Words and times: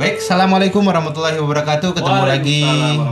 Baik, 0.00 0.16
assalamualaikum 0.16 0.80
warahmatullahi 0.80 1.36
wabarakatuh. 1.36 1.92
Ketemu 1.92 2.24
lagi 2.24 2.64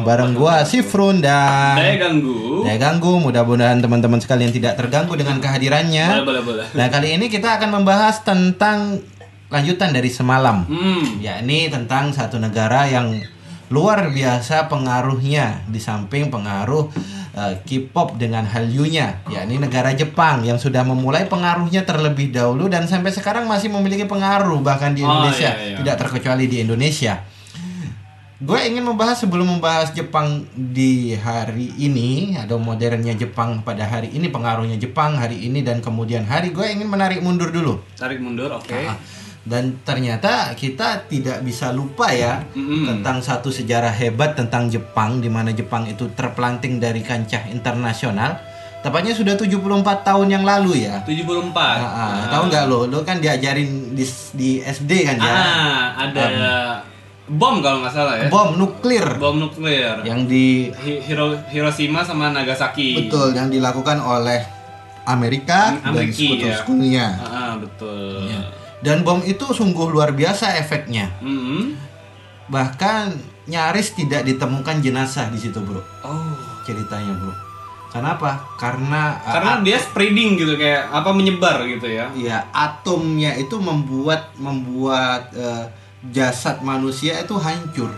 bareng 0.08 0.32
gua 0.32 0.64
Sifrun 0.64 1.20
dan 1.20 1.76
Daya 1.76 2.00
ganggu. 2.00 2.64
Daya 2.64 2.80
ganggu. 2.80 3.20
Mudah-mudahan 3.20 3.76
teman-teman 3.84 4.16
sekalian 4.16 4.48
tidak 4.48 4.80
terganggu 4.80 5.12
dengan 5.12 5.36
kehadirannya. 5.36 6.24
Boleh, 6.24 6.24
boleh, 6.24 6.42
boleh. 6.48 6.64
Nah, 6.72 6.88
kali 6.88 7.20
ini 7.20 7.28
kita 7.28 7.60
akan 7.60 7.76
membahas 7.76 8.24
tentang 8.24 9.04
lanjutan 9.52 9.92
dari 9.92 10.08
semalam, 10.08 10.64
Hmm. 10.64 11.20
yakni 11.20 11.68
tentang 11.68 12.08
satu 12.08 12.40
negara 12.40 12.88
yang 12.88 13.20
luar 13.68 14.08
biasa 14.08 14.72
pengaruhnya 14.72 15.68
di 15.68 15.76
samping 15.84 16.32
pengaruh 16.32 16.88
eh, 17.38 17.54
K-pop 17.62 18.18
dengan 18.18 18.42
Hallyu-nya, 18.42 19.22
yakni 19.30 19.56
negara 19.56 19.94
Jepang 19.94 20.42
yang 20.42 20.58
sudah 20.58 20.82
memulai 20.82 21.24
pengaruhnya 21.24 21.86
terlebih 21.86 22.34
dahulu 22.34 22.66
dan 22.66 22.84
sampai 22.84 23.14
sekarang 23.14 23.46
masih 23.46 23.70
memiliki 23.70 24.02
pengaruh 24.04 24.58
bahkan 24.58 24.90
di 24.90 25.00
Oh, 25.00 25.08
Indonesia, 25.08 25.54
iya, 25.54 25.64
iya. 25.72 25.76
tidak 25.78 25.96
terkecuali 26.02 26.50
di 26.50 26.66
Indonesia. 26.66 27.22
Gue 28.38 28.62
ingin 28.62 28.86
membahas 28.86 29.18
sebelum 29.18 29.50
membahas 29.50 29.90
Jepang 29.90 30.46
di 30.54 31.10
hari 31.10 31.74
ini 31.74 32.38
atau 32.38 32.54
modernnya 32.54 33.18
Jepang 33.18 33.66
pada 33.66 33.82
hari 33.82 34.14
ini 34.14 34.30
pengaruhnya 34.30 34.78
Jepang 34.78 35.18
hari 35.18 35.42
ini 35.42 35.66
dan 35.66 35.82
kemudian 35.82 36.22
hari 36.22 36.54
gue 36.54 36.62
ingin 36.62 36.86
menarik 36.86 37.18
mundur 37.18 37.50
dulu. 37.50 37.82
Tarik 37.98 38.22
mundur, 38.22 38.54
oke. 38.54 38.70
Ah, 38.86 38.94
Dan 39.48 39.80
ternyata 39.80 40.52
kita 40.52 41.08
tidak 41.08 41.40
bisa 41.40 41.72
lupa 41.72 42.12
ya 42.12 42.44
Mm-mm. 42.52 42.84
tentang 42.86 43.18
satu 43.18 43.48
sejarah 43.48 43.90
hebat 43.90 44.36
tentang 44.36 44.68
Jepang 44.68 45.18
di 45.18 45.26
mana 45.26 45.50
Jepang 45.50 45.82
itu 45.84 46.12
terpelanting 46.12 46.76
dari 46.76 47.00
kancah 47.00 47.48
internasional. 47.48 48.36
Tepatnya 48.78 49.10
sudah 49.10 49.34
74 49.34 49.58
tahun 50.04 50.28
yang 50.30 50.44
lalu 50.44 50.84
ya. 50.84 51.00
74. 51.00 51.50
Ah, 51.50 51.82
ah. 51.82 52.14
Tahu 52.30 52.42
nggak 52.46 52.64
lo? 52.66 52.84
Lo 52.86 53.00
kan 53.02 53.18
diajarin 53.18 53.90
di, 53.90 54.04
di 54.32 54.50
SD 54.60 54.92
kan 55.02 55.16
ya. 55.16 55.32
Ah, 55.32 55.82
ada 55.98 56.24
bom 57.26 57.58
kalau 57.58 57.82
nggak 57.82 57.90
salah 57.90 58.14
ya. 58.16 58.28
Bom 58.28 58.54
nuklir 58.54 59.16
Bom 59.16 59.36
nuklir. 59.36 60.04
yang 60.04 60.24
di 60.24 60.68
Hi- 60.76 61.02
Hiro- 61.02 61.40
Hiroshima 61.48 62.04
sama 62.04 62.30
Nagasaki. 62.30 63.00
betul 63.00 63.32
yang 63.32 63.48
dilakukan 63.48 63.98
oleh 63.98 64.44
Amerika 65.04 65.72
dan 65.74 65.88
Ameriki, 65.88 66.36
ya. 66.36 66.60
sekutu-sekutunya. 66.60 67.06
Ah, 67.16 67.24
ah, 67.24 67.52
betul. 67.56 68.28
Ya. 68.28 68.42
Dan 68.78 69.02
bom 69.02 69.18
itu 69.26 69.42
sungguh 69.42 69.90
luar 69.90 70.14
biasa 70.14 70.58
efeknya. 70.62 71.10
Mm-mm. 71.18 71.74
Bahkan 72.48 73.18
nyaris 73.50 73.92
tidak 73.98 74.24
ditemukan 74.24 74.78
jenazah 74.80 75.28
di 75.28 75.38
situ, 75.40 75.58
Bro. 75.60 75.82
Oh. 76.06 76.32
Ceritanya, 76.62 77.16
Bro. 77.18 77.34
Kenapa? 77.88 78.44
Karena 78.60 79.16
uh, 79.24 79.32
Karena 79.32 79.52
dia 79.64 79.80
spreading 79.80 80.36
gitu 80.36 80.54
kayak 80.60 80.92
apa 80.92 81.10
menyebar 81.16 81.64
gitu 81.64 81.88
ya. 81.88 82.12
ya 82.12 82.44
atomnya 82.52 83.32
itu 83.40 83.56
membuat 83.56 84.36
membuat 84.36 85.32
uh, 85.32 85.64
jasad 86.12 86.60
manusia 86.60 87.16
itu 87.24 87.34
hancur. 87.40 87.88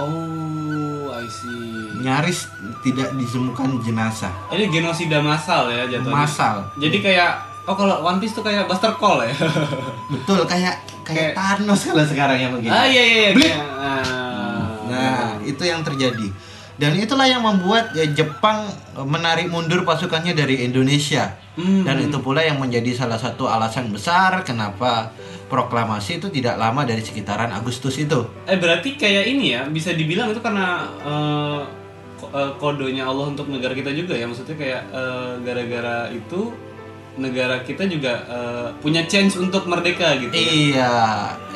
Oh, 0.00 1.12
I 1.12 1.26
see. 1.28 2.00
Nyaris 2.00 2.48
tidak 2.80 3.12
ditemukan 3.18 3.82
jenazah. 3.84 4.32
Ini 4.48 4.70
genosida 4.72 5.20
massal 5.20 5.68
ya 5.74 5.84
jatuhnya. 5.90 6.14
Massal. 6.24 6.56
Jadi 6.80 7.02
kayak 7.02 7.42
oh 7.68 7.74
kalau 7.74 8.00
One 8.00 8.16
Piece 8.16 8.32
tuh 8.32 8.40
kayak 8.40 8.64
Buster 8.64 8.90
Call 8.92 9.22
ya. 9.22 9.34
Betul 10.12 10.42
kayak 10.42 10.80
kayak 11.02 11.32
Kayak- 11.32 11.34
Thanos 11.34 11.80
kalau 11.84 12.04
sekarang 12.04 12.38
yang 12.38 12.52
begini. 12.52 12.68
ah 12.70 12.84
iya 12.84 13.02
iya 13.02 13.16
iya. 13.26 13.30
Kayak, 13.34 13.60
ah. 13.76 14.64
Nah, 14.84 15.16
itu 15.42 15.62
yang 15.62 15.80
terjadi. 15.82 16.28
Dan 16.74 16.94
itulah 16.94 17.26
yang 17.26 17.42
membuat 17.42 17.90
ya, 17.92 18.06
Jepang 18.08 18.64
eh, 18.94 19.04
menarik 19.04 19.46
mundur 19.46 19.82
pasukannya 19.82 20.32
dari 20.32 20.62
Indonesia. 20.62 21.36
Hmm. 21.54 21.82
Dan 21.82 22.02
itu 22.02 22.16
pula 22.18 22.40
yang 22.40 22.56
menjadi 22.56 22.94
salah 22.94 23.16
satu 23.16 23.44
alasan 23.44 23.90
besar 23.90 24.40
kenapa 24.42 25.10
proklamasi 25.46 26.18
itu 26.18 26.28
tidak 26.30 26.54
lama 26.54 26.84
dari 26.84 27.00
sekitaran 27.00 27.50
Agustus 27.50 27.96
itu. 27.96 28.20
Eh 28.44 28.54
berarti 28.54 28.94
kayak 28.94 29.26
ini 29.26 29.52
ya 29.52 29.66
bisa 29.66 29.90
dibilang 29.90 30.30
itu 30.30 30.38
karena 30.38 30.86
eh, 31.02 31.60
ko- 32.16 32.30
eh, 32.30 32.52
kodonya 32.56 33.04
Allah 33.04 33.26
untuk 33.26 33.48
negara 33.48 33.72
kita 33.72 33.90
juga 33.90 34.12
ya 34.12 34.24
maksudnya 34.24 34.54
kayak 34.54 34.82
eh, 34.88 35.32
gara-gara 35.42 35.98
itu 36.10 36.54
negara 37.18 37.60
kita 37.66 37.84
juga 37.90 38.22
eh, 38.24 38.66
punya 38.78 39.04
chance 39.10 39.34
untuk 39.36 39.66
merdeka 39.66 40.14
gitu. 40.16 40.32
ya. 40.32 40.38
Iya, 40.38 40.94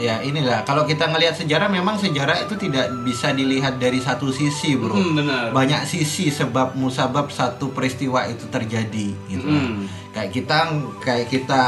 ya 0.03 0.15
inilah. 0.27 0.67
Kalau 0.67 0.85
kita 0.85 1.09
ngelihat 1.09 1.39
sejarah, 1.39 1.71
memang 1.71 1.97
sejarah 1.97 2.43
itu 2.43 2.59
tidak 2.59 2.91
bisa 3.07 3.31
dilihat 3.31 3.79
dari 3.79 4.03
satu 4.03 4.35
sisi, 4.35 4.75
bro. 4.75 4.93
Hmm, 4.93 5.15
benar. 5.23 5.55
Banyak 5.55 5.87
sisi 5.87 6.29
sebab 6.29 6.75
musabab 6.75 7.31
satu 7.31 7.71
peristiwa 7.71 8.27
itu 8.27 8.51
terjadi, 8.51 9.15
gitu. 9.31 9.47
Hmm. 9.47 9.87
Kayak 10.13 10.31
kita, 10.35 10.59
kayak 11.01 11.27
kita, 11.31 11.63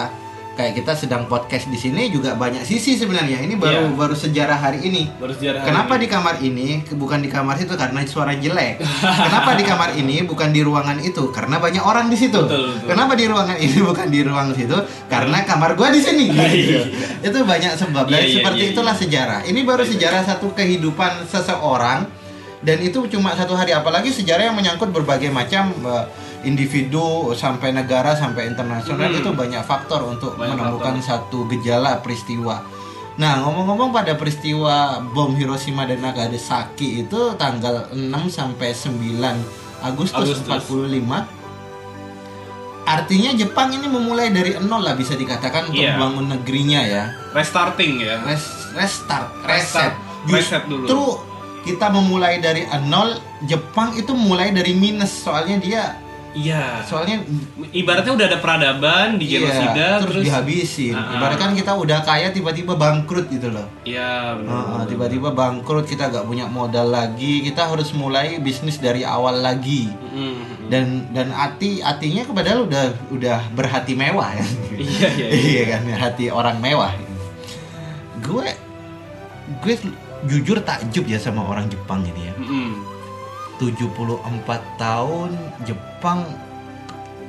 kayak 0.54 0.72
kita 0.76 0.94
sedang 0.94 1.26
podcast 1.26 1.66
di 1.66 1.74
sini 1.74 2.08
juga 2.08 2.32
banyak 2.32 2.62
sisi 2.62 2.94
sebenarnya. 2.94 3.42
Ini 3.42 3.54
baru 3.54 3.84
Iya. 3.84 3.94
baru 3.94 4.14
sejarah 4.14 4.54
hari 4.56 4.78
ini. 4.82 5.10
Baru 5.12 5.30
sejarah. 5.30 5.60
hari 5.60 5.68
Kenapa 5.68 5.92
ini. 5.92 6.00
di 6.00 6.06
kamar 6.06 6.34
ini 6.40 6.66
bukan 6.94 7.18
di 7.18 7.28
kamar 7.28 7.54
situ 7.56 7.74
karena 7.74 8.00
suara 8.04 8.32
jelek? 8.32 8.78
Kenapa 9.00 9.50
di 9.52 9.64
kamar 9.64 9.90
ini 9.92 10.22
bukan 10.22 10.48
di 10.48 10.60
ruangan 10.60 10.98
itu 10.98 11.28
karena 11.28 11.58
banyak 11.58 11.82
orang 11.82 12.06
di 12.06 12.16
situ? 12.16 12.38
Betul, 12.38 12.70
betul. 12.72 12.88
Kenapa 12.88 13.12
di 13.12 13.24
ruangan 13.26 13.56
ini 13.56 13.78
bukan 13.80 14.06
di 14.08 14.20
ruang 14.22 14.48
situ? 14.52 14.78
Karena 15.06 15.38
kamar 15.42 15.74
gua 15.74 15.90
di 15.90 16.00
sini. 16.00 16.26
Iya. 16.54 16.82
itu 17.20 17.38
banyak 17.42 17.72
sebab 17.74 18.06
dan 18.06 18.14
Iya, 18.16 18.24
iya, 18.24 18.34
seperti 18.38 18.62
iya, 18.62 18.70
itulah 18.70 18.94
sejarah. 18.94 19.40
Ini 19.42 19.60
baru 19.62 19.82
sejarah 19.82 20.22
satu 20.22 20.54
kehidupan 20.54 21.26
seseorang 21.26 22.06
dan 22.60 22.78
itu 22.78 23.04
cuma 23.08 23.34
satu 23.34 23.52
hari 23.52 23.70
apalagi 23.70 24.08
sejarah 24.08 24.48
yang 24.48 24.56
menyangkut 24.56 24.88
berbagai 24.88 25.28
macam 25.28 25.74
eh, 25.84 26.04
individu 26.44 27.02
sampai 27.32 27.70
negara 27.70 28.12
sampai 28.12 28.46
internasional 28.46 29.08
Hmm. 29.08 29.18
itu 29.18 29.30
banyak 29.30 29.62
faktor 29.62 30.04
untuk 30.04 30.36
Banyak 30.36 30.54
menemukan 30.54 30.96
satu 31.00 31.44
gejala 31.48 31.98
peristiwa. 31.98 32.62
Nah, 33.14 33.38
ngomong-ngomong 33.40 33.90
pada 33.90 34.12
peristiwa 34.12 34.74
bom 35.06 35.32
Hiroshima 35.32 35.84
dan 35.84 36.00
Nagasaki 36.00 37.02
itu 37.02 37.20
tanggal 37.34 37.88
6 37.90 38.26
sampai 38.26 38.70
9 38.70 39.38
Agustus, 39.80 40.42
Agustus. 40.42 40.48
45. 40.66 41.22
Artinya 42.84 43.32
Jepang 43.32 43.72
ini 43.72 43.86
memulai 43.86 44.28
dari 44.28 44.60
nol 44.60 44.82
lah 44.82 44.92
bisa 44.92 45.14
dikatakan 45.14 45.68
untuk 45.68 45.80
Iya. 45.80 45.96
membangun 45.96 46.26
negerinya 46.30 46.80
ya. 46.82 47.04
restarting 47.32 47.96
ya? 47.98 48.20
Res- 48.22 48.70
restart, 48.72 49.32
Restart. 49.42 49.94
reset. 50.26 50.28
Reset 50.28 50.62
dulu. 50.66 50.84
Justru 50.84 51.02
kita 51.64 51.88
memulai 51.88 52.38
dari 52.38 52.62
nol, 52.84 53.16
Jepang 53.42 53.92
itu 53.92 54.12
mulai 54.12 54.50
dari 54.50 54.72
minus 54.72 55.24
soalnya 55.24 55.56
dia 55.56 55.82
Iya. 56.34 56.82
soalnya 56.82 57.22
Ibaratnya 57.70 58.12
udah 58.12 58.26
ada 58.26 58.38
peradaban 58.38 59.16
di 59.16 59.30
genosida 59.30 59.70
iya, 59.70 59.90
terus, 59.98 60.18
terus 60.18 60.24
dihabisin. 60.26 60.94
Ah, 60.94 61.02
ah. 61.02 61.14
Ibaratkan 61.14 61.54
kita 61.54 61.72
udah 61.72 61.98
kaya 62.02 62.30
tiba-tiba 62.30 62.74
bangkrut 62.74 63.26
gitu 63.26 63.50
loh. 63.50 63.66
Iya 63.82 64.34
benar. 64.34 64.50
Heeh, 64.50 64.82
tiba-tiba 64.90 65.28
bangkrut 65.30 65.86
kita 65.86 66.10
gak 66.10 66.26
punya 66.26 66.46
modal 66.46 66.90
lagi 66.90 67.38
kita 67.40 67.66
harus 67.66 67.90
mulai 67.92 68.38
bisnis 68.38 68.78
dari 68.78 69.02
awal 69.02 69.38
lagi 69.38 69.90
Mm. 70.14 70.70
dan 70.70 70.84
dan 71.10 71.28
hati 71.28 71.78
hatinya 71.78 72.22
padahal 72.28 72.70
udah 72.70 72.86
udah 73.10 73.50
berhati 73.50 73.94
mewah 73.94 74.30
ya 74.30 74.46
Iya 74.74 74.78
iya. 74.78 75.08
iya. 75.10 75.28
iya 75.34 75.62
kan 75.68 75.82
hati 75.90 76.30
orang 76.30 76.62
mewah 76.62 76.94
gue 78.20 78.46
gue 79.58 79.74
jujur 80.24 80.62
takjub 80.62 81.04
ya 81.04 81.18
sama 81.18 81.42
orang 81.44 81.66
Jepang 81.66 82.00
ini 82.00 82.30
ya 82.30 82.34
Mm-mm. 82.38 82.70
74 83.56 84.20
tahun 84.76 85.30
Jepang 85.62 86.26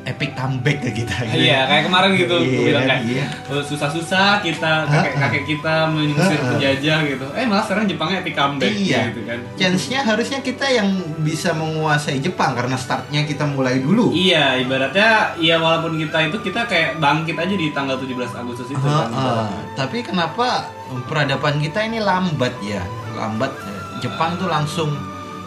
epic 0.05 0.37
comeback 0.37 0.85
ke 0.85 1.01
kita 1.01 1.17
gitu. 1.25 1.41
Iya, 1.43 1.65
kayak 1.65 1.83
kemarin 1.83 2.13
gitu, 2.13 2.37
Iya, 2.37 2.45
gue 2.45 2.61
bilang 2.63 2.85
kan, 2.85 2.89
kayak 2.93 3.09
iya. 3.09 3.25
"Oh, 3.49 3.57
susah-susah 3.59 4.37
kita 4.37 4.85
kakek-kakek 4.85 5.43
kita 5.49 5.75
mengusir 5.89 6.37
Ha-ha. 6.37 6.49
penjajah 6.53 6.99
gitu. 7.09 7.25
Eh 7.33 7.45
malah 7.49 7.65
sekarang 7.65 7.89
Jepangnya 7.89 8.21
epic 8.21 8.37
comeback 8.37 8.69
Iya. 8.69 9.01
gitu 9.09 9.25
kan. 9.25 9.39
Chance-nya 9.57 10.05
harusnya 10.05 10.39
kita 10.39 10.65
yang 10.69 10.93
bisa 11.19 11.57
menguasai 11.57 12.21
Jepang 12.21 12.53
karena 12.53 12.77
startnya 12.77 13.25
kita 13.25 13.49
mulai 13.49 13.81
dulu. 13.81 14.13
Iya, 14.13 14.61
ibaratnya 14.61 15.09
ya 15.41 15.57
walaupun 15.57 15.97
kita 15.97 16.17
itu 16.23 16.37
kita 16.43 16.69
kayak 16.69 17.01
bangkit 17.01 17.33
aja 17.35 17.55
di 17.57 17.73
tanggal 17.73 17.97
17 17.97 18.29
Agustus 18.35 18.69
itu 18.69 18.77
Ha-ha. 18.77 18.93
kan. 19.01 19.09
ibaratnya. 19.09 19.61
Tapi 19.73 19.97
kenapa 20.05 20.69
peradaban 21.09 21.57
kita 21.57 21.81
ini 21.81 21.97
lambat 21.97 22.53
ya? 22.61 22.85
Lambat. 23.15 23.49
Jepang 23.97 24.37
tuh 24.37 24.45
langsung 24.45 24.93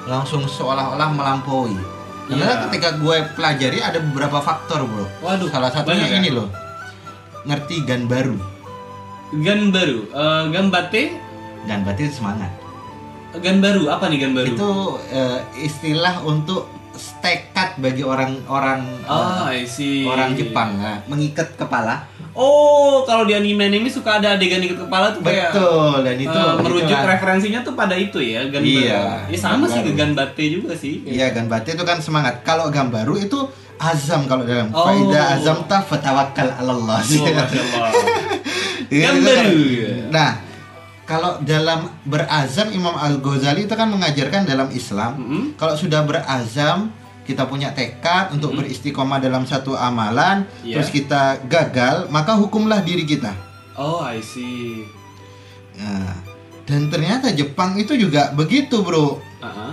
langsung 0.09 0.43
seolah-olah 0.43 1.13
melampaui. 1.13 1.77
Karena 2.27 2.45
Iya. 2.51 2.61
ketika 2.67 2.89
gue 2.95 3.17
pelajari 3.33 3.79
ada 3.79 4.01
beberapa 4.03 4.41
faktor, 4.41 4.85
bro. 4.85 5.05
Waduh, 5.23 5.49
Salah 5.49 5.69
satunya 5.69 5.97
banyak 5.99 6.11
ya? 6.11 6.19
ini 6.19 6.31
loh. 6.31 6.49
Ngerti 7.45 7.85
gan 7.85 8.05
baru. 8.05 8.37
Gan 9.35 9.69
baru, 9.69 10.09
Eh, 10.09 10.43
gan 10.51 10.67
bate, 10.69 11.03
Gan 11.65 11.85
berarti 11.85 12.09
semangat. 12.09 12.49
gan 13.35 13.61
baru 13.61 13.89
apa 13.89 14.09
nih 14.09 14.19
gan 14.19 14.33
baru? 14.33 14.49
Itu 14.51 14.71
eh, 15.07 15.39
istilah 15.59 16.21
untuk 16.23 16.69
tekad 17.19 17.77
bagi 17.77 18.03
orang-orang 18.03 18.83
Oh, 19.05 19.47
eh, 19.47 19.59
I 19.59 19.65
see. 19.65 20.03
orang 20.03 20.33
Jepang 20.33 20.75
nah, 20.75 20.99
mengikat 21.05 21.55
kepala. 21.55 22.05
Oh, 22.33 23.03
kalau 23.03 23.25
di 23.25 23.33
anime 23.33 23.67
ini 23.69 23.89
suka 23.89 24.19
ada 24.19 24.33
adegan 24.33 24.61
ikat 24.61 24.79
kepala 24.81 25.11
tuh 25.11 25.21
kayak 25.21 25.51
Betul 25.51 26.03
dan 26.03 26.17
itu 26.17 26.31
eh, 26.33 26.55
merujuk 26.57 26.87
itulah. 26.89 27.11
referensinya 27.11 27.61
tuh 27.61 27.75
pada 27.75 27.95
itu 27.95 28.19
ya, 28.21 28.47
gan 28.47 28.63
Iya. 28.63 29.27
Ya 29.27 29.37
sama 29.37 29.67
sih 29.67 29.83
baru. 29.83 29.95
gan 29.97 30.11
bate 30.13 30.45
juga 30.49 30.73
sih. 30.73 31.03
Iya 31.03 31.31
gan 31.31 31.47
bate 31.47 31.73
itu 31.73 31.83
kan 31.83 31.99
semangat. 31.99 32.43
Kalau 32.43 32.69
gan 32.69 32.89
baru 32.89 33.15
itu 33.17 33.43
azam 33.77 34.27
kalau 34.27 34.43
dalam 34.43 34.71
Oh. 34.71 34.85
faida 34.85 35.35
azam 35.35 35.63
ta 35.65 35.79
fatawakkal 35.81 36.51
'ala 36.53 36.73
Allah. 36.73 36.99
Oh, 36.99 37.03
Masya 37.05 37.31
Allah. 37.33 37.91
Gan 38.89 39.15
itu 39.15 39.21
baru. 39.21 39.35
kan. 39.37 39.47
Nah, 40.09 40.31
kalau 41.09 41.41
dalam 41.41 41.89
berazam 42.05 42.69
Imam 42.71 42.93
Al 42.93 43.17
Ghazali 43.17 43.65
itu 43.65 43.73
kan 43.73 43.89
mengajarkan 43.89 44.45
dalam 44.45 44.69
Islam 44.71 45.17
Mm-mm. 45.17 45.43
kalau 45.55 45.73
sudah 45.75 46.05
berazam 46.05 46.93
kita 47.25 47.45
punya 47.45 47.73
tekad 47.73 48.29
untuk 48.31 48.53
beristiqomah 48.55 49.17
dalam 49.19 49.43
satu 49.43 49.73
amalan 49.73 50.45
Iya. 50.61 50.77
terus 50.77 50.89
kita 50.91 51.23
gagal 51.45 52.09
maka 52.09 52.33
hukumlah 52.35 52.81
diri 52.81 53.05
kita 53.05 53.33
Oh, 53.75 54.03
I 54.03 54.19
see. 54.19 54.83
Nah, 55.77 56.11
dan 56.65 56.89
ternyata 56.89 57.31
Jepang 57.31 57.73
itu 57.75 57.95
juga 57.95 58.31
begitu 58.33 58.81
bro 58.81 59.25
Uh-huh. 59.39 59.71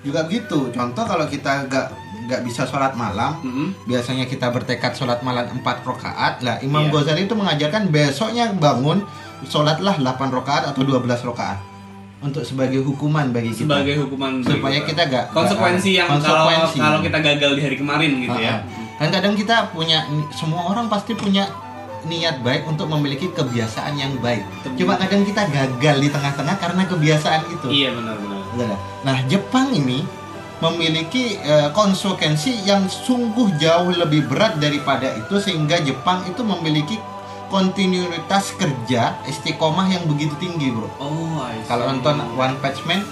juga 0.00 0.22
begitu 0.22 0.70
contoh 0.70 1.02
kalau 1.02 1.26
kita 1.26 1.66
gak 1.66 1.90
nggak 2.24 2.40
bisa 2.40 2.62
sholat 2.62 2.94
malam 2.94 3.36
Mm-mm. 3.42 3.68
biasanya 3.84 4.24
kita 4.24 4.48
bertekad 4.48 4.94
sholat 4.94 5.18
malam 5.20 5.44
4 5.50 5.60
rakaat 5.82 6.40
lah 6.40 6.56
Imam 6.60 6.86
Iya. 6.86 6.92
Ghazali 6.94 7.22
itu 7.22 7.34
mengajarkan 7.34 7.90
besoknya 7.90 8.54
bangun 8.54 9.02
sholatlah 9.42 9.94
8 9.96 10.04
rakaat 10.32 10.70
atau 10.70 10.80
12 10.80 11.02
rakaat 11.24 11.58
untuk 12.20 12.40
sebagai 12.40 12.80
hukuman 12.80 13.28
bagi 13.28 13.52
kita 13.52 13.68
Sebagai 13.68 13.94
hukuman 14.00 14.40
bagi 14.40 14.48
supaya 14.50 14.78
kita 14.80 15.02
gak 15.04 15.24
konsekuensi 15.30 15.90
gak- 15.90 15.98
yang 15.98 16.08
konsekuensi. 16.10 16.78
kalau 16.78 16.88
kalau 16.88 17.00
kita 17.02 17.18
gagal 17.20 17.50
di 17.52 17.62
hari 17.62 17.76
kemarin 17.76 18.10
gitu 18.18 18.38
ya. 18.38 18.54
Ha-ha. 18.58 18.96
kan 18.96 19.08
kadang 19.10 19.34
kita 19.34 19.56
punya 19.68 19.98
semua 20.30 20.62
orang 20.66 20.86
pasti 20.86 21.12
punya 21.12 21.50
niat 22.04 22.40
baik 22.40 22.64
untuk 22.64 22.86
memiliki 22.86 23.28
kebiasaan 23.28 23.92
yang 23.94 24.12
baik 24.18 24.44
cuma 24.72 24.94
kadang 24.94 25.20
kita 25.22 25.44
gagal 25.46 25.96
di 25.98 26.08
tengah-tengah 26.08 26.56
karena 26.56 26.82
kebiasaan 26.84 27.42
itu 27.50 27.66
Iya 27.66 27.90
benar-benar. 27.92 28.40
Benar. 28.54 28.78
Nah, 29.02 29.16
Jepang 29.26 29.72
ini 29.72 30.04
memiliki 30.60 31.36
eh, 31.36 31.68
konsekuensi 31.70 32.62
yang 32.62 32.86
sungguh 32.86 33.58
jauh 33.58 33.90
lebih 33.90 34.24
berat 34.24 34.56
daripada 34.56 35.12
itu 35.12 35.36
sehingga 35.36 35.80
Jepang 35.80 36.24
itu 36.24 36.40
memiliki 36.40 36.96
kontinuitas 37.54 38.50
kerja 38.58 39.14
istiqomah 39.24 39.86
yang 39.86 40.02
begitu 40.04 40.34
tinggi, 40.36 40.74
Bro. 40.74 40.90
Oh. 40.98 41.38
Kalau 41.64 41.86
nonton 41.86 42.18
One 42.34 42.58
Punch 42.58 42.82
Man, 42.82 43.06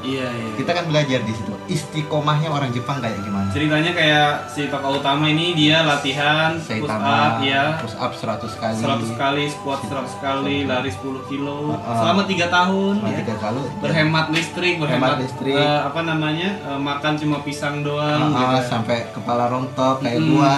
Iya, 0.00 0.32
iya. 0.32 0.56
kita 0.56 0.72
kan 0.72 0.88
belajar 0.88 1.20
di 1.20 1.28
situ. 1.30 1.52
Istiqomahnya 1.66 2.48
orang 2.48 2.72
Jepang 2.72 3.04
kayak 3.04 3.20
gimana? 3.20 3.52
Ceritanya 3.52 3.92
kayak 3.92 4.48
si 4.48 4.64
tokoh 4.66 4.96
utama 4.96 5.28
ini 5.28 5.52
dia 5.52 5.84
latihan 5.84 6.56
push 6.56 6.72
up 6.80 6.88
Saitama, 6.88 7.36
ya. 7.44 7.64
push 7.76 7.96
up 7.98 8.12
100 8.14 8.48
kali. 8.56 8.80
100 8.80 9.12
kali, 9.14 9.44
squat 9.50 9.80
100 9.84 10.16
kali, 10.18 10.56
lari 10.64 10.88
10 10.90 11.04
kilo 11.28 11.76
Heeh. 11.76 11.96
selama 11.96 12.22
3 12.24 12.48
tahun 12.48 12.94
Cuma 12.96 13.08
ya. 13.08 13.18
tiga 13.20 13.36
kali. 13.36 13.60
Berhemat 13.76 14.26
listrik, 14.30 14.74
berhemat 14.78 15.08
Hemat 15.10 15.20
listrik. 15.20 15.52
eh, 15.54 15.80
apa 15.84 16.00
namanya? 16.02 16.48
eh, 16.62 16.80
makan 16.80 17.12
cuma 17.16 17.36
pisang 17.40 17.84
doang 17.84 18.32
Ah, 18.32 18.56
gitu. 18.56 18.72
sampai 18.72 19.04
kepala 19.12 19.52
rontok 19.52 20.00
kayak 20.00 20.16
Mm. 20.18 20.28
gua, 20.30 20.52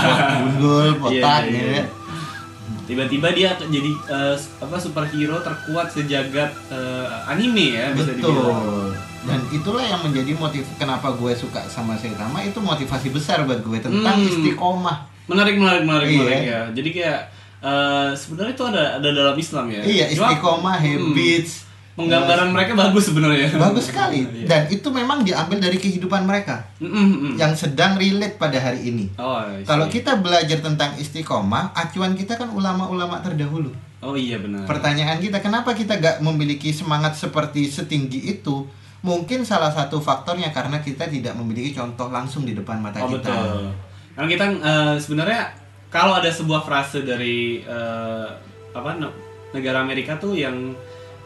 gundul, 0.40 0.88
botak 0.96 1.12
Iya, 1.12 1.44
iya, 1.44 1.52
gitu 1.52 1.68
iya. 1.68 1.76
ya. 1.76 1.84
Tiba-tiba 2.86 3.28
dia 3.30 3.50
jadi 3.58 3.90
eh, 4.06 4.34
apa 4.56 4.76
superhero 4.76 5.38
terkuat 5.40 5.90
sejagat 5.90 6.54
eh, 6.70 7.06
anime 7.26 7.74
ya 7.74 7.90
bisa 7.90 8.14
dibilang. 8.14 8.46
Betul. 8.46 8.86
Dan 9.26 9.40
itulah 9.50 9.82
yang 9.82 10.00
menjadi 10.00 10.32
motif 10.32 10.62
kenapa 10.76 11.10
gue 11.12 11.34
suka 11.34 11.66
sama 11.66 11.98
Saitama 11.98 12.40
itu 12.40 12.56
motivasi 12.56 13.10
besar 13.10 13.42
buat 13.42 13.58
gue 13.58 13.78
tentang 13.80 14.16
Hmm. 14.16 14.30
istiqomah. 14.30 15.02
Menarik, 15.26 15.58
menarik, 15.58 15.82
menarik, 15.82 16.06
Iya. 16.06 16.18
menarik 16.20 16.42
ya. 16.44 16.60
Jadi 16.72 16.88
kayak 16.92 17.20
eh, 17.58 18.10
sebenarnya 18.14 18.54
itu 18.54 18.64
ada 18.64 18.82
ada 18.96 19.08
dalam 19.10 19.34
Islam 19.34 19.66
ya. 19.66 19.82
Iya, 19.82 20.04
Cuma, 20.14 20.30
istiqomah, 20.30 20.76
hmm, 20.76 20.86
habits. 21.10 21.65
Penggambaran 21.96 22.52
mereka 22.52 22.76
bagus 22.76 23.08
sebenarnya. 23.08 23.48
Bagus 23.56 23.88
sekali. 23.88 24.22
Iya. 24.22 24.44
Dan 24.44 24.62
itu 24.68 24.88
memang 24.88 25.24
diambil 25.24 25.58
dari 25.58 25.76
kehidupan 25.76 26.22
mereka 26.22 26.68
Mm, 26.76 26.86
mm, 26.86 27.08
mm. 27.08 27.34
yang 27.36 27.52
sedang 27.52 27.96
relate 27.96 28.36
pada 28.36 28.60
hari 28.60 28.86
ini. 28.86 29.08
Oh. 29.16 29.40
Kalau 29.64 29.88
kita 29.88 30.20
belajar 30.20 30.60
tentang 30.60 30.92
istiqomah, 30.94 31.72
acuan 31.72 32.12
kita 32.12 32.36
kan 32.36 32.52
ulama-ulama 32.52 33.18
terdahulu. 33.18 33.72
Oh 33.98 34.12
iya 34.12 34.36
benar. 34.36 34.68
Pertanyaan 34.68 35.18
kita, 35.18 35.40
kenapa 35.40 35.72
kita 35.72 35.96
gak 35.96 36.20
memiliki 36.20 36.68
semangat 36.70 37.16
seperti 37.16 37.66
setinggi 37.66 38.28
itu? 38.30 38.68
Mungkin 39.00 39.42
salah 39.42 39.72
satu 39.72 39.96
faktornya 39.98 40.52
karena 40.52 40.78
kita 40.78 41.06
tidak 41.06 41.32
memiliki 41.32 41.72
contoh 41.72 42.06
langsung 42.06 42.44
di 42.44 42.52
depan 42.52 42.76
mata 42.76 43.00
Oh 43.00 43.08
kita. 43.08 43.24
betul. 43.24 43.62
Karena 44.12 44.28
kita 44.28 44.44
eh, 44.52 44.94
sebenarnya 45.00 45.40
kalau 45.88 46.12
ada 46.12 46.28
sebuah 46.28 46.60
frase 46.60 47.02
dari 47.02 47.62
eh, 47.62 48.28
apa 48.70 48.90
ne- 48.94 49.16
negara 49.50 49.80
Amerika 49.80 50.20
tuh 50.20 50.36
yang 50.36 50.76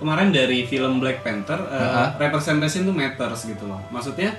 kemarin 0.01 0.29
dari 0.31 0.65
film 0.65 0.97
Black 0.97 1.21
Panther 1.21 1.61
eh, 1.63 1.77
Ha-ha. 1.77 2.17
representation 2.17 2.83
tuh 2.83 2.93
matters 2.93 3.45
gitu 3.45 3.65
loh. 3.65 3.79
Maksudnya 3.89 4.33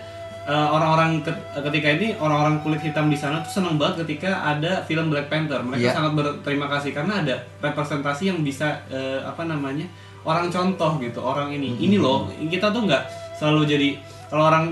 eh, 0.43 0.67
orang-orang 0.67 1.21
ke- 1.21 1.37
ketika 1.63 1.87
ini 1.91 2.07
orang-orang 2.15 2.59
kulit 2.59 2.81
hitam 2.81 3.07
di 3.07 3.15
sana 3.15 3.39
tuh 3.39 3.53
seneng 3.53 3.77
banget 3.77 4.03
ketika 4.03 4.41
ada 4.43 4.81
film 4.81 5.07
Black 5.07 5.27
Panther. 5.27 5.61
Mereka 5.61 5.81
Iya. 5.83 5.93
sangat 5.93 6.11
berterima 6.13 6.65
kasih 6.67 6.91
karena 6.91 7.21
ada 7.21 7.35
representasi 7.59 8.23
yang 8.27 8.41
bisa 8.41 8.81
eh, 8.87 9.21
apa 9.21 9.43
namanya 9.43 9.85
orang 10.21 10.49
contoh 10.49 10.97
gitu 10.97 11.17
orang 11.19 11.49
ini. 11.51 11.77
Ini 11.79 11.95
loh 11.95 12.25
kita 12.41 12.69
tuh 12.69 12.83
nggak 12.83 13.03
selalu 13.37 13.61
jadi 13.67 13.89
kalau 14.27 14.45
orang 14.47 14.65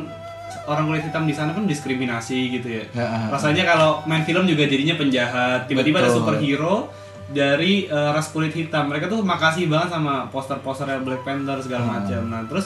orang 0.66 0.86
kulit 0.88 1.04
hitam 1.04 1.24
di 1.24 1.34
sana 1.34 1.50
kan 1.52 1.66
diskriminasi 1.66 2.38
gitu 2.52 2.68
ya. 2.72 2.84
Ya, 2.92 3.30
Rasanya 3.30 3.66
kalau 3.68 4.02
main 4.04 4.22
film 4.22 4.46
juga 4.46 4.66
jadinya 4.66 4.94
penjahat. 4.96 5.66
Tiba-tiba 5.66 5.98
ada 6.00 6.10
superhero 6.10 6.90
dari 7.30 7.86
eh, 7.86 8.10
ras 8.10 8.30
kulit 8.30 8.52
hitam. 8.52 8.88
Mereka 8.88 9.06
tuh 9.06 9.22
makasih 9.22 9.66
banget 9.66 9.90
sama 9.92 10.26
poster-poster 10.28 10.90
Black 11.00 11.22
Panther 11.22 11.60
segala 11.60 11.84
Hmm. 11.84 11.94
macam. 11.96 12.22
Nah, 12.26 12.42
terus 12.44 12.66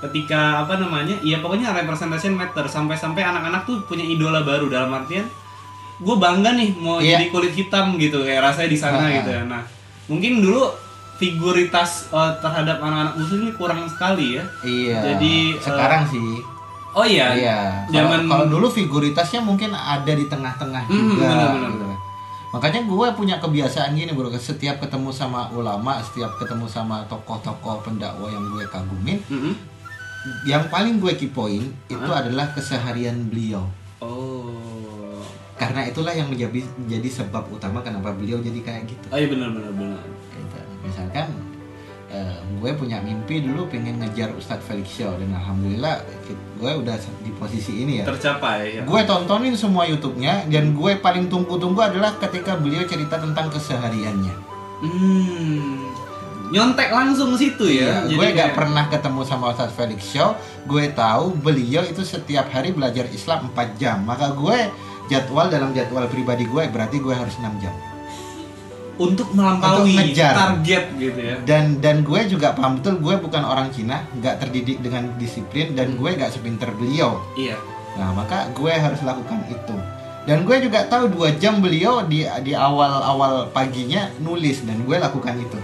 ketika 0.00 0.60
apa 0.60 0.76
namanya? 0.76 1.14
Ya 1.20 1.38
pokoknya 1.38 1.70
representation 1.72 2.32
matter 2.32 2.66
sampai-sampai 2.66 3.22
anak-anak 3.22 3.62
tuh 3.62 3.82
punya 3.82 4.02
idola 4.02 4.42
baru 4.42 4.66
dalam 4.66 4.90
artian 4.92 5.26
gue 5.94 6.16
bangga 6.16 6.50
nih 6.52 6.74
mau 6.74 6.98
Iya. 6.98 7.14
jadi 7.14 7.30
kulit 7.30 7.54
hitam 7.54 7.94
gitu 7.94 8.20
kayak 8.20 8.42
rasanya 8.42 8.66
di 8.66 8.74
sana 8.76 8.98
Ha-ha. 9.00 9.16
gitu 9.16 9.30
ya. 9.30 9.42
Nah, 9.44 9.62
mungkin 10.08 10.42
dulu 10.42 10.66
figuritas 11.16 12.10
eh, 12.10 12.32
terhadap 12.36 12.82
anak-anak 12.82 13.14
muslim 13.16 13.38
ini 13.40 13.52
kurang 13.54 13.86
sekali 13.86 14.34
ya. 14.34 14.44
Iya. 14.62 14.98
Jadi, 15.04 15.34
sekarang 15.56 16.02
sih. 16.04 16.42
Oh 16.92 17.06
iya. 17.06 17.32
Iya. 17.32 17.58
Kalau 17.86 17.94
Zaman 18.10 18.20
kalau 18.26 18.46
dulu 18.50 18.66
figuritasnya 18.68 19.40
mungkin 19.40 19.70
ada 19.70 20.10
di 20.10 20.26
tengah-tengah 20.26 20.82
Hmm, 20.84 21.14
juga. 21.14 21.30
gitu. 21.64 21.86
Makanya 22.52 22.84
gue 22.84 23.06
punya 23.16 23.40
kebiasaan 23.40 23.96
gini 23.96 24.12
bro, 24.12 24.28
setiap 24.36 24.76
ketemu 24.84 25.08
sama 25.08 25.48
ulama, 25.56 25.96
setiap 26.04 26.36
ketemu 26.36 26.68
sama 26.68 27.00
tokoh-tokoh 27.08 27.80
pendakwah 27.80 28.28
yang 28.28 28.44
gue 28.52 28.64
kagumin, 28.68 29.18
Mm-mm. 29.32 29.56
yang 30.44 30.68
paling 30.68 31.00
gue 31.00 31.16
kipoin 31.16 31.72
itu 31.88 32.10
adalah 32.12 32.52
keseharian 32.52 33.32
beliau. 33.32 33.64
Oh. 34.04 35.24
Karena 35.56 35.88
itulah 35.88 36.12
yang 36.12 36.28
menjadi 36.28 36.60
menjadi 36.76 37.24
sebab 37.24 37.48
utama 37.48 37.80
kenapa 37.80 38.12
beliau 38.12 38.36
jadi 38.44 38.60
kayak 38.60 38.84
gitu. 38.84 39.06
Oh 39.08 39.16
iya 39.16 39.32
benar 39.32 39.48
benar 39.56 39.72
benar. 39.72 40.02
Gitu. 40.36 40.58
Misalkan 40.84 41.32
gue 42.62 42.70
punya 42.78 43.02
mimpi 43.02 43.42
dulu 43.42 43.66
pengen 43.66 43.98
ngejar 43.98 44.30
Ustadz 44.34 44.64
Felix 44.64 44.88
Show 44.94 45.12
dan 45.18 45.34
alhamdulillah 45.34 46.02
gue 46.58 46.72
udah 46.82 46.96
di 47.20 47.30
posisi 47.34 47.82
ini 47.82 48.00
ya. 48.00 48.04
Tercapai 48.06 48.78
ya. 48.78 48.82
Gue 48.86 49.02
tontonin 49.02 49.54
semua 49.58 49.84
YouTube-nya 49.88 50.46
dan 50.46 50.72
gue 50.74 50.92
paling 50.98 51.26
tunggu-tunggu 51.26 51.82
adalah 51.82 52.14
ketika 52.22 52.54
beliau 52.54 52.86
cerita 52.86 53.18
tentang 53.18 53.50
kesehariannya. 53.50 54.34
Hmm. 54.82 55.90
Nyontek 56.52 56.92
langsung 56.92 57.32
situ 57.34 57.64
ya. 57.64 58.04
Iya, 58.04 58.12
gue 58.12 58.26
gak 58.30 58.36
kayak- 58.36 58.56
pernah 58.56 58.84
ketemu 58.92 59.20
sama 59.24 59.56
Ustadz 59.56 59.72
Felix 59.72 60.00
Show. 60.04 60.36
Gue 60.68 60.92
tahu 60.92 61.32
beliau 61.40 61.82
itu 61.82 62.04
setiap 62.04 62.52
hari 62.52 62.76
belajar 62.76 63.08
Islam 63.08 63.48
4 63.50 63.80
jam. 63.80 64.04
Maka 64.04 64.36
gue 64.36 64.68
jadwal 65.08 65.48
dalam 65.48 65.72
jadwal 65.72 66.04
pribadi 66.06 66.44
gue 66.44 66.62
berarti 66.68 67.00
gue 67.00 67.14
harus 67.16 67.34
6 67.40 67.56
jam. 67.58 67.72
Untuk 69.02 69.28
melampaui 69.34 69.90
Untuk 69.90 70.14
ngejar. 70.14 70.32
target 70.34 70.84
gitu 70.96 71.20
ya. 71.20 71.36
Dan 71.42 71.82
dan 71.82 72.06
gue 72.06 72.20
juga 72.30 72.54
paham 72.54 72.78
betul 72.78 73.02
gue 73.02 73.14
bukan 73.18 73.42
orang 73.42 73.68
Cina, 73.74 74.06
gak 74.22 74.38
terdidik 74.46 74.78
dengan 74.78 75.10
disiplin 75.18 75.74
dan 75.74 75.98
gue 75.98 76.10
gak 76.14 76.30
sepinter 76.30 76.70
beliau. 76.78 77.18
Iya. 77.34 77.58
Nah 77.98 78.14
maka 78.14 78.48
gue 78.54 78.72
harus 78.72 79.02
lakukan 79.02 79.42
itu. 79.50 79.76
Dan 80.22 80.46
gue 80.46 80.56
juga 80.62 80.86
tahu 80.86 81.10
dua 81.10 81.34
jam 81.34 81.58
beliau 81.58 82.06
di 82.06 82.22
di 82.46 82.54
awal-awal 82.54 83.50
paginya 83.50 84.06
nulis 84.22 84.62
dan 84.62 84.78
gue 84.86 84.96
lakukan 84.96 85.34
itu. 85.34 85.58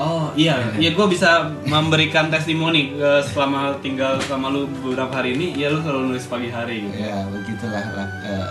Oh 0.00 0.32
iya, 0.32 0.56
ya 0.80 0.96
gue 0.96 1.06
bisa 1.12 1.52
memberikan 1.68 2.32
testimoni 2.32 2.96
eh, 2.96 3.20
selama 3.20 3.76
tinggal 3.84 4.16
sama 4.24 4.48
lu 4.48 4.64
beberapa 4.80 5.12
hari 5.20 5.36
ini, 5.36 5.52
ya 5.52 5.68
lu 5.68 5.84
selalu 5.84 6.16
nulis 6.16 6.24
pagi 6.24 6.48
hari. 6.48 6.88
Gitu. 6.88 7.04
Ya 7.04 7.20
begitulah 7.28 7.84
lah. 7.84 8.08
Eh, 8.24 8.48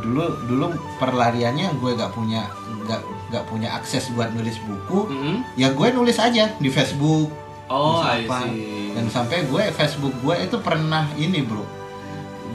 dulu 0.00 0.24
dulu 0.46 0.66
perlariannya 0.96 1.74
gue 1.78 1.90
gak 1.94 2.12
punya 2.12 2.48
gak 2.86 3.00
gak 3.28 3.44
punya 3.46 3.74
akses 3.74 4.08
buat 4.12 4.32
nulis 4.32 4.56
buku. 4.64 5.08
Mm-mm. 5.08 5.36
Ya 5.54 5.70
gue 5.72 5.88
nulis 5.92 6.16
aja 6.16 6.54
di 6.56 6.68
Facebook. 6.68 7.28
Oh, 7.68 8.00
apa. 8.00 8.48
see. 8.48 8.96
Dan 8.96 9.12
sampai 9.12 9.44
gue 9.44 9.68
Facebook 9.76 10.16
gue 10.24 10.34
itu 10.40 10.56
pernah 10.58 11.04
ini 11.14 11.44
bro 11.44 11.78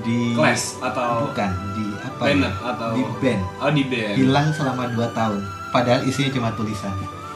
di 0.03 0.35
Class 0.35 0.77
atau 0.83 1.31
bukan 1.31 1.49
di 1.73 1.85
apa 2.03 2.21
Banner 2.27 2.51
ya? 2.51 2.69
atau 2.75 2.87
di 2.91 3.03
band 3.23 3.41
oh 3.63 3.71
di 3.71 3.83
band. 3.87 4.15
hilang 4.19 4.47
selama 4.51 4.91
2 4.91 5.17
tahun 5.17 5.41
padahal 5.71 6.01
isinya 6.05 6.29
cuma 6.35 6.49
tulisan 6.53 6.91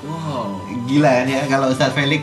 Wow. 0.07 0.61
gila 0.85 1.09
kan 1.09 1.27
ya 1.27 1.41
kalau 1.49 1.73
Ustadz 1.73 1.95
Felix 1.95 2.21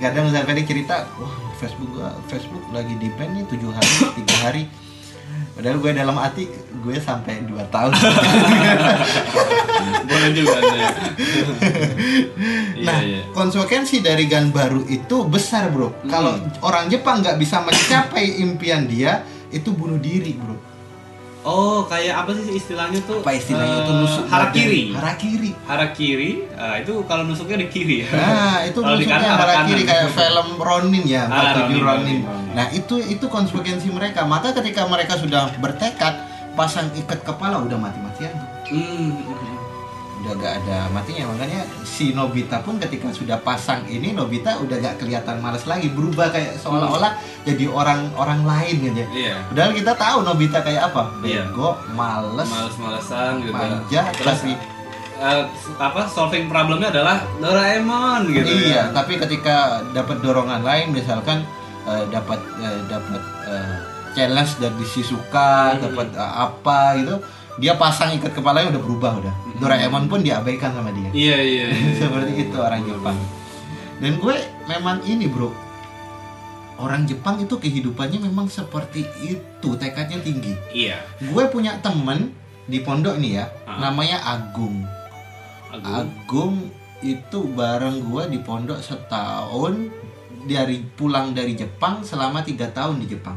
kadang 0.00 0.30
Ustadz 0.30 0.48
Felix 0.48 0.64
cerita 0.66 1.04
wah 1.20 1.34
Facebook 1.60 1.90
gua 1.92 2.10
Facebook 2.26 2.64
lagi 2.72 2.96
di 2.96 3.12
band 3.12 3.36
nih 3.36 3.44
tujuh 3.50 3.70
hari 3.70 3.92
tiga 4.16 4.36
hari 4.40 4.62
Padahal 5.60 5.76
gue 5.76 5.92
dalam 5.92 6.16
hati 6.16 6.48
gue 6.80 6.96
sampai 6.96 7.44
2 7.44 7.52
tahun. 7.68 7.92
Boleh 10.08 10.30
juga 10.32 10.56
Anda. 10.56 10.88
Iya, 12.80 12.88
nah, 12.88 13.00
iya. 13.04 13.20
konsekuensi 13.36 14.00
dari 14.00 14.24
gan 14.24 14.56
baru 14.56 14.88
itu 14.88 15.28
besar, 15.28 15.68
Bro. 15.68 16.08
Kalau 16.08 16.40
orang 16.64 16.88
Jepang 16.88 17.20
nggak 17.20 17.36
bisa 17.36 17.60
mencapai 17.60 18.40
impian 18.40 18.88
dia, 18.88 19.20
itu 19.52 19.76
bunuh 19.76 20.00
diri, 20.00 20.32
Bro. 20.32 20.56
Oh, 21.40 21.88
kayak 21.88 22.20
apa 22.20 22.36
sih 22.36 22.52
istilahnya 22.52 23.00
tuh? 23.02 23.18
Apa 23.18 23.32
istilahnya 23.32 23.80
itu 23.80 23.88
Eh, 23.88 23.98
nusuk 23.98 24.24
harakiri. 24.28 24.80
badan. 24.84 24.92
Harakiri. 24.94 25.50
Harakiri, 25.64 26.30
ah, 26.52 26.74
itu 26.76 26.92
kalau 27.04 27.24
nusuknya 27.24 27.56
di 27.56 27.68
kiri 27.68 27.96
ya. 27.98 28.08
Nah, 28.12 28.56
itu 28.62 28.76
Kalau 28.76 28.92
di 28.94 29.02
nusuknya 29.02 29.24
kanan, 29.24 29.40
harakiri 29.40 29.82
kanan. 29.82 29.90
kayak 29.90 30.08
film 30.12 30.48
Ronin 30.58 31.04
ya, 31.06 31.22
Ah, 31.24 31.56
47 31.56 31.56
Ronin, 31.56 31.80
Ronin. 31.80 31.80
Ronin, 31.80 32.20
Ronin. 32.22 32.52
Nah, 32.52 32.66
itu 32.70 32.94
itu 33.00 33.24
konsekuensi 33.26 33.88
mereka. 33.88 34.20
Maka 34.24 34.52
ketika 34.52 34.84
mereka 34.84 35.16
sudah 35.16 35.48
bertekad 35.56 36.14
pasang 36.52 36.92
ikat 36.92 37.24
kepala 37.24 37.56
udah 37.58 37.78
mati-matian 37.78 38.36
tuh. 38.36 38.48
Hmm. 38.70 39.49
Udah 40.30 40.38
gak 40.38 40.54
ada 40.62 40.78
matinya 40.88 41.26
makanya 41.28 41.66
si 41.82 42.12
Nobita 42.12 42.60
pun 42.60 42.78
ketika 42.78 43.10
sudah 43.10 43.34
pasang 43.36 43.82
ini 43.84 44.12
Nobita 44.12 44.54
udah 44.56 44.78
gak 44.78 44.96
kelihatan 44.96 45.38
males 45.38 45.64
lagi 45.64 45.88
berubah 45.88 46.30
kayak 46.30 46.54
seolah-olah 46.56 47.18
jadi 47.42 47.66
orang 47.66 48.14
orang 48.14 48.44
lain 48.44 48.76
aja 48.86 49.04
Iya. 49.08 49.34
padahal 49.44 49.72
kita 49.72 49.92
tahu 49.92 50.18
Nobita 50.22 50.58
kayak 50.60 50.82
apa 50.86 51.02
Iya. 51.20 51.42
bego 51.44 51.74
males 51.90 52.46
Males-malesan 52.46 53.32
gitu. 53.40 53.50
Manja, 53.52 54.02
Terus 54.12 54.38
tapi- 54.38 54.58
eh, 55.18 55.42
apa 55.76 56.00
solving 56.06 56.46
problemnya 56.46 56.88
adalah 56.88 57.18
Doraemon 57.36 58.30
gitu. 58.30 58.46
iya 58.46 58.86
ya. 58.86 58.94
tapi 58.94 59.18
ketika 59.18 59.56
dapat 59.90 60.20
dorongan 60.20 60.62
lain 60.62 60.94
misalkan 60.94 61.42
eh, 61.82 62.04
dapat 62.08 62.38
eh, 62.56 62.80
dapat 62.86 63.18
eh, 63.44 63.76
challenge 64.10 64.52
dari 64.58 64.84
Shizuka 64.84 65.74
Hmm. 65.74 65.82
dapat 65.82 66.08
eh, 66.14 66.32
apa 66.38 66.78
gitu 66.96 67.16
dia 67.60 67.76
pasang 67.76 68.10
ikat 68.12 68.32
kepalanya 68.32 68.72
udah 68.72 68.82
berubah 68.82 69.12
udah 69.20 69.34
Doraemon 69.56 70.08
pun 70.08 70.20
diabaikan 70.20 70.72
sama 70.72 70.90
dia 70.90 71.12
Iya, 71.12 71.38
iya. 71.38 71.66
iya. 71.70 71.92
seperti 71.94 72.32
itu 72.40 72.56
orang 72.56 72.82
Jepang 72.82 73.18
dan 74.00 74.12
gue 74.16 74.36
memang 74.66 75.04
ini 75.04 75.28
bro 75.28 75.52
orang 76.76 77.04
Jepang 77.04 77.36
itu 77.38 77.54
kehidupannya 77.54 78.18
memang 78.22 78.48
seperti 78.48 79.04
itu 79.20 79.68
tekadnya 79.76 80.18
tinggi 80.18 80.56
Iya. 80.70 80.96
gue 81.20 81.44
punya 81.46 81.76
temen 81.78 82.32
di 82.64 82.80
pondok 82.80 83.16
nih 83.16 83.32
ya 83.34 83.46
Ah. 83.64 83.78
namanya 83.82 84.18
Agung 84.26 84.80
Agung. 85.70 85.84
Agung 85.86 86.54
itu 87.00 87.38
bareng 87.50 88.02
gue 88.02 88.22
di 88.28 88.38
pondok 88.38 88.80
setahun 88.80 89.88
dari 90.42 90.80
pulang 90.90 91.30
dari 91.30 91.52
Jepang 91.52 92.00
selama 92.00 92.40
tiga 92.40 92.68
tahun 92.68 92.98
di 92.98 93.12
Jepang 93.12 93.36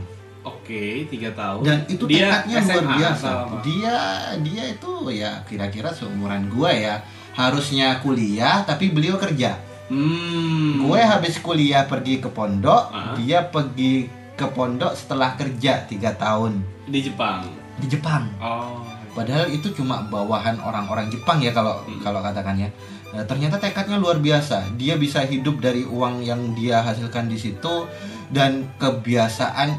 Oke, 0.63 1.03
tiga 1.05 1.27
tahun. 1.35 1.59
dan 1.61 1.79
itu 1.85 2.07
Dia 2.07 2.39
tekadnya 2.39 2.59
luar 2.63 2.87
biasa 2.95 3.29
dia 3.59 3.95
dia 4.39 4.63
itu 4.65 4.91
ya 5.11 5.43
kira-kira 5.43 5.91
seumuran 5.91 6.47
gue 6.47 6.71
ya 6.71 7.03
harusnya 7.33 7.99
kuliah 7.99 8.63
tapi 8.63 8.89
beliau 8.89 9.19
kerja 9.19 9.59
Hmm. 9.83 10.79
Gue 10.81 10.97
habis 10.97 11.37
kuliah 11.37 11.83
pergi 11.83 12.17
ke 12.17 12.25
pondok, 12.25 12.87
Ah. 12.89 13.13
dia 13.13 13.43
pergi 13.43 14.07
ke 14.33 14.47
pondok 14.47 14.95
setelah 14.95 15.35
kerja 15.35 15.83
tiga 15.83 16.15
tahun 16.15 16.63
di 16.85 17.03
Jepang. 17.03 17.43
di 17.75 17.87
Jepang. 17.87 18.23
Oh. 18.39 18.79
Padahal 19.11 19.45
itu 19.47 19.69
cuma 19.71 20.01
bawahan 20.03 20.55
orang-orang 20.57 21.09
Jepang 21.09 21.37
ya 21.37 21.51
kalau 21.51 21.83
Hmm. 21.83 21.99
kalau 21.99 22.23
katakannya. 22.23 22.71
Nah, 23.11 23.21
ternyata 23.23 23.59
tekadnya 23.59 23.97
luar 23.97 24.17
biasa. 24.17 24.73
Dia 24.73 24.95
bisa 24.95 25.21
hidup 25.21 25.59
dari 25.59 25.83
uang 25.83 26.23
yang 26.23 26.55
dia 26.55 26.79
hasilkan 26.79 27.27
di 27.27 27.35
situ 27.35 27.85
dan 28.29 28.71
kebiasaan 28.77 29.77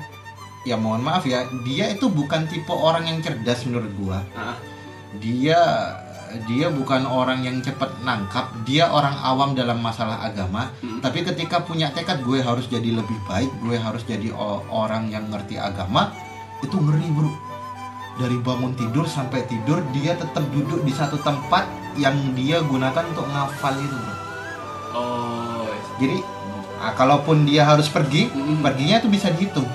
ya 0.65 0.81
mohon 0.81 1.05
maaf 1.05 1.29
ya, 1.29 1.45
dia 1.63 1.93
itu 1.93 2.09
bukan 2.09 2.49
tipe 2.49 2.73
orang 2.73 3.07
yang 3.09 3.19
cerdas 3.21 3.65
menurut 3.69 3.93
gua. 4.01 4.19
Dia 5.21 5.61
dia 6.51 6.67
bukan 6.67 7.07
orang 7.07 7.47
yang 7.47 7.63
cepat 7.63 8.03
nangkap, 8.03 8.51
dia 8.67 8.91
orang 8.91 9.15
awam 9.23 9.55
dalam 9.55 9.79
masalah 9.79 10.27
agama. 10.27 10.75
Hmm. 10.83 10.99
Tapi 10.99 11.23
ketika 11.23 11.63
punya 11.63 11.95
tekad 11.95 12.27
gue 12.27 12.43
harus 12.43 12.67
jadi 12.67 12.91
lebih 12.91 13.15
baik, 13.31 13.51
gue 13.63 13.79
harus 13.79 14.03
jadi 14.03 14.35
orang 14.67 15.15
yang 15.15 15.31
ngerti 15.31 15.55
agama, 15.55 16.11
itu 16.59 16.75
ngeri 16.75 17.09
bro. 17.15 17.31
Dari 18.19 18.39
bangun 18.43 18.75
tidur 18.79 19.07
sampai 19.07 19.47
tidur 19.47 19.83
dia 19.95 20.15
tetap 20.19 20.43
duduk 20.51 20.83
di 20.87 20.91
satu 20.95 21.19
tempat 21.23 21.67
yang 21.99 22.15
dia 22.35 22.63
gunakan 22.63 23.05
untuk 23.11 23.27
ngafal 23.31 23.75
itu. 23.79 23.95
Bro. 23.95 24.15
Oh. 24.95 25.71
Jadi 26.03 26.19
ah, 26.83 26.95
kalaupun 26.95 27.47
dia 27.47 27.67
harus 27.67 27.87
pergi, 27.87 28.31
Mm-mm. 28.31 28.63
perginya 28.63 29.03
itu 29.03 29.11
bisa 29.11 29.31
dihitung. 29.31 29.67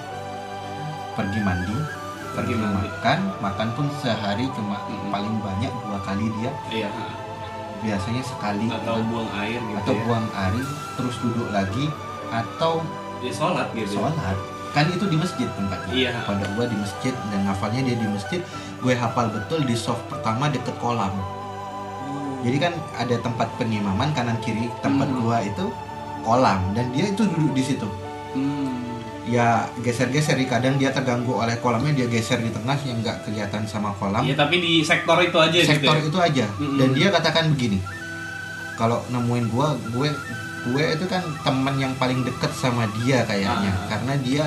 Pergi 1.11 1.39
mandi, 1.39 1.75
pergi 2.31 2.53
mandi. 2.53 2.87
makan, 2.87 3.19
makan 3.39 3.67
pun 3.73 3.85
sehari 3.97 4.45
cuma 4.51 4.77
Mm-mm. 4.81 5.09
paling 5.09 5.35
banyak 5.39 5.71
dua 5.83 5.99
kali 5.99 6.25
dia. 6.35 6.51
Iya. 6.69 6.89
Biasanya 7.79 8.19
sekali 8.21 8.67
Atau 8.67 8.99
buang 9.05 9.29
air 9.33 9.55
gitu 9.57 9.77
atau 9.79 9.93
ya. 9.93 10.01
buang 10.03 10.27
air, 10.33 10.65
terus 10.95 11.15
duduk 11.19 11.47
lagi 11.49 11.85
atau 12.27 12.83
Ya, 13.19 13.31
sholat 13.31 13.67
gitu. 13.73 13.99
ya. 13.99 14.07
sholat 14.07 14.37
kan 14.69 14.85
itu 14.85 15.01
di 15.03 15.17
masjid 15.17 15.49
tempatnya 15.49 15.91
Iya. 15.91 16.11
pondok 16.23 16.45
gua 16.53 16.65
di 16.65 16.77
masjid 16.77 17.09
dan 17.27 17.41
ngafalnya 17.41 17.81
dia 17.83 17.97
di 17.97 18.05
masjid 18.05 18.37
gue 18.77 18.93
hafal 18.93 19.27
betul 19.27 19.59
di 19.61 19.73
soft 19.73 20.05
pertama 20.07 20.45
deket 20.45 20.77
kolam 20.77 21.09
Oh. 21.09 22.37
jadi 22.39 22.57
kan 22.61 22.73
ada 22.95 23.17
tempat 23.17 23.49
pengimaman 23.57 24.13
kanan 24.13 24.37
kiri 24.39 24.69
tempat 24.79 25.09
Hmm. 25.09 25.19
gua 25.19 25.41
itu 25.41 25.73
kolam 26.21 26.61
dan 26.71 26.85
dia 26.91 27.09
itu 27.09 27.25
duduk 27.25 27.51
di 27.51 27.63
situ 27.65 27.87
Hmm. 28.29 28.78
Ya 29.29 29.47
geser-geser 29.77 30.33
kadang 30.43 30.75
dia 30.75 30.89
terganggu 30.89 31.31
oleh 31.31 31.53
kolamnya 31.57 31.93
dia 31.93 32.07
geser 32.07 32.37
di 32.37 32.49
tengah 32.49 32.73
yang 32.81 32.97
nggak 32.99 33.21
kelihatan 33.21 33.61
sama 33.63 33.93
kolam 33.93 34.21
Iya, 34.21 34.33
tapi 34.33 34.57
di 34.57 34.81
sektor 34.81 35.15
itu 35.19 35.37
aja 35.37 35.57
sektor 35.61 35.93
gitu. 35.95 36.09
ya? 36.09 36.09
itu 36.09 36.19
aja 36.19 36.45
Mm-mm. 36.55 36.77
dan 36.77 36.89
dia 36.91 37.07
katakan 37.09 37.45
begini 37.49 37.77
kalau 38.73 38.97
nemuin 39.07 39.45
gua 39.47 39.67
gue 39.87 40.09
gue 40.65 40.83
itu 40.91 41.05
kan 41.05 41.21
teman 41.39 41.75
yang 41.77 41.93
paling 41.93 42.19
deket 42.21 42.51
sama 42.51 42.83
dia 42.97 43.21
kayaknya 43.23 43.69
Ah. 43.69 43.87
karena 43.87 44.13
dia 44.17 44.45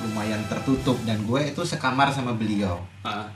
lumayan 0.00 0.40
tertutup 0.46 0.96
dan 1.02 1.20
gue 1.20 1.40
itu 1.44 1.60
sekamar 1.60 2.08
sama 2.08 2.32
beliau 2.32 2.78
Ah. 3.02 3.26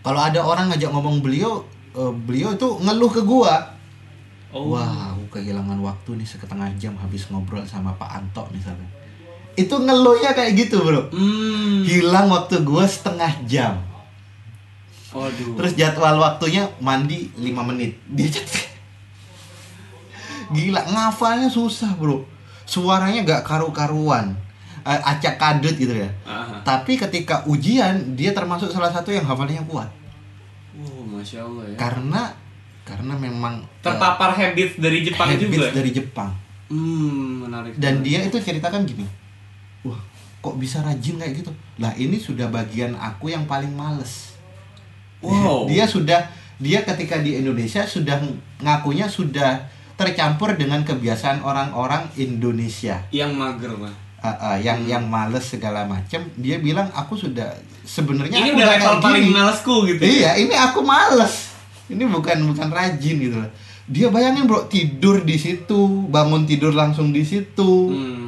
kalau 0.00 0.18
ada 0.18 0.40
orang 0.40 0.66
ngajak 0.68 0.88
ngomong 0.88 1.20
beliau 1.20 1.62
eh, 1.90 2.12
beliau 2.16 2.52
itu 2.52 2.68
ngeluh 2.80 3.12
ke 3.12 3.22
gua 3.22 3.76
Oh. 4.48 4.72
wah 4.72 5.12
aku 5.12 5.36
kehilangan 5.36 5.76
waktu 5.78 6.16
nih 6.16 6.24
setengah 6.24 6.72
jam 6.74 6.96
habis 6.96 7.28
ngobrol 7.28 7.60
sama 7.62 7.92
Pak 7.92 8.08
Anto 8.10 8.48
misalnya 8.48 8.88
itu 9.58 9.74
ngeluhnya 9.74 10.30
kayak 10.32 10.52
gitu 10.54 10.78
bro 10.78 11.10
Hmm. 11.10 11.82
hilang 11.82 12.30
waktu 12.30 12.62
gua 12.62 12.86
setengah 12.86 13.34
jam 13.44 13.74
Waduh. 15.08 15.56
Terus 15.56 15.72
jadwal 15.72 16.20
waktunya 16.20 16.68
mandi 16.84 17.32
5 17.32 17.64
menit. 17.64 17.96
Dia 18.12 18.28
Gila, 20.48 20.84
ngafalnya 20.84 21.48
susah, 21.48 21.96
Bro. 21.96 22.28
Suaranya 22.64 23.24
gak 23.24 23.40
karu-karuan. 23.40 24.36
Acak 24.84 25.36
kadut 25.36 25.76
gitu 25.76 25.92
ya. 25.92 26.12
Ah. 26.24 26.60
Tapi 26.60 26.96
ketika 26.96 27.40
ujian, 27.44 28.16
dia 28.16 28.32
termasuk 28.32 28.68
salah 28.68 28.88
satu 28.88 29.08
yang 29.08 29.24
hafalnya 29.24 29.64
kuat. 29.64 29.88
Oh, 30.76 31.04
masya 31.04 31.44
Allah 31.44 31.64
ya. 31.68 31.76
Karena 31.76 32.22
karena 32.84 33.12
memang 33.12 33.60
Terpapar 33.80 34.32
habit 34.32 34.76
dari 34.76 35.04
Jepang 35.04 35.28
habits 35.28 35.48
juga. 35.50 35.68
dari 35.72 35.90
Jepang. 35.92 36.30
Hmm, 36.68 37.44
menarik. 37.44 37.76
Dan 37.76 38.00
dia 38.00 38.24
itu 38.24 38.36
ceritakan 38.36 38.84
gini. 38.84 39.08
Kok 40.38 40.54
bisa 40.54 40.80
rajin 40.80 41.16
kayak 41.16 41.34
gitu? 41.36 41.50
Lah, 41.76 41.92
ini 41.94 42.16
sudah 42.16 42.46
bagian 42.46 42.94
aku 42.94 43.28
yang 43.28 43.44
paling 43.44 43.70
males. 43.70 44.34
Wow. 45.18 45.66
dia 45.66 45.82
sudah 45.82 46.30
dia 46.56 46.82
ketika 46.84 47.18
di 47.18 47.34
Indonesia 47.34 47.82
sudah 47.82 48.22
ngakunya 48.58 49.06
sudah 49.06 49.66
tercampur 49.94 50.54
dengan 50.54 50.82
kebiasaan 50.82 51.42
orang-orang 51.42 52.06
Indonesia 52.14 53.02
yang 53.10 53.34
mager 53.34 53.74
lah. 53.74 53.90
Ah, 54.18 54.30
ah, 54.44 54.56
yang 54.56 54.82
yang 54.82 55.02
males 55.04 55.42
segala 55.44 55.82
macam 55.82 56.22
dia 56.34 56.58
bilang 56.58 56.86
aku 56.92 57.14
sudah 57.14 57.50
sebenarnya 57.82 58.34
Ini 58.36 58.50
aku 58.50 58.56
udah 58.56 58.68
level 58.68 58.96
paling 59.00 59.24
gini. 59.24 59.34
malesku 59.34 59.74
gitu. 59.86 60.02
ya? 60.02 60.06
iya 60.08 60.30
ini 60.36 60.54
aku 60.54 60.82
males 60.82 61.54
ini 61.86 62.02
bukan 62.02 62.38
bukan 62.44 62.66
rajin 62.68 63.14
gitu 63.16 63.38
loh 63.38 63.50
dia 63.86 64.10
bayangin 64.10 64.44
bro 64.44 64.66
tidur 64.66 65.22
di 65.22 65.34
situ 65.34 65.78
bangun 66.04 66.42
tidur 66.44 66.70
langsung 66.70 67.10
di 67.10 67.22
situ 67.22 67.70
Hmm. 67.88 68.27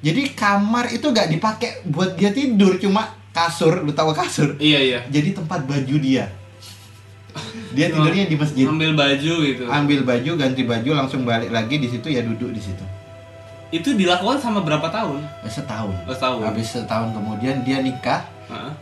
Jadi 0.00 0.32
kamar 0.32 0.88
itu 0.88 1.06
gak 1.06 1.28
dipakai 1.28 1.84
buat 1.84 2.14
dia 2.14 2.30
tidur 2.30 2.76
cuma 2.76 3.12
kasur 3.30 3.80
lu 3.80 3.92
tahu 3.92 4.10
kasur 4.10 4.56
Iya 4.56 4.80
iya. 4.80 4.98
jadi 5.06 5.32
tempat 5.32 5.62
baju 5.62 5.96
dia 5.96 6.32
dia 7.70 7.86
tidurnya 7.88 8.26
di 8.26 8.34
masjid 8.34 8.66
Ambil 8.66 8.92
baju 8.92 9.32
gitu. 9.40 9.62
ambil 9.64 10.00
baju 10.02 10.30
ganti 10.34 10.62
baju 10.64 10.90
langsung 10.92 11.22
balik 11.22 11.48
lagi 11.48 11.78
di 11.78 11.86
situ 11.86 12.08
ya 12.08 12.20
duduk 12.20 12.50
di 12.50 12.58
situ 12.58 12.82
Itu 13.70 13.94
dilakukan 13.94 14.42
sama 14.42 14.66
berapa 14.66 14.90
tahun? 14.90 15.22
Eh, 15.40 15.46
setahun 15.48 15.94
Oh, 16.02 16.10
setahun. 16.10 16.42
habis 16.42 16.66
setahun 16.68 17.14
kemudian 17.14 17.62
dia 17.62 17.78
nikah 17.78 18.26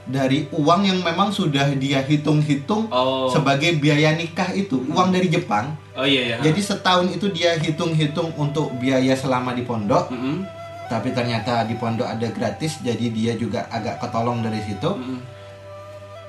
dari 0.09 0.49
uang 0.49 0.81
yang 0.83 1.05
memang 1.05 1.29
sudah 1.29 1.69
dia 1.77 2.01
hitung-hitung 2.01 2.89
Oh. 2.89 3.29
sebagai 3.29 3.77
biaya 3.77 4.17
nikah 4.17 4.49
itu 4.51 4.81
uang 4.89 5.13
dari 5.13 5.29
Jepang 5.29 5.77
Oh 5.93 6.09
iya 6.09 6.33
iya. 6.33 6.37
jadi 6.41 6.57
setahun 6.57 7.13
itu 7.13 7.29
dia 7.29 7.53
hitung-hitung 7.55 8.33
untuk 8.35 8.73
biaya 8.81 9.13
selama 9.13 9.53
di 9.53 9.61
pondok 9.61 10.09
Mm-mm. 10.09 10.41
Tapi 10.88 11.12
ternyata 11.12 11.62
di 11.62 11.75
pondok 11.75 12.09
ada 12.09 12.28
gratis 12.28 12.80
jadi 12.80 13.07
dia 13.09 13.33
juga 13.35 13.68
agak 13.68 14.00
ketolong 14.00 14.40
dari 14.40 14.59
situ 14.59 14.90
Mm-mm. 14.90 15.21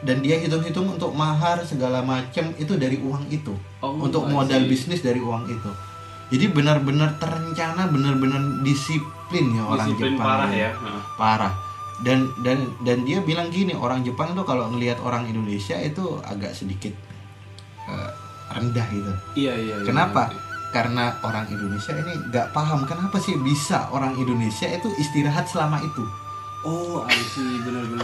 dan 0.02 0.20
dia 0.20 0.36
hitung-hitung 0.38 0.88
untuk 0.90 1.12
mahar 1.12 1.64
segala 1.64 2.00
macam 2.00 2.52
itu 2.54 2.76
dari 2.76 3.00
uang 3.00 3.28
itu 3.28 3.56
Oh, 3.80 3.96
untuk 3.98 4.28
modal 4.28 4.60
see. 4.60 4.68
bisnis 4.68 5.00
dari 5.00 5.18
uang 5.18 5.48
itu 5.48 5.72
jadi 6.30 6.46
benar-benar 6.48 7.16
terencana 7.16 7.88
benar-benar 7.88 8.62
disiplin 8.62 9.50
ya 9.50 9.64
orang 9.66 9.88
Disiplin 9.88 10.14
Jepang 10.14 10.28
parah 10.28 10.52
ya. 10.52 10.70
Parah 11.16 11.54
dan 12.00 12.20
dan 12.40 12.58
dan 12.82 13.04
dia 13.04 13.20
bilang 13.20 13.48
gini 13.50 13.72
orang 13.72 14.04
Jepang 14.04 14.32
tuh 14.32 14.44
kalau 14.44 14.68
ngelihat 14.70 15.00
orang 15.00 15.26
Indonesia 15.26 15.76
itu 15.76 16.20
agak 16.22 16.52
sedikit 16.52 16.92
eh, 17.86 18.12
rendah 18.50 18.88
gitu 18.90 19.14
Iya 19.38 19.54
iya. 19.54 19.76
iya, 19.76 19.86
kenapa 19.86 20.28
ngerti. 20.28 20.48
Karena 20.70 21.18
orang 21.20 21.46
Indonesia 21.48 21.92
ini 21.92 22.14
nggak 22.26 22.50
paham 22.50 22.84
kenapa 22.84 23.18
sih 23.18 23.34
bisa 23.38 23.90
orang 23.90 24.14
Indonesia 24.16 24.68
itu 24.68 24.90
istirahat 24.96 25.46
selama 25.46 25.80
itu 25.80 26.06
Oh, 26.60 27.00
I 27.02 27.16
see. 27.26 27.56
Benar 27.62 27.88
benar 27.88 28.04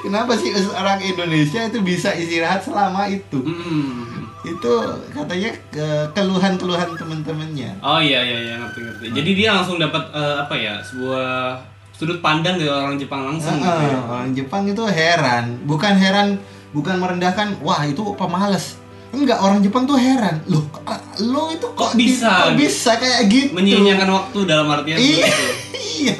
kenapa 0.00 0.34
sih 0.34 0.50
orang 0.68 0.98
Indonesia 0.98 1.62
itu 1.62 1.78
bisa 1.80 2.10
istirahat 2.12 2.58
selama 2.60 3.06
itu 3.06 3.38
Hmm. 3.38 4.26
itu 4.42 4.72
katanya 5.08 5.50
ke- 5.70 6.10
keluhan-keluhan 6.12 6.90
teman-temannya 6.92 7.78
Oh 7.78 7.96
iya 7.96 8.18
iya 8.20 8.38
iya 8.42 8.54
ngerti 8.58 8.82
ngerti. 8.82 9.04
Jadi 9.14 9.30
dia 9.32 9.54
langsung 9.54 9.78
dapat 9.78 10.02
eh, 10.10 10.36
apa 10.36 10.54
ya 10.54 10.82
sebuah 10.82 11.54
sudut 11.92 12.18
pandang 12.18 12.58
dari 12.58 12.66
orang 12.66 12.98
Jepang 12.98 13.22
langsung 13.24 13.54
gitu 13.54 13.62
Heeh, 13.64 13.88
ya. 13.88 13.98
orang 14.10 14.30
Jepang 14.34 14.62
itu 14.66 14.82
heran 14.84 15.44
bukan 15.62 15.94
heran 15.94 16.28
bukan 16.72 16.98
merendahkan 16.98 17.54
wah 17.60 17.86
itu 17.86 18.02
pemalas 18.18 18.81
enggak 19.12 19.38
orang 19.44 19.60
Jepang 19.60 19.84
tuh 19.84 20.00
heran. 20.00 20.40
Loh 20.48 20.64
ah, 20.88 21.00
lo 21.20 21.52
itu 21.52 21.68
Kok 21.68 21.76
kok, 21.76 21.92
di- 21.94 22.08
bisa? 22.08 22.48
kok 22.48 22.56
bisa 22.56 22.90
kayak 22.96 23.20
gitu? 23.28 23.52
Menyia-nyiakan 23.52 24.08
waktu 24.08 24.38
dalam 24.48 24.66
artian 24.72 24.96
iya 24.96 25.28
seperti 25.28 25.28
itu. 25.28 25.44
iya. 26.02 26.16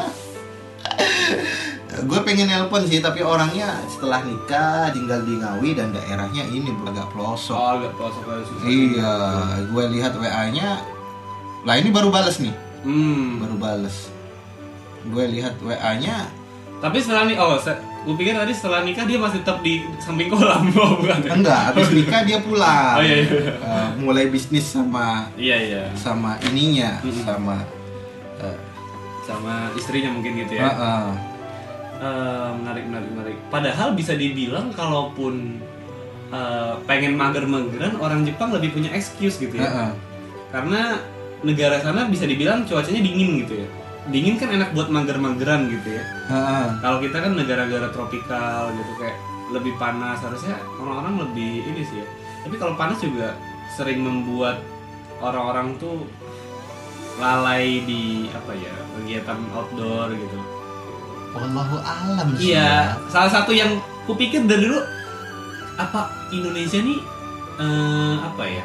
Gue 2.03 2.19
pengen 2.25 2.49
nelpon 2.49 2.83
sih 2.89 2.99
tapi 3.05 3.21
orangnya 3.21 3.79
setelah 3.87 4.25
nikah 4.25 4.91
tinggal 4.91 5.23
di 5.23 5.39
Ngawi 5.39 5.71
dan 5.77 5.93
daerahnya 5.93 6.43
ini 6.49 6.73
agak 6.89 7.09
pelosok. 7.13 7.57
Oh 7.57 7.71
agak 7.79 7.93
pelosok 7.97 8.23
iya 8.65 9.13
gue 9.69 9.85
lihat 9.99 10.13
WA 10.17 10.45
nya 10.51 10.81
lah 11.63 11.79
ini 11.79 11.95
baru 11.95 12.11
bales 12.11 12.43
nih. 12.43 12.55
Hmm. 12.83 13.39
baru 13.39 13.57
bales. 13.61 14.11
Gue 15.07 15.25
lihat 15.31 15.59
WA 15.63 15.93
nya 15.99 16.27
Tapi 16.83 16.99
setelah 16.99 17.31
nih, 17.31 17.39
oh, 17.39 17.55
gue 18.03 18.15
pikir 18.15 18.35
tadi 18.35 18.51
setelah 18.51 18.83
nikah 18.83 19.05
dia 19.05 19.15
masih 19.15 19.41
tetap 19.41 19.63
di 19.63 19.87
samping 19.97 20.27
kolam, 20.27 20.67
oh 20.75 20.99
bukan? 20.99 21.19
ya? 21.21 21.33
enggak 21.33 21.61
habis 21.71 21.89
nikah 21.91 22.23
dia 22.23 22.39
pulang 22.39 22.97
Oh, 22.99 23.03
iya, 23.03 23.17
iya. 23.23 23.39
Eh, 23.55 23.89
mulai 23.97 24.27
bisnis 24.27 24.67
sama 24.67 25.31
Iya 25.35 25.57
iya, 25.57 25.83
sama 25.95 26.35
ininya 26.45 26.99
Mm-mm. 27.01 27.23
sama 27.23 27.57
eh, 28.39 28.59
sama 29.23 29.71
istrinya 29.73 30.11
mungkin 30.11 30.35
gitu 30.37 30.53
ya. 30.53 30.67
heeh. 30.67 31.05
Eh, 31.97 32.51
menarik 32.59 32.85
menarik 32.85 33.09
menarik. 33.09 33.37
Padahal 33.47 33.95
bisa 33.95 34.13
dibilang 34.13 34.75
kalaupun 34.75 35.63
eh, 36.29 36.75
pengen 36.85 37.15
mager-mageran 37.15 37.95
orang 37.97 38.27
Jepang 38.27 38.51
lebih 38.51 38.75
punya 38.75 38.91
excuse 38.91 39.39
gitu 39.39 39.55
ya. 39.55 39.63
Heeh. 39.63 39.91
Karena 40.51 40.99
negara 41.41 41.79
sana 41.79 42.07
bisa 42.07 42.27
dibilang 42.27 42.67
cuacanya 42.67 42.99
dingin 42.99 43.47
gitu 43.47 43.63
ya. 43.63 43.69
Dingin 44.11 44.35
kan 44.35 44.51
enak 44.51 44.75
buat 44.75 44.91
mager-mageran 44.91 45.71
gitu 45.71 45.89
ya. 45.95 46.05
Kalau 46.83 46.99
kita 46.99 47.23
kan 47.23 47.39
negara-negara 47.39 47.87
tropikal 47.95 48.75
gitu 48.75 48.93
kayak 48.99 49.15
lebih 49.55 49.77
panas 49.79 50.19
harusnya 50.19 50.59
orang-orang 50.75 51.29
lebih 51.29 51.63
ini 51.71 51.83
sih 51.87 52.03
ya. 52.03 52.07
Tapi 52.43 52.59
kalau 52.59 52.75
panas 52.75 52.99
juga 52.99 53.39
sering 53.79 54.03
membuat 54.03 54.59
orang-orang 55.23 55.79
tuh 55.79 56.03
lalai 57.21 57.85
di 57.87 58.27
apa 58.35 58.53
ya 58.57 58.75
kegiatan 58.99 59.39
outdoor 59.55 60.11
gitu. 60.17 60.39
Wallahu 61.33 61.79
alam 61.81 62.29
sih 62.37 62.53
Iya, 62.53 62.99
ya. 62.99 63.09
salah 63.09 63.31
satu 63.31 63.55
yang 63.55 63.79
kupikir 64.05 64.43
dari 64.45 64.67
dulu 64.67 64.83
apa 65.79 66.11
Indonesia 66.35 66.83
nih 66.83 66.99
eh, 67.63 68.15
apa 68.19 68.45
ya? 68.51 68.65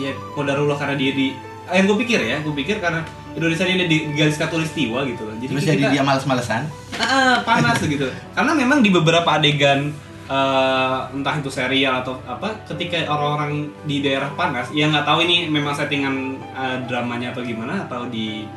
Ya 0.00 0.10
kodarullah 0.32 0.80
karena 0.80 0.96
dia 0.96 1.12
di 1.12 1.36
eh, 1.68 1.74
yang 1.76 1.86
gue 1.86 1.98
pikir 2.00 2.24
ya, 2.24 2.40
gue 2.40 2.54
pikir 2.56 2.80
karena 2.80 3.04
Indonesia 3.36 3.64
ini 3.64 3.84
di 3.84 3.98
garis 4.16 4.34
katulistiwa 4.34 5.04
gitu 5.04 5.22
loh. 5.22 5.36
Jadi 5.36 5.52
Terus 5.52 5.62
kita- 5.62 5.74
jadi 5.76 5.84
dia 5.92 6.02
males-malesan. 6.02 6.62
Ah, 6.96 7.44
panas 7.44 7.76
gitu. 7.84 8.08
Karena 8.32 8.52
memang 8.52 8.80
di 8.80 8.88
beberapa 8.88 9.28
adegan 9.30 9.92
eh, 10.26 10.98
entah 11.12 11.34
itu 11.36 11.46
serial 11.46 12.00
atau 12.00 12.18
apa, 12.24 12.64
ketika 12.66 13.04
orang-orang 13.06 13.68
di 13.84 14.00
daerah 14.00 14.32
panas, 14.32 14.72
ya 14.72 14.88
nggak 14.88 15.04
tahu 15.04 15.22
ini 15.22 15.46
memang 15.46 15.70
settingan 15.70 16.14
eh, 16.40 16.78
dramanya 16.88 17.30
atau 17.30 17.44
gimana 17.44 17.84
atau 17.84 18.08
di 18.08 18.48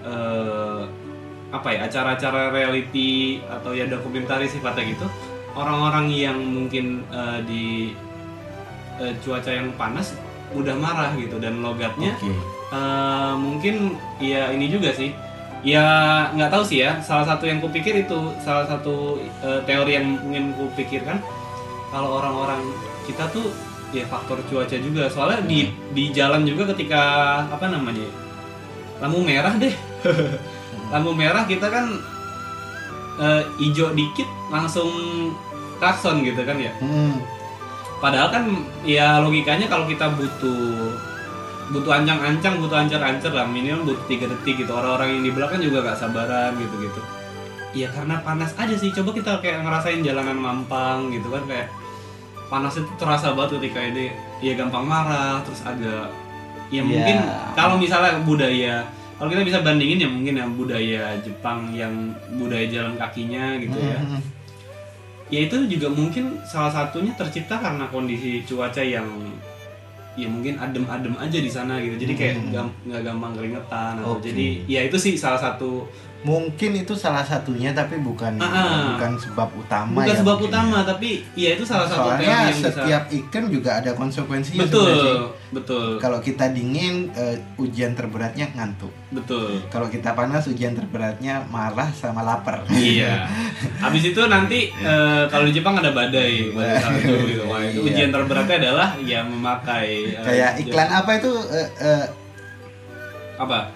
eh, 0.00 0.82
apa 1.50 1.68
ya 1.68 1.90
acara-acara 1.90 2.54
reality 2.54 3.42
atau 3.42 3.74
ya 3.74 3.84
dokumentaris 3.84 4.54
sifatnya 4.54 4.94
gitu, 4.94 5.06
orang-orang 5.52 6.06
yang 6.08 6.38
mungkin 6.38 7.02
eh, 7.10 7.38
di 7.44 7.64
eh, 8.96 9.12
cuaca 9.20 9.50
yang 9.50 9.74
panas 9.74 10.14
mudah 10.54 10.74
marah 10.74 11.10
gitu 11.14 11.36
dan 11.36 11.60
logatnya 11.60 12.14
Oke. 12.16 12.30
Eh, 12.70 13.32
mungkin 13.34 13.98
ya 14.22 14.54
ini 14.54 14.70
juga 14.70 14.94
sih. 14.94 15.10
Ya 15.66 15.84
nggak 16.32 16.50
tahu 16.54 16.62
sih 16.62 16.86
ya. 16.86 17.02
Salah 17.02 17.26
satu 17.26 17.50
yang 17.50 17.58
kupikir 17.58 17.98
itu 17.98 18.18
salah 18.40 18.64
satu 18.70 19.18
eh, 19.42 19.60
teori 19.66 19.98
yang 19.98 20.06
mungkin 20.22 20.54
kupikirkan 20.54 21.18
kalau 21.90 22.22
orang-orang 22.22 22.62
kita 23.10 23.26
tuh 23.34 23.50
ya 23.90 24.06
faktor 24.06 24.38
cuaca 24.46 24.78
juga. 24.78 25.10
Soalnya 25.10 25.42
di 25.50 25.74
di 25.90 26.14
jalan 26.14 26.46
juga 26.46 26.70
ketika 26.70 27.02
apa 27.50 27.66
namanya 27.66 28.06
ya, 28.06 28.12
lampu 29.02 29.18
merah 29.26 29.54
deh. 29.58 29.74
Lampu 30.90 31.14
merah 31.14 31.46
kita 31.46 31.70
kan 31.70 31.86
eh, 33.18 33.42
hijau 33.62 33.94
dikit 33.94 34.26
langsung 34.50 34.90
klakson 35.82 36.22
gitu 36.22 36.42
kan 36.46 36.54
ya. 36.58 36.70
Hmm. 36.78 37.18
Padahal 37.98 38.30
kan 38.32 38.44
ya 38.86 39.18
logikanya 39.22 39.66
kalau 39.70 39.86
kita 39.86 40.08
butuh 40.14 41.09
butuh 41.70 41.92
ancang-ancang, 41.94 42.58
butuh 42.58 42.76
ancar-ancar 42.76 43.30
lah 43.30 43.46
minimal 43.46 43.86
butuh 43.86 44.04
tiga 44.06 44.26
detik 44.26 44.60
gitu. 44.60 44.70
Orang-orang 44.70 45.18
yang 45.18 45.22
di 45.22 45.32
belakang 45.32 45.60
juga 45.60 45.82
gak 45.84 45.98
sabaran 45.98 46.54
gitu-gitu. 46.54 47.00
Iya 47.70 47.88
karena 47.90 48.18
panas 48.20 48.50
aja 48.54 48.74
sih. 48.74 48.90
Coba 48.90 49.14
kita 49.14 49.38
kayak 49.38 49.62
ngerasain 49.62 50.02
jalanan 50.02 50.34
mampang 50.34 51.10
gitu 51.10 51.30
kan 51.30 51.46
kayak 51.46 51.70
panas 52.46 52.74
itu 52.74 52.90
terasa 52.98 53.30
banget 53.30 53.62
ketika 53.62 53.78
ini 53.80 54.10
ya 54.42 54.58
gampang 54.58 54.82
marah 54.82 55.38
terus 55.40 55.62
agak 55.62 56.10
ya 56.66 56.78
Iya. 56.78 56.82
mungkin 56.82 57.16
kalau 57.54 57.78
misalnya 57.78 58.18
budaya 58.26 58.82
kalau 59.14 59.30
kita 59.30 59.46
bisa 59.46 59.58
bandingin 59.62 60.02
ya 60.02 60.10
mungkin 60.10 60.34
yang 60.34 60.50
budaya 60.58 61.14
Jepang 61.22 61.70
yang 61.70 62.10
budaya 62.34 62.66
jalan 62.66 62.98
kakinya 62.98 63.54
gitu 63.54 63.78
ya 63.78 64.02
Hmm. 64.02 64.18
ya 65.30 65.46
itu 65.46 65.56
juga 65.70 65.94
mungkin 65.94 66.42
salah 66.42 66.74
satunya 66.74 67.14
tercipta 67.14 67.54
karena 67.54 67.86
kondisi 67.86 68.42
cuaca 68.42 68.82
yang 68.82 69.06
ya 70.12 70.26
mungkin 70.26 70.58
adem-adem 70.58 71.14
aja 71.14 71.38
di 71.38 71.46
sana 71.46 71.78
gitu 71.78 71.94
jadi 71.96 72.12
kayak 72.12 72.34
Hmm. 72.36 72.68
nggak 72.82 73.02
gampang 73.04 73.32
keringetan 73.32 73.94
atau 73.98 74.18
Oke. 74.18 74.26
jadi 74.26 74.46
ya 74.66 74.80
itu 74.82 74.96
sih 74.96 75.14
salah 75.14 75.38
satu 75.38 75.86
Mungkin 76.20 76.76
itu 76.76 76.92
salah 76.92 77.22
satunya 77.22 77.72
tapi 77.72 77.96
bukan 77.96 78.36
ah. 78.36 78.92
bukan 78.92 79.16
sebab 79.16 79.48
utama 79.54 80.04
bukan 80.04 80.12
ya. 80.12 80.20
sebab 80.20 80.36
utama 80.38 80.76
ya. 80.78 80.86
tapi 80.86 81.10
ya 81.32 81.48
itu 81.54 81.64
salah 81.64 81.88
satu 81.88 82.12
Soalnya 82.12 82.28
yang 82.28 82.52
bisa 82.52 82.68
setiap 82.68 83.02
iklim 83.08 83.44
juga 83.48 83.70
ada 83.74 83.90
konsekuensinya 83.92 84.60
betul 84.62 85.32
betul 85.50 85.96
Kalau 85.96 86.18
kita 86.18 86.50
dingin 86.50 87.08
eh, 87.12 87.40
ujian 87.56 87.92
terberatnya 87.92 88.52
ngantuk. 88.52 88.92
betul 89.10 89.64
Kalau 89.66 89.88
kita 89.88 90.12
panas 90.12 90.44
ujian 90.44 90.72
terberatnya 90.72 91.40
marah 91.46 91.88
sama 91.90 92.20
lapar. 92.20 92.68
iya 92.68 93.24
habis 93.82 94.04
itu 94.06 94.20
nanti 94.22 94.68
eh, 94.70 95.22
kalau 95.26 95.44
di 95.44 95.52
Jepang 95.52 95.74
ada 95.74 95.90
badai 95.90 96.52
badai 96.52 96.78
salju 96.78 97.16
gitu 97.26 97.42
Wah, 97.44 97.60
itu 97.60 97.80
Iya. 97.80 97.86
ujian 97.88 98.10
terberatnya 98.10 98.56
adalah 98.60 98.88
ya 99.00 99.20
memakai 99.22 99.88
eh, 100.12 100.20
Kayak 100.20 100.52
iklan 100.60 100.88
apa 100.90 101.10
itu 101.16 101.32
eh, 101.48 101.68
eh, 101.80 102.04
apa 103.36 103.72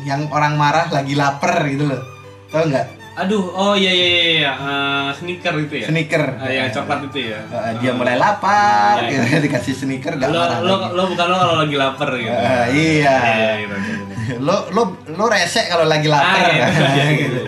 yang 0.00 0.26
orang 0.28 0.54
marah 0.54 0.88
lagi 0.88 1.12
lapar 1.12 1.64
gitu 1.66 1.84
loh. 1.86 2.02
Tahu 2.48 2.66
nggak? 2.68 2.88
aduh 3.12 3.44
oh 3.44 3.76
iya 3.76 3.92
iya 3.92 4.08
iya, 4.08 4.24
iya 4.40 4.52
eh, 4.56 5.08
sneaker 5.12 5.52
itu 5.60 5.74
ya 5.78 5.86
Sneaker. 5.86 6.24
Ah, 6.32 6.48
yang 6.48 6.72
coklat 6.72 7.12
itu 7.12 7.28
ya. 7.28 7.44
Eh, 7.44 7.72
dia 7.78 7.92
Ah. 7.92 7.94
mulai 7.94 8.16
lapar, 8.16 9.04
Iya, 9.04 9.20
gitu, 9.20 9.36
dikasih 9.44 9.74
sneaker 9.76 10.16
gak 10.16 10.32
lo, 10.32 10.40
marah 10.40 10.58
lo, 10.58 10.76
lagi. 10.80 10.96
lo 10.96 11.02
bukan 11.12 11.26
lo 11.28 11.36
kalau 11.36 11.56
lagi 11.60 11.76
lapar 11.76 12.08
gitu. 12.16 12.32
Eh, 12.32 12.66
iya. 12.72 13.16
gitu, 13.60 13.74
gitu, 13.76 14.02
gitu. 14.08 14.34
lo 14.40 14.56
lo 14.72 14.82
lo 15.12 15.24
resek 15.28 15.68
kalau 15.68 15.84
lagi 15.84 16.08
lapar 16.08 16.40
Ah, 16.40 16.48
iya, 16.48 16.56
kan? 16.58 16.70
iya, 16.72 16.88
iya, 16.88 17.04
gitu. 17.22 17.40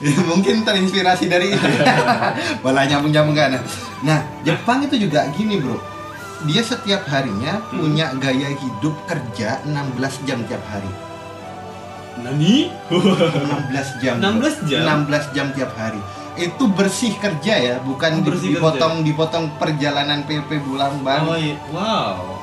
Ya, 0.00 0.16
mungkin 0.24 0.64
terinspirasi 0.64 1.28
dari 1.28 1.52
itu 1.52 1.68
bola 2.64 2.88
nyambung 2.88 3.12
nyambung 3.12 3.36
kan 3.36 3.60
nah 4.00 4.24
Jepang 4.40 4.80
itu 4.80 4.96
juga 4.98 5.28
gini 5.30 5.60
bro 5.60 5.76
dia 6.42 6.64
setiap 6.64 7.04
harinya 7.04 7.60
Hmm. 7.68 7.84
punya 7.84 8.08
gaya 8.16 8.48
hidup 8.48 8.96
kerja 9.04 9.60
16 9.62 9.84
jam 10.24 10.40
tiap 10.48 10.64
hari 10.64 10.88
Nani? 12.20 12.68
16 12.90 14.02
jam 14.02 14.14
bro. 14.16 14.44
16 14.44 14.68
jam? 14.68 14.84
16 15.06 15.34
jam 15.34 15.46
tiap 15.52 15.72
hari 15.74 16.00
itu 16.36 16.64
bersih 16.66 17.12
kerja 17.16 17.54
ya 17.54 17.74
bukan 17.80 18.22
Oh, 18.22 18.24
bersih 18.24 18.56
dipotong 18.56 19.02
dipotong 19.02 19.50
perjalanan 19.56 20.24
PP 20.24 20.62
pulang 20.62 21.02
bang 21.02 21.22
Oh 21.22 21.36
iya. 21.36 21.56
Wow. 21.68 22.38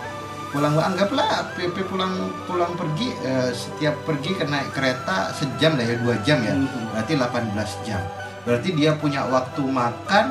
pulang 0.48 0.76
anggaplah 0.76 1.52
PP 1.54 1.88
pulang 1.88 2.14
pulang 2.46 2.72
pergi 2.74 3.12
eh, 3.20 3.52
setiap 3.52 4.00
pergi 4.04 4.32
kena 4.34 4.64
kereta 4.70 5.34
sejam 5.34 5.76
lah 5.76 5.84
ya 5.84 5.96
dua 5.98 6.16
jam 6.22 6.40
ya 6.40 6.54
Mhm. 6.54 6.94
berarti 6.94 7.14
18 7.16 7.74
jam 7.84 8.02
berarti 8.44 8.70
dia 8.72 8.96
punya 8.96 9.28
waktu 9.28 9.60
makan 9.62 10.26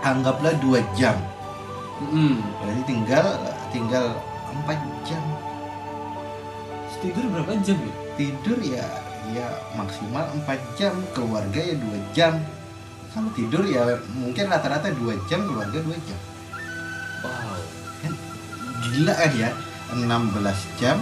anggaplah 0.00 0.54
dua 0.56 0.80
jam 0.94 1.16
Mm. 2.00 2.40
berarti 2.56 2.82
tinggal 2.86 3.24
tinggal 3.68 4.04
empat 4.48 4.78
jam 5.02 5.20
Tidur 6.96 7.24
berapa 7.32 7.56
jam 7.64 7.80
ya? 7.80 7.92
Tidur 8.20 8.60
ya 8.60 8.84
ya 9.30 9.46
maksimal 9.72 10.28
4 10.38 10.44
jam 10.74 10.92
keluarga 11.10 11.56
ya 11.56 11.72
dua 11.74 11.98
jam 12.12 12.32
kalau 13.08 13.32
tidur 13.32 13.64
ya 13.64 13.82
mungkin 14.12 14.44
rata-rata 14.46 14.92
dua 14.92 15.16
jam 15.24 15.40
keluarga 15.42 15.80
dua 15.80 15.96
jam 16.02 16.20
Wow. 17.20 17.60
kan 18.00 18.12
gila 18.82 19.12
kan 19.14 19.32
ya 19.34 19.50
16 19.90 20.40
jam 20.76 20.96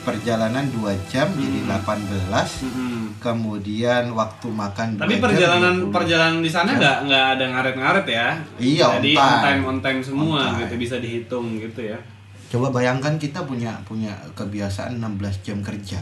perjalanan 0.00 0.68
2 0.70 0.84
jam 1.06 1.26
jadi 1.32 1.58
Hmm. 1.60 1.80
18 1.80 2.62
Mm-mm. 2.62 3.00
kemudian 3.18 4.12
waktu 4.12 4.46
makan 4.46 4.88
Tapi 4.94 5.10
2 5.10 5.16
jam, 5.16 5.24
perjalanan 5.24 5.74
20. 5.80 5.90
perjalanan 5.90 6.38
di 6.38 6.50
sana 6.50 6.70
nggak 6.72 6.96
nggak 7.02 7.24
ada 7.30 7.44
ngaret-ngaret 7.48 8.06
ya? 8.06 8.26
Iya, 8.54 8.86
Jadi 8.94 9.10
on 9.12 9.18
time. 9.18 9.24
on 9.24 9.40
time 9.40 9.62
on 9.64 9.78
time 9.80 10.00
semua 10.00 10.38
On 10.38 10.44
time. 10.46 10.60
gitu 10.62 10.74
bisa 10.78 10.96
dihitung 10.98 11.56
gitu 11.56 11.80
ya. 11.82 11.98
coba 12.46 12.70
bayangkan 12.70 13.16
kita 13.16 13.42
punya 13.42 13.74
punya 13.82 14.14
kebiasaan 14.32 14.94
16 14.96 15.10
jam 15.42 15.58
kerja 15.58 15.98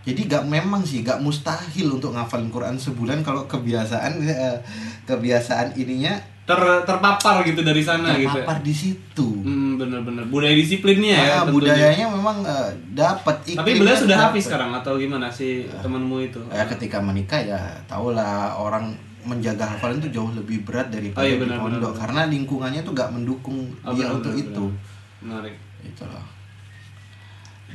jadi 0.00 0.20
gak 0.26 0.44
memang 0.46 0.80
sih 0.80 1.00
gak 1.00 1.18
mustahil 1.18 1.92
untuk 1.92 2.10
ngafalin 2.10 2.48
Quran 2.48 2.74
sebulan 2.74 3.20
kalau 3.20 3.44
kebiasaan 3.44 4.12
eh, 4.22 4.58
kebiasaan 5.04 5.74
ininya 5.74 6.16
Ter 6.42 6.58
terpapar 6.82 7.46
gitu 7.46 7.62
dari 7.62 7.78
sana 7.78 8.10
gitu. 8.12 8.26
ya. 8.26 8.42
terpapar 8.42 8.58
di 8.58 8.74
situ 8.74 9.28
Hmm, 9.40 9.76
bener-bener 9.76 10.26
budaya 10.26 10.50
disiplinnya 10.52 11.14
ya. 11.14 11.22
Ah, 11.22 11.26
tentunya. 11.40 11.54
budayanya 11.54 12.06
memang 12.10 12.36
eh, 12.42 12.68
dapat 12.90 13.36
Tapi 13.46 13.70
beliau 13.72 13.94
sudah 13.94 14.18
dapat. 14.18 14.26
habis 14.30 14.44
sekarang 14.44 14.70
atau 14.74 14.92
gimana 14.96 15.28
sih 15.28 15.64
temanmu 15.76 16.16
itu? 16.22 16.40
ya 16.48 16.64
ketika 16.66 16.98
menikah 16.98 17.38
ya 17.38 17.60
tahulah 17.84 18.50
orang 18.52 18.90
menjaga 19.20 19.68
hafalan 19.68 20.00
itu 20.00 20.10
jauh 20.10 20.32
lebih 20.32 20.64
berat 20.64 20.88
daripada 20.88 21.22
Oh, 21.22 21.28
iya, 21.28 21.36
di 21.36 21.44
pondok 21.52 21.92
karena 21.94 22.24
lingkungannya 22.26 22.80
tuh 22.80 22.92
gak 22.94 23.12
mendukung 23.12 23.68
Oh, 23.80 23.92
dia 23.92 24.08
benar, 24.08 24.16
untuk 24.16 24.32
benar, 24.32 24.42
itu 24.42 24.64
benar. 24.64 25.22
Menarik. 25.22 25.54
itu 25.82 26.02
loh 26.02 26.24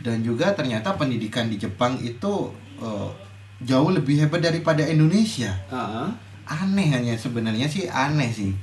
dan 0.06 0.22
juga 0.22 0.54
ternyata 0.54 0.94
pendidikan 0.94 1.50
di 1.50 1.58
Jepang 1.58 1.98
itu 1.98 2.54
eh, 2.78 3.10
jauh 3.66 3.90
lebih 3.90 4.22
hebat 4.22 4.46
daripada 4.46 4.86
Indonesia 4.86 5.50
ah. 5.74 6.14
aneh 6.46 6.94
hanya 6.94 7.18
sebenarnya 7.18 7.66
sih 7.66 7.90
aneh 7.90 8.30
sih 8.30 8.54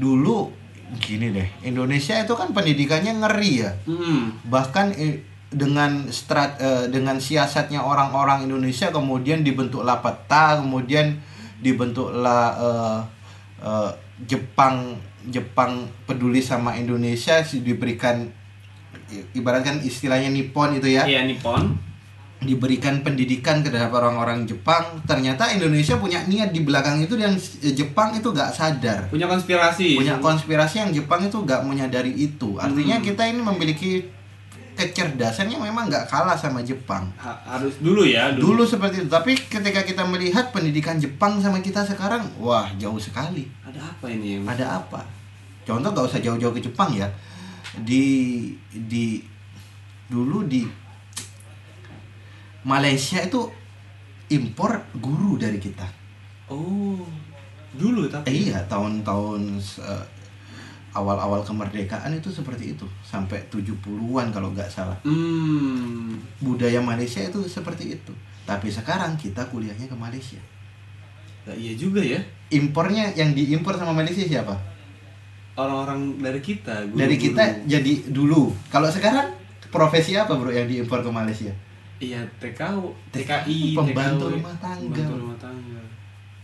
dulu 0.00 0.48
gini 0.96 1.36
deh 1.36 1.48
Indonesia 1.68 2.16
itu 2.16 2.32
kan 2.32 2.56
pendidikannya 2.56 3.20
ngeri 3.20 3.52
ya 3.60 3.70
Hmm. 3.84 4.40
bahkan 4.48 4.96
eh, 4.96 5.20
dengan 5.52 6.08
strat 6.08 6.56
eh, 6.58 6.88
dengan 6.88 7.20
siasatnya 7.20 7.84
orang-orang 7.84 8.48
Indonesia 8.48 8.88
kemudian 8.88 9.44
dibentuklah 9.44 10.00
peta 10.00 10.64
kemudian 10.64 11.20
dibentuklah 11.60 12.44
eh, 12.56 12.98
eh, 13.60 13.90
Jepang 14.24 14.96
Jepang 15.28 15.90
peduli 16.06 16.40
sama 16.40 16.78
Indonesia 16.78 17.42
sih 17.42 17.60
diberikan 17.60 18.30
ibaratkan 19.32 19.78
istilahnya 19.80 20.28
Nippon 20.28 20.74
itu 20.74 20.88
ya. 20.88 21.04
Iya 21.04 21.24
Nippon. 21.24 21.78
diberikan 22.36 23.00
pendidikan 23.00 23.64
terhadap 23.64 23.96
orang-orang 23.96 24.44
Jepang. 24.44 25.00
Ternyata 25.02 25.48
Indonesia 25.48 25.96
punya 25.96 26.20
niat 26.22 26.52
di 26.52 26.60
belakang 26.60 27.00
itu 27.00 27.16
dan 27.16 27.32
Jepang 27.72 28.12
itu 28.12 28.28
gak 28.28 28.52
sadar. 28.52 29.08
Punya 29.08 29.24
konspirasi. 29.24 29.96
punya 29.96 30.20
konspirasi 30.20 30.76
yang 30.78 30.92
Jepang 30.92 31.24
itu 31.24 31.32
gak 31.42 31.64
menyadari 31.64 32.12
itu. 32.12 32.60
Artinya 32.60 33.00
Hmm. 33.00 33.02
kita 33.02 33.24
ini 33.24 33.40
memiliki 33.40 34.04
kecerdasannya 34.74 35.56
memang 35.56 35.88
gak 35.88 36.04
kalah 36.06 36.36
sama 36.36 36.60
Jepang. 36.60 37.08
Ha- 37.16 37.40
harus 37.48 37.80
dulu 37.80 38.04
ya 38.04 38.28
dulu. 38.30 38.62
Seperti 38.62 39.00
itu. 39.00 39.08
Tapi 39.08 39.32
ketika 39.32 39.80
kita 39.80 40.04
melihat 40.04 40.52
pendidikan 40.52 41.00
Jepang 41.00 41.40
sama 41.40 41.58
kita 41.58 41.80
sekarang 41.82 42.20
wah 42.36 42.68
jauh 42.76 43.00
sekali. 43.00 43.48
Ada 43.64 43.80
apa 43.80 44.06
ini? 44.06 44.44
Ada 44.44 44.76
apa? 44.76 45.00
Contoh 45.64 45.88
gak 45.90 46.06
usah 46.06 46.20
jauh-jauh 46.20 46.52
ke 46.52 46.60
Jepang 46.60 46.92
ya 46.92 47.08
di 47.78 48.04
di 48.72 49.20
dulu 50.06 50.44
di 50.44 50.64
Malaysia 52.62 53.20
itu 53.20 53.46
impor 54.28 54.72
guru 54.96 55.36
dari 55.36 55.56
kita 55.56 55.86
Oh, 56.46 57.02
dulu 57.72 58.06
tapi. 58.06 58.30
Eh, 58.30 58.48
iya 58.48 58.62
tahun-tahun 58.64 59.58
eh, 59.82 60.04
awal-awal 60.92 61.42
kemerdekaan 61.42 62.14
itu 62.14 62.30
seperti 62.30 62.72
itu 62.72 62.86
sampai 63.02 63.42
70-an 63.50 64.30
kalau 64.30 64.54
nggak 64.54 64.70
salah 64.70 64.94
Hmm. 65.02 66.14
budaya 66.38 66.78
Malaysia 66.78 67.18
itu 67.20 67.42
seperti 67.44 67.98
itu 67.98 68.12
tapi 68.42 68.70
sekarang 68.70 69.18
kita 69.18 69.42
kuliahnya 69.46 69.86
ke 69.86 69.94
Malaysia 69.94 70.38
Nah, 71.42 71.54
iya 71.54 71.74
juga 71.74 71.98
ya. 71.98 72.18
impornya 72.48 73.10
yang 73.12 73.30
diimpor 73.30 73.74
sama 73.74 73.90
Malaysia 73.92 74.22
siapa 74.22 74.54
Orang-orang 75.56 76.20
dari 76.20 76.38
kita. 76.38 76.84
guru-guru. 76.84 77.00
dari 77.00 77.16
kita 77.16 77.44
jadi 77.64 77.92
dulu 78.12 78.42
kalau 78.68 78.86
sekarang 78.86 79.32
profesi 79.66 80.12
apa 80.12 80.36
bro 80.36 80.48
yang 80.48 80.68
diimpor 80.68 81.00
ke 81.00 81.10
Malaysia 81.10 81.52
Iya 81.96 82.20
TKU, 82.36 82.92
TKI, 83.08 83.72
Pembantu 83.72 84.28
TKW, 84.28 84.36
rumah 84.36 84.56
tangga. 84.60 84.84
Pembantu 84.84 85.14
rumah 85.16 85.38
tangga. 85.40 85.80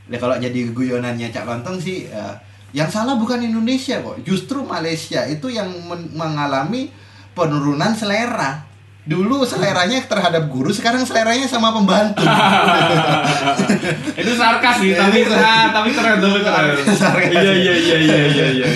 Nah 0.08 0.16
kalau 0.16 0.36
jadi 0.40 0.60
guyonannya 0.72 1.28
Cak 1.28 1.44
Lontong 1.44 1.76
sih 1.76 2.08
eh, 2.08 2.34
yang 2.72 2.88
salah 2.88 3.20
bukan 3.20 3.44
Indonesia 3.44 4.00
kok, 4.00 4.24
justru 4.24 4.64
Malaysia 4.64 5.28
itu 5.28 5.52
yang 5.52 5.68
men- 5.84 6.08
mengalami 6.16 6.88
penurunan 7.36 7.92
selera. 7.92 8.64
Dulu 9.02 9.42
seleranya 9.42 9.98
terhadap 10.06 10.46
guru, 10.46 10.70
sekarang 10.70 11.02
seleranya 11.02 11.50
sama 11.50 11.74
pembantu. 11.74 12.22
itu 14.22 14.32
sarkas 14.38 14.78
sih, 14.78 14.94
tapi 14.94 15.26
ah, 15.26 15.74
tapi 15.74 15.90
keren. 15.90 16.22
Sarkas. 16.86 17.34
Iya 17.34 17.50
iya 17.50 17.74
iya 17.74 17.96
iya 17.98 18.22
iya 18.30 18.46
iya. 18.54 18.66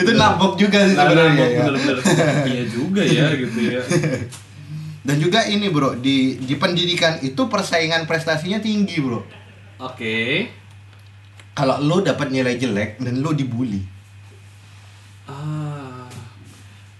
itu 0.00 0.10
nabok 0.16 0.56
juga 0.56 0.80
sih 0.80 0.96
Nah, 0.96 1.04
sebenarnya. 1.04 1.44
ya. 1.44 1.60
bener, 1.60 1.74
bener. 1.76 1.96
Iya 2.48 2.64
juga 2.72 3.02
ya 3.04 3.28
gitu 3.36 3.58
ya. 3.60 3.80
Dan 5.04 5.16
juga 5.20 5.44
ini 5.44 5.68
bro, 5.68 5.92
di 5.94 6.40
di 6.40 6.54
pendidikan 6.56 7.20
itu 7.20 7.44
persaingan 7.44 8.08
prestasinya 8.08 8.56
tinggi 8.56 8.96
bro. 8.96 9.20
Oke. 9.84 10.48
Kalau 11.52 11.76
lo 11.78 12.00
dapat 12.00 12.32
nilai 12.32 12.56
jelek 12.56 12.96
dan 12.96 13.20
lo 13.20 13.32
dibully, 13.32 13.84
Ah. 15.28 16.08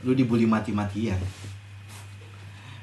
lo 0.03 0.13
dibully 0.13 0.45
mati-matian. 0.45 1.17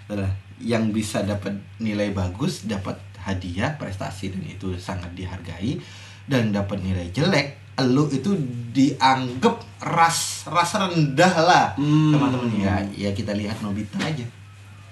Adalah 0.06 0.32
yang 0.58 0.90
bisa 0.90 1.22
dapat 1.22 1.52
nilai 1.78 2.10
bagus 2.10 2.64
dapat 2.64 2.96
hadiah 3.18 3.74
prestasi 3.74 4.30
dan 4.30 4.44
itu 4.44 4.76
sangat 4.76 5.12
dihargai 5.12 5.80
dan 6.24 6.50
dapat 6.50 6.80
nilai 6.80 7.08
jelek 7.10 7.60
lo 7.82 8.06
itu 8.08 8.36
dianggap 8.70 9.58
ras 9.82 10.46
ras 10.46 10.72
rendah 10.74 11.34
lah 11.38 11.66
Hmm. 11.74 12.12
teman-teman 12.12 12.54
ya 12.54 12.76
ya 12.94 13.10
kita 13.12 13.34
lihat 13.34 13.58
Nobita 13.60 13.98
aja 13.98 14.24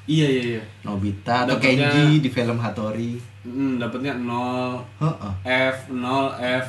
Iya 0.04 0.28
iya 0.28 0.44
iya. 0.52 0.64
Nobita 0.82 1.46
atau 1.46 1.56
Dapatnya- 1.56 1.88
Kenji 1.88 2.20
di 2.20 2.30
film 2.30 2.58
Hattori 2.58 3.22
Hmm, 3.42 3.82
dapatnya 3.82 4.14
0 4.22 4.86
Heeh. 5.02 5.34
F 5.74 5.90
0 5.90 5.98
F. 6.38 6.66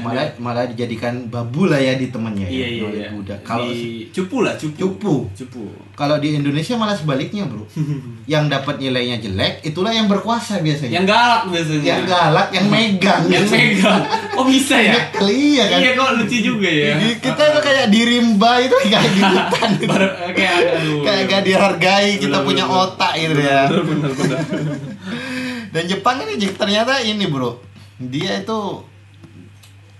malah 0.00 0.24
malah 0.40 0.64
dijadikan 0.64 1.28
babu 1.28 1.68
lah 1.68 1.76
ya 1.76 1.94
di 1.94 2.08
temennya 2.08 2.48
iya 2.48 2.64
ya, 2.64 2.68
iya 2.70 2.82
oleh 2.82 2.96
iya. 2.96 3.08
budak. 3.12 3.38
Kalau 3.44 3.68
Di 3.68 4.08
cupu 4.08 4.40
lah, 4.40 4.56
cupu. 4.56 4.80
Cupu. 4.80 5.14
Cupu. 5.36 5.64
kalau 5.92 6.16
di 6.16 6.32
Indonesia 6.32 6.74
malah 6.74 6.96
sebaliknya 6.96 7.44
bro, 7.44 7.68
yang 8.26 8.48
dapat 8.48 8.80
nilainya 8.80 9.20
jelek 9.20 9.60
itulah 9.62 9.92
yang 9.92 10.08
berkuasa 10.08 10.64
biasanya. 10.64 10.96
Yang 10.96 11.06
galak 11.06 11.42
biasanya. 11.44 11.84
Yang 11.84 12.02
galak, 12.08 12.48
yang 12.50 12.66
megang. 12.68 13.22
Yang 13.34 13.46
megang. 13.46 14.02
Oh 14.34 14.44
bisa 14.44 14.76
ya? 14.76 14.96
Nyekel, 14.96 15.28
iya 15.28 15.64
kan. 15.68 15.78
Iya 15.78 15.90
kok 15.92 16.10
lucu 16.16 16.36
juga 16.40 16.68
ya. 16.72 16.92
Di- 16.96 17.20
Kita 17.20 17.42
tuh 17.52 17.60
kayak 17.60 17.86
di 17.92 18.00
rimba 18.00 18.52
itu 18.58 18.76
kayak 18.80 19.02
gitu. 19.12 19.36
Kayak 20.34 20.56
aduh. 20.72 21.04
kayak 21.04 21.22
gak 21.28 21.42
dihargai 21.44 22.10
kita 22.16 22.40
Bener, 22.40 22.46
punya 22.48 22.64
bener, 22.64 22.80
otak 22.80 23.12
gitu 23.14 23.38
ya. 23.38 23.60
Bener 23.68 23.82
bener 23.84 24.10
bener. 24.10 24.38
Dan 25.74 25.90
Jepang 25.90 26.22
ini 26.22 26.38
ternyata 26.54 27.02
ini 27.02 27.26
bro, 27.26 27.58
dia 27.98 28.38
itu 28.38 28.86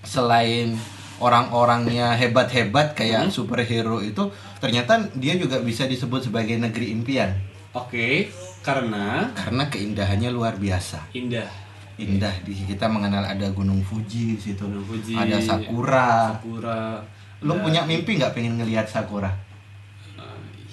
selain 0.03 0.79
orang-orangnya 1.19 2.15
hebat-hebat 2.15 2.95
kayak 2.95 3.27
Hmm. 3.27 3.35
superhero 3.35 3.99
itu, 3.99 4.31
ternyata 4.59 5.11
dia 5.13 5.35
juga 5.35 5.59
bisa 5.59 5.83
disebut 5.85 6.31
sebagai 6.31 6.55
negeri 6.55 6.91
impian 6.91 7.35
Oke, 7.73 8.31
karena 8.61 9.35
karena 9.35 9.67
keindahannya 9.67 10.31
luar 10.31 10.55
biasa. 10.55 11.11
indah. 11.11 11.51
Indah 11.95 12.35
di 12.43 12.55
kita 12.55 12.87
mengenal 12.87 13.23
ada 13.25 13.51
Gunung 13.51 13.79
Fuji 13.81 14.35
di 14.35 14.41
situ, 14.41 14.63
Gunung 14.63 14.83
Fuji, 14.85 15.15
ada 15.15 15.39
sakura. 15.39 16.39
Sakura. 16.39 17.03
Lo 17.43 17.55
ada- 17.55 17.63
punya 17.63 17.83
mimpi 17.83 18.15
nggak 18.15 18.31
pengen 18.31 18.59
ngelihat 18.59 18.87
sakura? 18.87 19.31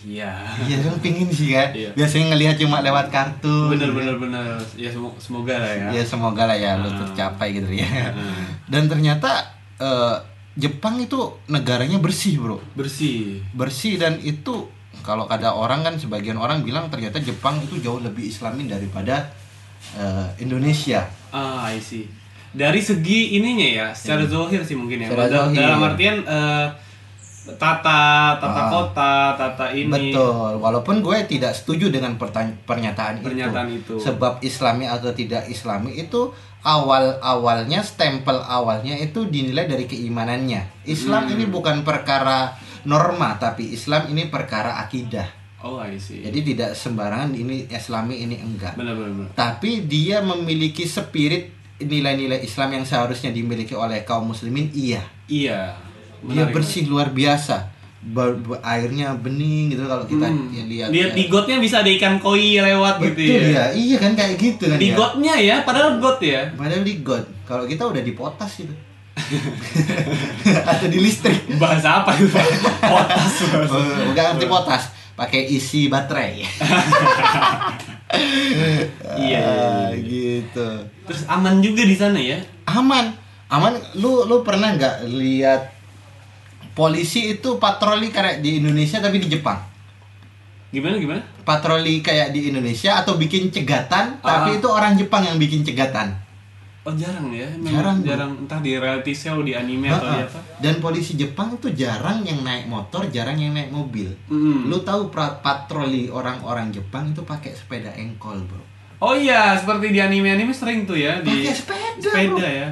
Iya. 0.02 0.34
Iya 0.66 0.78
kan 0.82 0.96
pingin 1.00 1.30
sih 1.30 1.54
kan. 1.54 1.70
Iya. 1.72 1.94
Biasanya 1.94 2.34
ngelihat 2.34 2.56
cuma 2.58 2.82
lewat 2.82 3.08
kartun. 3.10 3.70
Bener 3.74 3.90
gitu. 3.90 3.98
bener 3.98 4.16
bener. 4.18 4.58
Ya 4.74 4.90
semoga, 4.90 5.56
lah 5.56 5.72
ya. 5.72 5.88
Ya 5.94 6.04
semoga 6.04 6.44
lah 6.46 6.58
ya 6.58 6.78
lo 6.82 6.90
Ah. 6.90 6.98
tercapai 7.06 7.54
gitu 7.54 7.70
ya. 7.70 7.86
Ah. 8.10 8.50
Dan 8.66 8.90
ternyata 8.90 9.46
eh, 9.78 10.16
Jepang 10.52 11.00
itu 11.00 11.16
negaranya 11.48 11.96
bersih 11.96 12.36
bro, 12.36 12.60
Bersih. 12.76 13.40
bersih 13.56 13.96
dan 13.96 14.20
itu 14.20 14.68
kalau 15.00 15.24
ada 15.26 15.56
orang 15.56 15.80
kan 15.82 15.96
sebagian 15.96 16.36
orang 16.36 16.60
bilang 16.62 16.92
ternyata 16.92 17.18
Jepang 17.18 17.56
itu 17.64 17.80
jauh 17.80 18.04
lebih 18.04 18.28
Islamin 18.28 18.68
daripada 18.68 19.32
eh, 19.96 20.28
Indonesia. 20.40 21.08
Ah, 21.32 21.72
I 21.72 21.80
see. 21.80 22.06
dari 22.52 22.84
segi 22.84 23.40
ininya 23.40 23.64
ya, 23.64 23.88
secara 23.96 24.28
zohir 24.28 24.60
sih 24.60 24.76
mungkin 24.76 25.00
ya. 25.00 25.08
Secara 25.08 25.32
zohir. 25.48 25.56
Dalam 25.64 25.80
artian 25.88 26.20
eh, 26.20 26.68
tata, 27.44 28.02
tata 28.38 28.62
Ah. 28.62 28.70
kota, 28.70 29.14
tata 29.34 29.66
ini. 29.72 29.90
Betul, 29.90 30.58
walaupun 30.58 31.02
gue 31.02 31.18
tidak 31.26 31.52
setuju 31.52 31.90
dengan 31.90 32.16
pernyataan, 32.16 33.20
Pernyataan 33.20 33.68
itu. 33.70 33.98
itu. 33.98 34.04
Sebab 34.04 34.42
Islami 34.42 34.86
atau 34.86 35.10
tidak 35.10 35.48
Islami 35.48 35.98
itu 35.98 36.30
awal-awalnya 36.62 37.82
stempel 37.82 38.38
awalnya 38.38 38.94
itu 38.96 39.26
dinilai 39.26 39.66
dari 39.66 39.86
keimanannya. 39.86 40.86
Islam 40.86 41.26
Hmm. 41.26 41.34
ini 41.34 41.46
bukan 41.46 41.82
perkara 41.82 42.54
norma, 42.84 43.36
tapi 43.36 43.72
Islam 43.72 44.10
ini 44.10 44.28
perkara 44.28 44.78
akidah. 44.80 45.26
Oh, 45.62 45.78
I 45.78 45.94
see. 45.96 46.22
Jadi 46.22 46.42
tidak 46.44 46.74
sembarangan 46.74 47.34
ini 47.34 47.70
Islami 47.70 48.18
ini 48.20 48.34
enggak. 48.36 48.74
benar 48.74 48.94
benar 48.94 49.14
benar. 49.16 49.30
Tapi 49.32 49.86
dia 49.86 50.18
memiliki 50.20 50.86
spirit 50.86 51.54
nilai-nilai 51.80 52.42
Islam 52.42 52.74
yang 52.74 52.86
seharusnya 52.86 53.30
dimiliki 53.30 53.74
oleh 53.74 54.02
kaum 54.02 54.30
muslimin 54.30 54.70
iya. 54.72 55.02
Iya. 55.26 55.74
Dia 56.24 56.44
menarik. 56.44 56.54
bersih 56.54 56.84
luar 56.86 57.10
biasa. 57.10 57.70
Ba- 58.04 58.34
airnya 58.64 59.14
bening 59.14 59.70
gitu 59.70 59.86
kalau 59.86 60.02
kita 60.04 60.26
Hmm. 60.26 60.50
ya 60.50 60.64
lihat. 60.64 60.90
Lihat 60.90 61.12
ya. 61.12 61.16
di 61.16 61.24
gotnya 61.28 61.58
bisa 61.58 61.76
ada 61.80 61.92
ikan 61.92 62.18
koi 62.18 62.58
lewat 62.58 62.98
Betul 62.98 63.14
gitu 63.14 63.22
ya. 63.30 63.46
ya. 63.52 63.66
Iya 63.72 63.98
kan 64.00 64.12
kayak 64.12 64.34
gitu 64.36 64.64
kan 64.66 64.78
Di 64.78 64.88
ya. 64.88 64.96
gotnya 64.96 65.34
ya, 65.36 65.56
padahal 65.62 65.98
got 65.98 66.18
ya. 66.20 66.50
Padahal 66.52 66.82
di 66.82 66.96
got. 67.00 67.26
Kalau 67.44 67.64
kita 67.64 67.84
udah 67.84 68.00
di 68.00 68.12
potas 68.12 68.52
gitu. 68.58 68.74
Atau 70.66 70.88
di 70.88 70.98
listrik. 70.98 71.46
Bahasa 71.56 72.02
apa 72.02 72.16
itu? 72.16 72.26
Potas. 72.92 73.34
Mas. 73.44 73.70
Oh, 73.70 74.14
arti 74.16 74.46
potas, 74.48 74.84
pakai 75.14 75.46
isi 75.48 75.86
baterai. 75.86 76.42
Iya, 78.12 78.84
iya, 79.18 79.40
Ah, 79.40 79.88
iya. 79.88 80.04
gitu. 80.04 80.68
Terus 81.08 81.24
aman 81.28 81.64
juga 81.64 81.80
di 81.82 81.96
sana 81.96 82.20
ya. 82.20 82.44
Aman. 82.66 83.16
Aman. 83.48 83.80
Lu 83.96 84.28
lu 84.28 84.44
pernah 84.44 84.76
nggak 84.76 85.08
lihat 85.08 85.62
polisi 86.72 87.34
itu 87.34 87.56
patroli 87.56 88.08
kayak 88.08 88.40
di 88.40 88.58
Indonesia 88.58 88.98
tapi 88.98 89.18
di 89.18 89.28
Jepang? 89.28 89.60
Gimana 90.70 90.96
gimana? 90.96 91.22
Patroli 91.42 92.00
kayak 92.00 92.32
di 92.32 92.48
Indonesia 92.48 92.96
atau 92.98 93.16
bikin 93.16 93.50
cegatan, 93.50 94.18
Ah. 94.18 94.40
tapi 94.40 94.58
itu 94.58 94.68
orang 94.68 94.96
Jepang 94.96 95.22
yang 95.22 95.36
bikin 95.36 95.62
cegatan. 95.62 96.16
Oh 96.82 96.90
jarang 96.92 97.30
ya, 97.30 97.46
Jarang, 97.62 97.62
memang 97.62 97.98
bro. 98.00 98.08
jarang, 98.08 98.32
entah 98.40 98.58
di 98.58 98.74
reality 98.74 99.14
show, 99.14 99.38
di 99.40 99.54
anime 99.54 99.86
atau 99.86 100.02
di 100.08 100.18
Ha-ha. 100.18 100.26
apa. 100.26 100.40
Dan 100.58 100.80
polisi 100.80 101.14
Jepang 101.14 101.54
itu 101.54 101.70
jarang 101.72 102.24
yang 102.24 102.42
naik 102.42 102.66
motor, 102.66 103.06
jarang 103.08 103.38
yang 103.38 103.54
naik 103.54 103.70
mobil. 103.70 104.10
Mm. 104.26 104.66
Lu 104.66 104.82
tahu 104.82 105.14
patroli 105.14 106.10
orang-orang 106.10 106.72
Jepang 106.72 107.06
itu 107.08 107.22
pakai 107.22 107.54
sepeda 107.54 107.94
engkol, 107.94 108.42
Bro. 108.42 108.64
Oh 108.98 109.14
iya, 109.14 109.54
seperti 109.54 109.90
di 109.90 110.00
anime-anime 110.00 110.50
sering 110.52 110.86
tuh 110.86 110.96
ya 110.96 111.20
di 111.20 111.42
Pakai 111.44 111.54
sepeda, 111.54 112.02
sepeda 112.08 112.34
bro. 112.34 112.38
ya. 112.42 112.70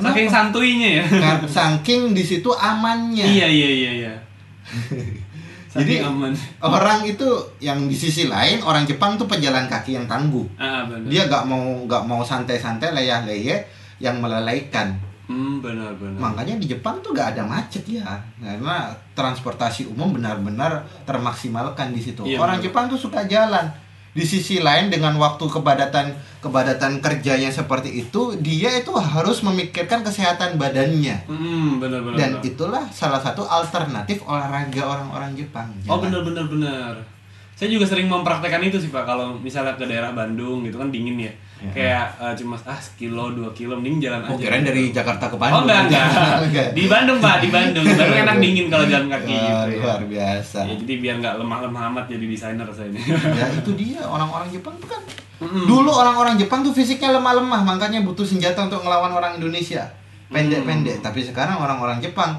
Kenapa? 0.00 0.16
Saking 0.16 0.28
santuinya 0.32 0.88
ya. 0.98 1.04
Saking 1.44 2.02
di 2.16 2.24
situ 2.24 2.48
amannya. 2.50 3.22
iya 3.28 3.46
iya 3.46 3.68
iya 3.68 3.90
iya. 4.00 4.14
Jadi 5.70 6.02
aman. 6.02 6.34
orang 6.66 7.06
itu 7.06 7.28
yang 7.62 7.86
di 7.86 7.94
sisi 7.94 8.26
lain 8.26 8.58
orang 8.66 8.82
Jepang 8.82 9.14
tuh 9.14 9.30
pejalan 9.30 9.70
kaki 9.70 9.94
yang 9.94 10.10
tangguh. 10.10 10.42
Ah 10.58 10.82
benar. 10.82 11.06
Dia 11.06 11.30
nggak 11.30 11.44
mau 11.46 11.86
nggak 11.86 12.02
mau 12.10 12.26
santai-santai 12.26 12.90
leyeh-leyeh 12.90 13.62
yang 14.02 14.18
melelaikan. 14.18 14.98
Hmm 15.30 15.62
benar 15.62 15.94
benar. 15.94 16.18
Makanya 16.18 16.58
di 16.58 16.66
Jepang 16.66 16.98
tuh 17.06 17.14
nggak 17.14 17.38
ada 17.38 17.46
macet 17.46 17.86
ya, 17.86 18.18
karena 18.42 18.90
transportasi 19.14 19.86
umum 19.86 20.10
benar-benar 20.18 20.82
termaksimalkan 21.06 21.94
di 21.94 22.02
situ. 22.02 22.26
Iya, 22.26 22.42
Orang 22.42 22.58
benar. 22.58 22.66
Jepang 22.66 22.84
tuh 22.90 22.98
suka 22.98 23.22
jalan. 23.30 23.70
Di 24.10 24.26
sisi 24.26 24.58
lain 24.58 24.90
dengan 24.90 25.14
waktu 25.22 25.46
kepadatan 25.46 26.10
kepadatan 26.42 26.98
kerjanya 26.98 27.46
seperti 27.46 28.02
itu, 28.02 28.34
dia 28.42 28.74
itu 28.74 28.90
harus 28.90 29.38
memikirkan 29.46 30.02
kesehatan 30.02 30.58
badannya. 30.58 31.30
Hmm 31.30 31.78
benar 31.78 32.02
benar. 32.02 32.18
Dan 32.18 32.30
benar. 32.38 32.48
itulah 32.50 32.84
salah 32.90 33.22
satu 33.22 33.46
alternatif 33.46 34.26
olahraga 34.26 34.82
orang-orang 34.82 35.38
Jepang. 35.38 35.70
Oh 35.86 36.02
Jalan. 36.02 36.10
benar 36.10 36.20
benar 36.26 36.44
benar. 36.50 36.94
Saya 37.54 37.70
juga 37.70 37.86
sering 37.86 38.10
mempraktekkan 38.10 38.64
itu 38.66 38.82
sih 38.82 38.90
pak. 38.90 39.06
Kalau 39.06 39.38
misalnya 39.38 39.78
ke 39.78 39.86
daerah 39.86 40.10
Bandung 40.10 40.66
gitu 40.66 40.80
kan 40.80 40.90
dingin 40.90 41.30
ya. 41.30 41.32
Ya. 41.60 41.70
Kayak 41.70 42.04
eh, 42.18 42.34
cuma 42.34 42.56
ah 42.58 42.76
sekilo 42.76 43.30
dua 43.30 43.52
kilo 43.52 43.76
mending 43.76 44.00
jalan 44.00 44.20
Oh, 44.22 44.32
aja. 44.32 44.40
kirain 44.40 44.64
dari 44.64 44.88
Jakarta 44.88 45.28
ke 45.28 45.32
Oh 45.32 45.38
Bandung. 45.38 45.68
enggak 45.68 45.80
enggak. 45.86 46.06
Enggak. 46.46 46.68
Di 46.72 46.84
Bandung 46.86 47.18
pak 47.18 47.36
di 47.38 47.48
Bandung. 47.48 47.84
Bandung 47.90 48.16
enak 48.18 48.36
dingin 48.38 48.66
kalau 48.66 48.84
jalan 48.84 49.08
kaki 49.10 49.28
Ah, 49.30 49.44
gitu 49.44 49.68
ya. 49.70 49.80
luar 49.80 50.02
biasa. 50.02 50.58
Ya, 50.62 50.74
jadi 50.74 50.94
biar 50.98 51.14
nggak 51.20 51.34
lemah-lemah 51.36 51.82
amat 51.92 52.04
jadi 52.08 52.24
desainer 52.26 52.64
saya 52.70 52.88
ini. 52.88 53.00
ya 53.38 53.46
itu 53.52 53.70
dia 53.74 54.00
orang-orang 54.02 54.48
Jepang 54.48 54.72
tuh 54.76 54.88
kan 54.88 55.02
Mm-mm. 55.38 55.64
dulu 55.64 55.88
orang-orang 55.90 56.36
Jepang 56.36 56.60
tuh 56.60 56.68
fisiknya 56.70 57.12
lemah-lemah 57.12 57.60
makanya 57.62 58.00
butuh 58.00 58.24
senjata 58.24 58.60
untuk 58.62 58.80
ngelawan 58.80 59.08
orang 59.10 59.36
Indonesia 59.36 59.88
pendek-pendek 60.28 61.00
tapi 61.00 61.20
sekarang 61.20 61.58
orang-orang 61.58 61.96
Jepang 61.98 62.36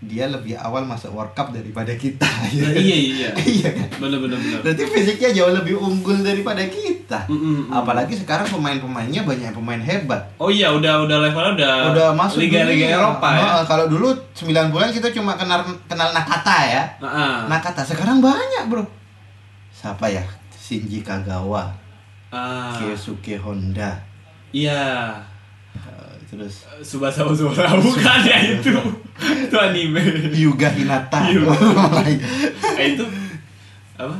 dia 0.00 0.24
lebih 0.24 0.56
awal 0.56 0.80
masuk 0.82 1.12
World 1.12 1.32
Cup 1.32 1.50
daripada 1.50 1.92
kita 1.92 2.24
Nah, 2.24 2.48
iya 2.74 2.96
iya. 2.96 3.28
iya 3.36 3.68
kan 3.68 3.88
Bener 4.00 4.16
bener 4.16 4.34
bener. 4.34 4.60
berarti 4.60 4.84
fisiknya 4.86 5.30
jauh 5.30 5.52
lebih 5.52 5.76
unggul 5.76 6.16
daripada 6.18 6.64
kita 6.64 7.28
Mm-mm. 7.28 7.68
apalagi 7.68 8.16
sekarang 8.16 8.48
pemain-pemainnya 8.48 9.22
banyak 9.22 9.52
pemain 9.52 9.76
hebat 9.78 10.24
Oh 10.36 10.48
iya 10.48 10.68
udah 10.68 11.04
udah 11.04 11.16
levelnya 11.20 11.52
udah 11.52 11.72
udah 11.92 12.08
masuk 12.12 12.40
liga-liga. 12.40 12.96
Eropa 12.96 13.28
ya. 13.30 13.44
Nah, 13.52 13.62
kalau 13.62 13.84
dulu 13.86 14.08
9 14.32 14.48
bulan 14.68 14.88
kita 14.88 15.12
cuma 15.12 15.36
kenal 15.36 15.60
kenal 15.84 16.08
Nakata 16.10 16.58
ya 16.64 16.82
Nah, 16.98 17.44
Nakata 17.44 17.84
sekarang 17.84 18.18
banyak 18.18 18.64
bro 18.66 18.84
siapa 19.70 20.08
ya 20.08 20.24
Shinji 20.50 21.00
Kagawa 21.00 21.68
ah, 22.28 22.72
Keisuke 22.72 23.36
Honda 23.36 24.00
iya. 24.50 25.12
Uh, 25.12 25.29
terus 26.30 26.62
Subasa 26.80 27.26
Ozora 27.26 27.74
bukan 27.82 28.20
ya 28.22 28.38
itu. 28.46 28.70
itu 29.20 29.56
anime. 29.56 29.98
Hyuga 30.30 30.70
Hinata 30.70 31.18
Hyuga. 31.28 31.52
Iya. 32.06 32.22
Eh 32.80 32.86
itu 32.94 33.04
apa? 33.94 34.14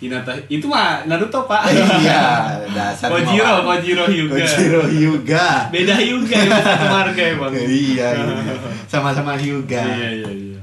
Hinata 0.00 0.32
itu 0.48 0.64
mah 0.64 1.04
Naruto 1.04 1.44
pak. 1.44 1.68
iya 1.68 2.56
dasar 2.72 3.12
Kojiro, 3.12 3.62
Kojiro 3.62 4.04
Hyuga. 4.08 4.40
Kojiro 4.40 4.82
Hyuga 4.88 5.46
Beda 5.68 5.94
Hyuga 5.94 6.36
itu 6.40 6.56
satu 6.56 6.86
marga 6.88 7.22
emang. 7.22 7.52
iya 7.54 8.08
iya. 8.10 8.54
sama-sama 8.86 9.36
Hyuga 9.36 9.76
Iya 9.76 10.08
iya 10.16 10.30
iya. 10.32 10.60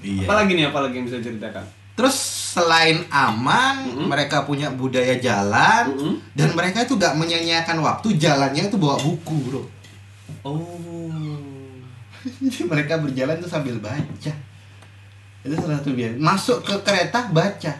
Iya. 0.00 0.24
Apalagi 0.24 0.52
nih 0.54 0.64
apalagi 0.68 0.94
yang 0.94 1.06
bisa 1.08 1.18
ceritakan? 1.18 1.64
terus 1.90 2.16
selain 2.56 3.04
aman 3.10 3.84
Mm-mm. 3.84 4.08
mereka 4.08 4.42
punya 4.42 4.72
budaya 4.72 5.20
jalan 5.20 5.92
Mm-mm. 5.92 6.14
dan 6.32 6.48
mereka 6.52 6.80
itu 6.80 6.96
gak 6.96 7.12
menyanyiakan 7.12 7.76
waktu 7.78 8.16
jalannya 8.16 8.68
itu 8.68 8.80
bawa 8.80 8.96
buku 8.96 9.36
bro 9.44 9.60
Oh. 10.42 11.36
Jadi 12.20 12.64
mereka 12.70 12.96
berjalan 12.96 13.36
tuh 13.36 13.48
sambil 13.48 13.76
baca. 13.76 14.32
Itu 15.40 15.54
salah 15.54 15.76
satu 15.76 15.92
biar 15.92 16.16
masuk 16.16 16.60
ke 16.60 16.74
kereta 16.80 17.28
baca. 17.28 17.72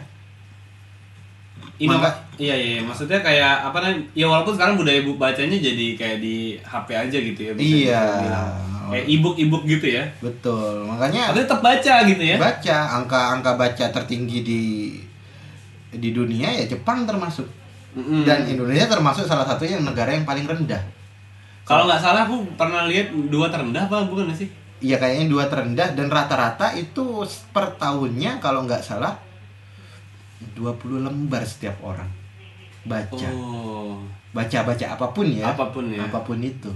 Ino, 1.77 1.97
Maka- 1.97 2.25
iya, 2.37 2.53
iya 2.53 2.69
iya. 2.77 2.81
Maksudnya 2.81 3.17
kayak 3.19 3.65
apa 3.65 3.77
namanya 3.79 4.01
ya 4.13 4.25
walaupun 4.25 4.53
sekarang 4.53 4.75
budaya 4.75 5.01
buku 5.01 5.17
bacanya 5.17 5.57
jadi 5.57 5.87
kayak 5.93 6.17
di 6.19 6.35
HP 6.57 6.87
aja 6.91 7.17
gitu 7.17 7.39
ya 7.41 7.51
Iya. 7.51 8.01
kita 8.01 8.21
bilang. 8.21 8.53
kayak 8.91 9.05
ebook 9.07 9.35
ebook 9.37 9.63
gitu 9.65 9.87
ya. 9.89 10.03
Betul. 10.19 10.85
Makanya 10.85 11.31
tapi 11.31 11.41
tetap 11.41 11.59
baca 11.59 11.93
gitu 12.03 12.23
ya. 12.23 12.37
Baca. 12.37 12.77
Angka 12.93 13.19
angka 13.31 13.51
baca 13.55 13.85
tertinggi 13.89 14.39
di 14.41 14.61
di 15.91 16.09
dunia 16.11 16.49
ya 16.51 16.65
Jepang 16.67 17.05
termasuk. 17.05 17.45
Mm-mm. 17.91 18.23
dan 18.23 18.47
Indonesia 18.47 18.87
termasuk 18.87 19.27
salah 19.27 19.43
satu 19.43 19.67
yang 19.67 19.83
negara 19.83 20.15
yang 20.15 20.23
paling 20.23 20.47
rendah 20.47 20.79
kalau 21.63 21.85
nggak 21.85 22.01
salah 22.01 22.25
aku 22.25 22.43
pernah 22.57 22.89
lihat 22.89 23.13
dua 23.29 23.47
terendah 23.47 23.85
apa 23.85 24.05
bukan 24.09 24.33
sih? 24.33 24.49
Iya 24.81 24.97
kayaknya 24.97 25.29
dua 25.29 25.45
terendah 25.45 25.93
dan 25.93 26.09
rata-rata 26.09 26.73
itu 26.73 27.21
per 27.53 27.77
tahunnya 27.77 28.41
kalau 28.41 28.65
nggak 28.65 28.81
salah 28.81 29.13
20 30.57 31.05
lembar 31.05 31.45
setiap 31.45 31.77
orang. 31.85 32.09
Baca. 32.81 33.29
Oh. 33.29 34.01
Baca 34.33 34.57
baca 34.65 34.85
apa 34.89 35.07
pun 35.13 35.29
ya. 35.29 35.53
Apa 35.53 35.69
pun 35.69 35.85
ya. 35.93 36.01
Apa 36.01 36.25
pun 36.25 36.41
itu. 36.41 36.71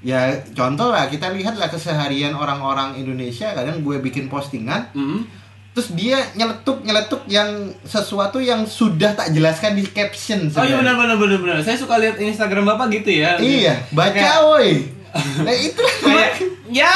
Ya 0.00 0.32
contoh 0.56 0.88
lah 0.88 1.10
kita 1.12 1.28
lihatlah 1.34 1.68
keseharian 1.68 2.32
orang-orang 2.32 2.96
Indonesia 2.96 3.52
kadang 3.52 3.84
gue 3.84 4.00
bikin 4.00 4.32
postingan 4.32 4.88
Mm-mm. 4.96 5.28
Terus 5.70 5.94
dia 5.94 6.18
nyeletuk 6.34 6.82
nyeletuk 6.82 7.22
yang 7.26 7.46
sesuatu 7.82 8.38
yang 8.38 8.66
sudah 8.66 9.14
tak 9.14 9.30
jelaskan 9.30 9.78
di 9.78 9.86
caption 9.86 10.50
oh 10.50 10.62
iya 10.62 10.76
benar 10.76 10.94
benar 10.94 11.16
benar 11.16 11.38
benar. 11.38 11.56
Saya 11.62 11.78
suka 11.78 11.94
lihat 11.96 12.18
Instagram 12.18 12.66
bapak 12.66 12.90
gitu 12.92 13.22
ya. 13.22 13.38
Iya 13.38 13.86
baca 13.90 14.12
Kayak- 14.12 14.44
woi. 14.44 14.70
Nah 15.46 15.50
itu 15.50 15.82
kayak 16.00 16.30
ya 16.70 16.94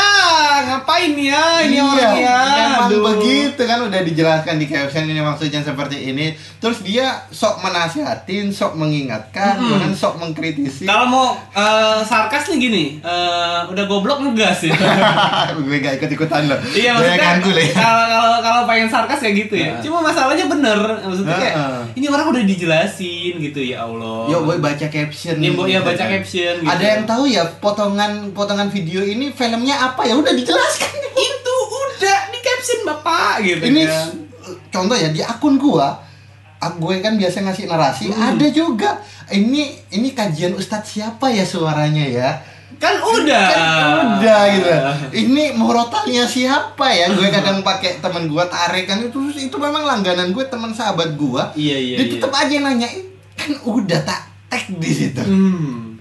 ngapain 0.65 1.13
ya 1.19 1.63
ini 1.67 1.79
iya, 1.79 1.85
orang 1.85 2.15
ya 2.17 2.39
memang 2.47 2.89
Aduh. 2.91 3.03
begitu 3.15 3.63
kan 3.67 3.79
udah 3.85 4.01
dijelaskan 4.03 4.55
di 4.59 4.67
caption 4.67 5.05
ini 5.07 5.21
maksudnya 5.21 5.61
seperti 5.61 6.15
ini 6.15 6.33
terus 6.59 6.81
dia 6.81 7.27
sok 7.29 7.61
menasihatin 7.61 8.55
sok 8.55 8.79
mengingatkan 8.79 9.59
Mm-mm. 9.59 9.69
kemudian 9.69 9.95
sok 9.95 10.19
mengkritisi 10.23 10.87
kalau 10.87 11.07
mau 11.11 11.27
eh, 11.53 12.01
sarkas 12.07 12.49
nih 12.55 12.59
gini 12.59 12.85
eh, 13.03 13.61
udah 13.69 13.85
goblok 13.87 14.23
ngegas 14.23 14.71
ya 14.71 14.75
gue 15.65 15.79
gak 15.83 15.99
ikut 15.99 16.11
ikutan 16.15 16.47
loh 16.49 16.59
Iya 16.75 16.97
Gue 16.97 17.07
maksudnya 17.07 17.61
ya. 17.61 17.75
kalau 17.77 18.05
kalau 18.41 18.63
kalau 18.65 18.75
yang 18.77 18.91
sarkas 18.91 19.19
kayak 19.21 19.35
gitu 19.47 19.55
ya. 19.59 19.79
Cuma 19.81 19.99
masalahnya 20.03 20.47
bener, 20.51 20.79
maksudnya 21.05 21.37
kayak 21.37 21.55
Heeh. 21.57 21.83
ini 22.01 22.07
orang 22.11 22.27
udah 22.31 22.43
dijelasin 22.45 23.35
gitu 23.41 23.61
ya 23.63 23.87
Allah. 23.87 24.29
Yo, 24.31 24.43
boy 24.45 24.59
baca 24.59 24.87
caption. 24.89 25.37
Ya, 25.39 25.51
Boy, 25.55 25.73
ya, 25.73 25.81
gitu 25.81 25.89
baca 25.89 26.05
kan. 26.05 26.11
caption 26.19 26.55
gitu. 26.61 26.71
Ada 26.71 26.85
yang 26.85 27.03
tahu 27.07 27.25
ya 27.31 27.43
potongan 27.63 28.13
potongan 28.35 28.69
video 28.69 29.01
ini 29.05 29.31
filmnya 29.65 29.81
apa 29.83 30.05
ya 30.05 30.15
udah 30.15 30.33
dijelaskan. 30.37 30.93
itu 31.17 31.55
udah 31.65 32.19
di 32.29 32.39
caption 32.39 32.81
bapak 32.85 33.35
gitu 33.41 33.63
ini 33.65 33.89
kan. 33.89 34.09
contoh 34.69 34.93
ya 34.93 35.09
di 35.09 35.25
akun 35.25 35.57
gua 35.57 36.05
gue 36.61 36.97
kan 36.99 37.13
biasa 37.15 37.45
ngasih 37.45 37.65
narasi 37.67 38.05
Hmm. 38.09 38.25
ada 38.31 38.47
juga 38.49 38.97
ini 39.31 39.69
ini 39.91 40.13
kajian 40.13 40.53
ustadz 40.53 40.97
siapa 40.97 41.29
ya 41.29 41.45
suaranya 41.45 42.01
ya 42.03 42.31
Kan 42.75 42.99
udah. 42.99 43.47
kan 43.47 43.61
udah 44.19 44.41
gitu 44.51 44.69
ini 45.15 45.53
morotalnya 45.55 46.25
siapa 46.25 46.89
ya 46.91 47.09
gue 47.09 47.29
kadang 47.31 47.61
pakai 47.61 48.01
teman 48.01 48.25
gua 48.27 48.45
tarik 48.45 48.85
kan 48.85 48.97
itu 48.99 49.17
itu 49.31 49.53
memang 49.55 49.85
langganan 49.85 50.33
gue 50.33 50.45
teman 50.45 50.73
sahabat 50.73 51.13
gua 51.15 51.53
Iya 51.53 51.77
iya 51.77 51.97
dia 51.97 52.05
iya. 52.05 52.13
tetap 52.17 52.33
aja 52.33 52.57
nanya 52.59 52.89
kan 53.35 53.51
udah 53.63 54.01
tak 54.03 54.21
tag 54.47 54.65
di 54.75 54.91
situ 54.91 55.21
Hmm. 55.21 56.01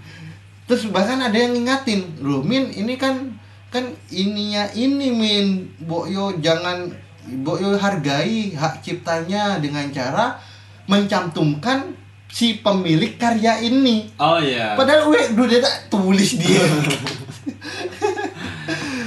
terus 0.64 0.88
bahkan 0.88 1.20
ada 1.20 1.36
yang 1.36 1.52
ngingatin 1.52 2.08
loh 2.20 2.40
min 2.40 2.72
ini 2.72 2.96
kan 2.96 3.36
kan 3.74 3.82
ininya 4.08 4.70
ini 4.72 5.10
min 5.10 5.46
Boyo 5.82 6.38
jangan 6.38 6.94
Boyo 7.42 7.74
hargai 7.74 8.54
hak 8.54 8.86
ciptanya 8.86 9.58
dengan 9.58 9.90
cara 9.90 10.38
mencantumkan 10.86 11.98
si 12.30 12.60
pemilik 12.60 13.18
karya 13.18 13.58
ini 13.60 14.14
Oh 14.16 14.38
iya. 14.38 14.78
padahal 14.78 15.10
gue 15.10 15.22
udah 15.34 15.60
tak 15.60 15.90
tulis 15.90 16.38
dia 16.38 16.62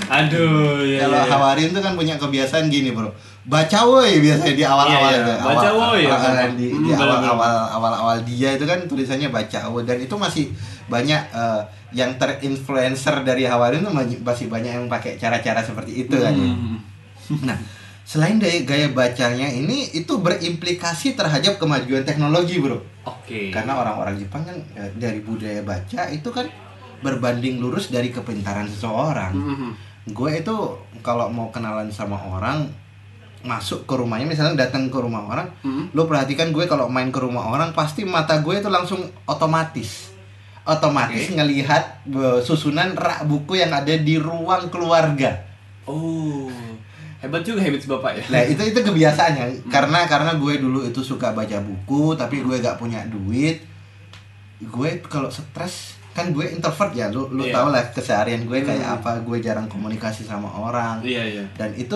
Aduh 0.06 0.86
ya. 0.86 1.02
kalau 1.02 1.18
ya. 1.18 1.26
Hawarin 1.26 1.70
tuh 1.70 1.82
kan 1.82 1.94
punya 1.94 2.14
kebiasaan 2.16 2.66
gini 2.66 2.90
bro 2.90 3.10
baca 3.46 3.78
woi 3.84 4.18
biasanya 4.18 4.52
di 4.52 4.64
awal-awal 4.64 5.06
Iya, 5.06 5.16
iya. 5.16 5.22
itu 5.22 5.32
Baca 5.40 5.68
woi 5.70 6.00
ya, 6.02 6.10
awal, 6.10 6.22
bener. 6.26 6.48
di, 6.52 6.66
Hmm, 6.68 6.82
di 6.82 6.90
bener, 6.90 7.06
awal-awal 7.06 7.54
awal-awal 7.72 8.16
dia 8.20 8.50
itu 8.52 8.64
kan 8.64 8.78
tulisannya 8.84 9.28
baca 9.28 9.60
woi 9.68 9.82
dan 9.82 9.98
itu 9.98 10.14
masih 10.14 10.50
banyak 10.86 11.22
eh, 11.30 11.62
yang 11.92 12.14
terinfluencer 12.16 13.22
dari 13.22 13.46
Hawarin 13.46 13.80
tuh 13.80 13.94
masih- 13.94 14.18
banyak 14.46 14.72
yang 14.74 14.86
pakai 14.86 15.14
cara-cara 15.14 15.62
seperti 15.62 16.02
itu 16.02 16.16
kan 16.16 16.30
ya. 16.30 16.50
Hmm. 16.50 16.78
Nah, 17.42 17.58
selain 18.02 18.36
dari 18.36 18.62
gaya 18.62 18.86
bacanya 18.88 19.46
ini 19.46 19.90
itu 19.92 20.14
berimplikasi 20.16 21.14
terhadap 21.14 21.56
kemajuan 21.56 22.02
teknologi, 22.02 22.58
Bro. 22.58 22.82
Oke. 23.04 23.50
Karena 23.50 23.74
orang-orang 23.76 24.14
Jepang 24.16 24.42
kan 24.42 24.58
eh, 24.74 24.90
dari 24.92 25.18
budaya 25.20 25.62
baca 25.62 26.06
itu 26.08 26.26
kan 26.28 26.50
berbanding 26.96 27.58
lurus 27.58 27.88
dari 27.88 28.08
kepintaran 28.08 28.66
seseorang. 28.66 29.32
Hmm. 29.32 29.72
Gue 30.08 30.40
itu 30.40 30.54
kalau 31.00 31.26
mau 31.28 31.48
kenalan 31.48 31.86
sama 31.88 32.18
orang 32.18 32.66
masuk 33.46 33.86
ke 33.86 33.94
rumahnya 33.94 34.26
misalnya 34.26 34.66
datang 34.66 34.90
ke 34.90 34.98
rumah 34.98 35.24
orang, 35.24 35.48
Hmm. 35.62 35.86
lo 35.94 36.04
perhatikan 36.04 36.50
gue 36.50 36.66
kalau 36.66 36.90
main 36.90 37.08
ke 37.08 37.16
rumah 37.16 37.46
orang 37.46 37.70
pasti 37.72 38.02
mata 38.02 38.42
gue 38.42 38.58
itu 38.58 38.66
langsung 38.68 39.00
otomatis 39.24 40.12
otomatis 40.66 41.30
Oke. 41.30 41.38
ngelihat 41.38 42.02
susunan 42.42 42.98
rak 42.98 43.22
buku 43.24 43.54
yang 43.54 43.70
ada 43.70 43.94
di 43.94 44.18
ruang 44.18 44.66
keluarga. 44.66 45.46
Oh. 45.86 46.50
Hebat 47.16 47.46
juga 47.46 47.62
habits 47.62 47.86
bapak 47.86 48.12
ya. 48.18 48.24
Nah 48.28 48.42
itu 48.44 48.60
itu 48.60 48.78
kebiasaannya 48.82 49.46
karena 49.74 50.04
karena 50.04 50.34
gue 50.36 50.58
dulu 50.58 50.82
itu 50.84 51.00
suka 51.00 51.30
baca 51.32 51.62
buku 51.62 52.18
tapi 52.18 52.42
gue 52.42 52.58
gak 52.58 52.76
punya 52.76 53.06
duit. 53.06 53.62
Gue 54.58 55.00
kalau 55.06 55.30
stres 55.30 55.95
kan 56.16 56.32
gue 56.32 56.48
introvert 56.48 56.90
ya 56.90 57.06
lu 57.06 57.28
lu 57.28 57.44
Iya. 57.44 57.52
tau 57.52 57.68
lah 57.68 57.84
keseharian 57.86 58.42
gue 58.42 58.58
kayak 58.58 58.80
Hmm. 58.82 58.96
apa 58.96 59.20
gue 59.20 59.36
jarang 59.38 59.66
komunikasi 59.66 60.24
sama 60.24 60.48
orang 60.48 61.04
Iya 61.04 61.22
iya. 61.22 61.44
dan 61.52 61.70
itu 61.72 61.92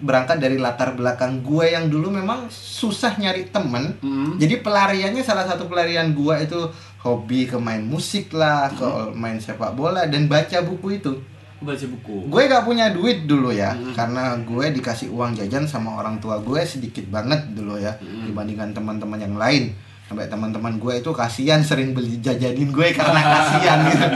berangkat 0.00 0.38
dari 0.38 0.56
latar 0.56 0.92
belakang 0.92 1.40
gue 1.40 1.66
yang 1.68 1.86
dulu 1.86 2.08
memang 2.10 2.48
susah 2.48 3.12
nyari 3.14 3.46
temen 3.46 3.92
Hmm. 3.98 4.34
jadi 4.34 4.58
pelariannya 4.58 5.20
salah 5.20 5.44
satu 5.44 5.64
pelarian 5.64 6.10
gue 6.10 6.34
itu 6.40 6.60
hobi 6.98 7.44
ke 7.44 7.56
main 7.56 7.84
musik 7.84 8.32
lah 8.32 8.68
ke 8.70 8.82
Hmm. 8.82 9.12
main 9.12 9.36
sepak 9.36 9.72
bola 9.72 10.04
dan 10.04 10.24
baca 10.24 10.58
buku 10.60 10.96
itu 10.96 11.12
Baca 11.58 11.74
buku. 11.84 12.22
gue 12.24 12.42
gak 12.46 12.62
punya 12.62 12.86
duit 12.88 13.24
dulu 13.24 13.50
ya 13.50 13.74
Hmm. 13.74 13.90
karena 13.92 14.32
gue 14.38 14.66
dikasih 14.72 15.10
uang 15.10 15.34
jajan 15.34 15.66
sama 15.66 15.92
orang 15.94 16.16
tua 16.16 16.38
gue 16.38 16.62
sedikit 16.62 17.04
banget 17.06 17.50
dulu 17.50 17.76
ya 17.76 17.92
Hmm. 17.94 18.24
dibandingkan 18.24 18.70
teman-teman 18.70 19.18
yang 19.18 19.34
lain 19.34 19.74
sampai 20.08 20.24
teman-teman 20.24 20.80
gue 20.80 21.04
itu 21.04 21.10
kasihan 21.12 21.60
sering 21.60 21.92
beli 21.92 22.16
jajanin 22.24 22.72
gue 22.72 22.88
karena 22.96 23.20
kasihan 23.20 23.78
gitu. 23.92 24.06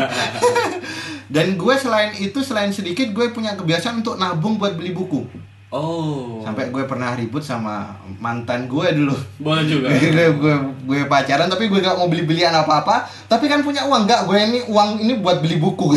Dan 1.33 1.57
gue 1.57 1.74
selain 1.76 2.16
itu 2.16 2.40
selain 2.40 2.72
sedikit 2.72 3.12
gue 3.12 3.28
punya 3.33 3.52
kebiasaan 3.57 4.00
untuk 4.00 4.16
nabung 4.16 4.57
buat 4.57 4.72
beli 4.72 4.96
buku. 4.96 5.28
Oh. 5.72 6.44
sampai 6.44 6.68
gue 6.68 6.85
pernah 6.85 7.16
ribut 7.16 7.40
sama 7.40 7.96
mantan 8.20 8.68
gue 8.68 8.92
dulu. 8.92 9.16
Boleh 9.40 9.64
juga. 9.64 9.88
gue, 9.96 10.28
gue 10.37 10.55
gue 10.85 11.00
pacaran 11.09 11.48
tapi 11.48 11.72
gue 11.72 11.81
gak 11.81 11.96
mau 11.96 12.12
beli 12.12 12.28
belian 12.28 12.52
apa 12.52 12.85
apa 12.85 13.09
tapi 13.24 13.48
kan 13.48 13.64
punya 13.64 13.88
uang. 13.88 14.05
Gak 14.05 14.28
gue 14.28 14.37
ini 14.37 14.61
uang 14.68 15.00
ini 15.00 15.16
buat 15.24 15.40
beli 15.40 15.57
buku 15.57 15.96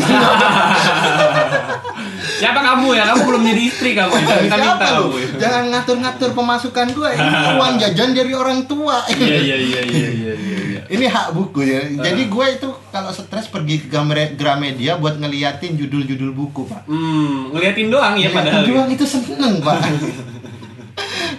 Siapa 2.36 2.60
kamu 2.60 2.88
ya? 2.92 3.04
Kamu 3.06 3.22
belum 3.24 3.42
jadi 3.44 3.62
istri 3.64 3.90
kamu. 3.92 4.12
ya? 4.12 4.20
Minta-minta 4.38 4.56
Siapa 4.76 4.86
lu? 4.92 5.04
kamu. 5.06 5.16
ya? 5.16 5.28
Jangan 5.38 5.62
ngatur-ngatur 5.68 6.30
pemasukan 6.32 6.86
gue. 6.90 7.10
Ini 7.10 7.30
uang 7.56 7.74
jajan 7.82 8.10
dari 8.12 8.32
orang 8.32 8.60
tua. 8.64 9.00
Iya 9.06 9.16
iya 9.16 9.56
iya 9.56 9.56
iya 9.56 9.80
iya 9.82 10.32
iya. 10.34 10.58
iya. 10.62 10.80
Ini 10.86 11.04
hak 11.04 11.32
buku 11.32 11.60
ya. 11.62 11.80
Jadi 12.02 12.22
gue 12.26 12.46
itu 12.52 12.68
kalau 12.88 13.10
stres 13.10 13.48
pergi 13.48 13.82
ke 13.82 13.96
Gramedia 14.32 14.96
buat 14.96 15.16
ngeliatin 15.16 15.74
judul-judul 15.74 16.30
buku, 16.30 16.62
Pak. 16.64 16.84
Hmm, 16.84 17.50
ngeliatin 17.50 17.88
doang 17.88 18.14
ya 18.14 18.28
Ngeliatin 18.28 18.36
padahal. 18.36 18.64
doang 18.64 18.88
itu 18.90 19.04
seneng, 19.04 19.54
Pak. 19.58 19.80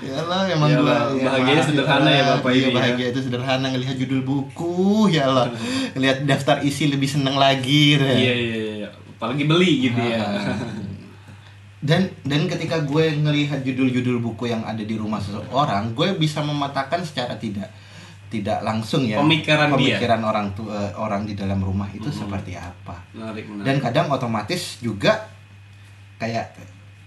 ya 0.03 0.13
Allah, 0.19 0.41
emang 0.49 0.67
Ya 0.67 0.77
gue 0.77 0.83
Allah, 0.83 1.01
bahagianya 1.15 1.63
sederhana 1.63 2.09
ya, 2.09 2.23
Bapak 2.33 2.49
Iya, 2.49 2.57
ini 2.57 2.65
ya. 2.65 2.75
bahagia 2.75 3.07
itu 3.07 3.19
sederhana 3.21 3.65
ngelihat 3.69 3.95
judul 3.97 4.21
buku, 4.21 4.75
ya 5.09 5.25
Allah. 5.25 5.47
Ngelihat 5.93 6.25
daftar 6.25 6.59
isi 6.59 6.85
lebih 6.85 7.07
seneng 7.07 7.35
lagi. 7.35 7.95
gitu 7.95 8.03
ya. 8.03 8.17
Iya 8.17 8.33
iya 8.33 8.55
iya. 8.75 8.89
Apalagi 9.17 9.43
beli 9.43 9.71
gitu 9.83 9.97
ya. 9.99 10.21
dan 11.79 12.05
dan 12.23 12.45
ketika 12.47 12.81
gue 12.81 13.05
ngelihat 13.15 13.61
judul-judul 13.61 14.17
buku 14.19 14.45
yang 14.47 14.61
ada 14.61 14.81
di 14.81 14.93
rumah 14.93 15.17
seseorang 15.17 15.93
gue 15.93 16.13
bisa 16.15 16.41
mematakan 16.41 17.01
secara 17.01 17.37
tidak 17.37 17.69
tidak 18.27 18.59
langsung 18.59 19.01
ya 19.01 19.17
Pemikiran 19.17 19.71
dia. 19.71 19.95
pemikiran 19.95 20.21
orang 20.21 20.51
tu, 20.51 20.65
eh, 20.67 20.91
orang 20.95 21.23
di 21.23 21.33
dalam 21.33 21.57
rumah 21.57 21.85
itu 21.89 22.09
seperti 22.09 22.53
apa 22.53 23.05
Menarik 23.11 23.45
menarik. 23.45 23.63
dan 23.63 23.75
kadang 23.79 24.05
otomatis 24.09 24.61
juga 24.77 25.29
kayak 26.17 26.57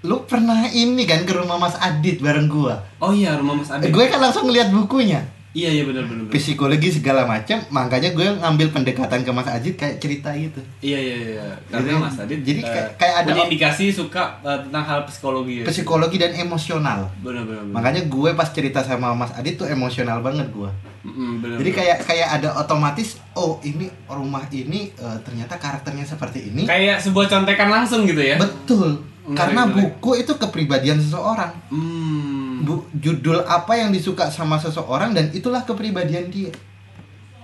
lu 0.02 0.22
pernah 0.22 0.64
ini 0.66 1.02
kan 1.02 1.22
ke 1.22 1.32
rumah 1.32 1.58
Mas 1.58 1.74
Adit 1.76 2.18
bareng 2.18 2.46
gue 2.46 2.74
Oh 2.98 3.12
iya 3.12 3.36
rumah 3.36 3.54
Mas 3.54 3.68
Adit. 3.68 3.90
gue 3.90 4.04
kan 4.06 4.16
langsung 4.18 4.46
ngeliat 4.46 4.70
bukunya 4.70 5.26
Iya 5.50 5.66
iya 5.68 5.82
benar 5.82 6.06
benar. 6.06 6.30
psikologi 6.30 6.88
segala 6.92 7.26
macam 7.26 7.58
makanya 7.68 8.10
gue 8.10 8.22
ngambil 8.22 8.70
pendekatan 8.70 9.20
ke 9.20 9.30
Mas 9.30 9.46
Adit 9.46 9.74
kayak 9.74 9.98
cerita 9.98 10.30
gitu 10.32 10.62
Iya 10.80 10.94
iya 10.96 11.16
iya. 11.18 11.46
Karena 11.66 11.90
Jadi- 11.90 11.98
Mas 12.00 12.16
Adit 12.16 12.40
jadi 12.40 12.60
kayak- 12.62 12.90
kayak 12.94 13.14
ada- 13.20 13.34
indikasi 13.42 13.90
suka 13.90 14.38
eh, 14.40 14.58
tentang 14.60 14.84
hal 14.84 15.00
psikologi. 15.04 15.54
Ya. 15.60 15.64
psikologi 15.66 16.16
dan 16.16 16.32
emosional 16.32 17.10
Benar 17.18 17.42
benar. 17.44 17.66
Makanya 17.68 18.06
gue 18.06 18.30
pas 18.32 18.46
cerita 18.48 18.78
sama 18.80 19.10
Mas 19.12 19.32
Adit 19.32 19.54
tuh 19.56 19.66
emosional 19.66 20.20
banget 20.20 20.46
gue. 20.48 20.70
Mm, 21.02 21.40
benar. 21.40 21.56
Jadi 21.58 21.66
benar. 21.68 21.78
kayak 21.82 21.98
kayak 22.04 22.28
ada 22.32 22.48
otomatis 22.54 23.08
oh 23.32 23.58
ini 23.62 23.90
rumah 24.06 24.46
ini 24.48 24.92
eh, 24.92 25.18
ternyata 25.20 25.56
karakternya 25.56 26.04
seperti 26.04 26.46
ini. 26.46 26.62
kayak 26.64 27.00
sebuah 27.00 27.26
contekan 27.26 27.66
langsung 27.68 28.06
gitu 28.06 28.20
ya. 28.20 28.38
Betul. 28.38 29.02
Menarik, 29.20 29.36
Karena 29.36 29.62
menarik. 29.64 29.98
buku 29.98 30.10
itu 30.16 30.32
kepribadian 30.32 30.96
seseorang. 30.96 31.52
Hmm. 31.70 32.39
Bu, 32.60 32.84
judul 32.96 33.40
apa 33.44 33.76
yang 33.76 33.90
disuka 33.90 34.28
sama 34.28 34.60
seseorang 34.60 35.16
dan 35.16 35.32
itulah 35.32 35.64
kepribadian 35.64 36.28
dia. 36.28 36.52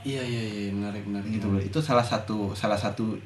Iya 0.06 0.22
iya 0.22 0.42
iya 0.46 0.70
menarik 0.70 1.02
menarik. 1.08 1.28
Gitu 1.34 1.46
loh. 1.50 1.58
Itu 1.58 1.82
salah 1.82 2.06
satu 2.06 2.54
salah 2.54 2.78
satu 2.78 3.18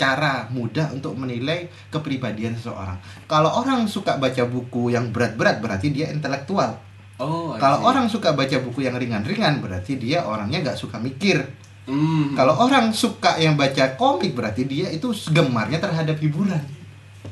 cara 0.00 0.48
mudah 0.48 0.90
untuk 0.90 1.14
menilai 1.14 1.68
kepribadian 1.92 2.56
seseorang. 2.56 2.96
Kalau 3.28 3.52
orang 3.52 3.84
suka 3.86 4.16
baca 4.16 4.42
buku 4.48 4.90
yang 4.90 5.12
berat-berat 5.12 5.60
berarti 5.60 5.92
dia 5.92 6.08
intelektual. 6.08 6.80
Oh. 7.20 7.54
Kalau 7.60 7.86
orang 7.86 8.08
suka 8.08 8.34
baca 8.34 8.56
buku 8.58 8.82
yang 8.82 8.96
ringan-ringan 8.96 9.62
berarti 9.62 10.00
dia 10.00 10.26
orangnya 10.26 10.64
nggak 10.64 10.80
suka 10.80 10.96
mikir. 10.98 11.44
Hmm. 11.86 12.34
Kalau 12.38 12.56
orang 12.62 12.94
suka 12.94 13.36
yang 13.38 13.58
baca 13.58 13.94
komik 13.98 14.34
berarti 14.34 14.66
dia 14.66 14.88
itu 14.90 15.12
gemarnya 15.30 15.78
terhadap 15.78 16.18
hiburan. 16.18 16.81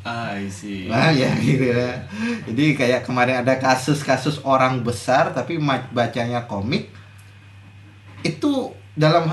Ah, 0.00 0.32
I 0.32 0.48
see. 0.48 0.88
Nah 0.88 1.12
ya 1.12 1.28
gitu 1.36 1.70
ya. 1.70 1.92
Jadi 2.48 2.72
kayak 2.72 3.04
kemarin 3.04 3.44
ada 3.44 3.56
kasus-kasus 3.56 4.40
orang 4.42 4.80
besar 4.80 5.30
tapi 5.30 5.60
bacanya 5.92 6.44
komik 6.44 6.88
itu 8.20 8.72
dalam 8.92 9.32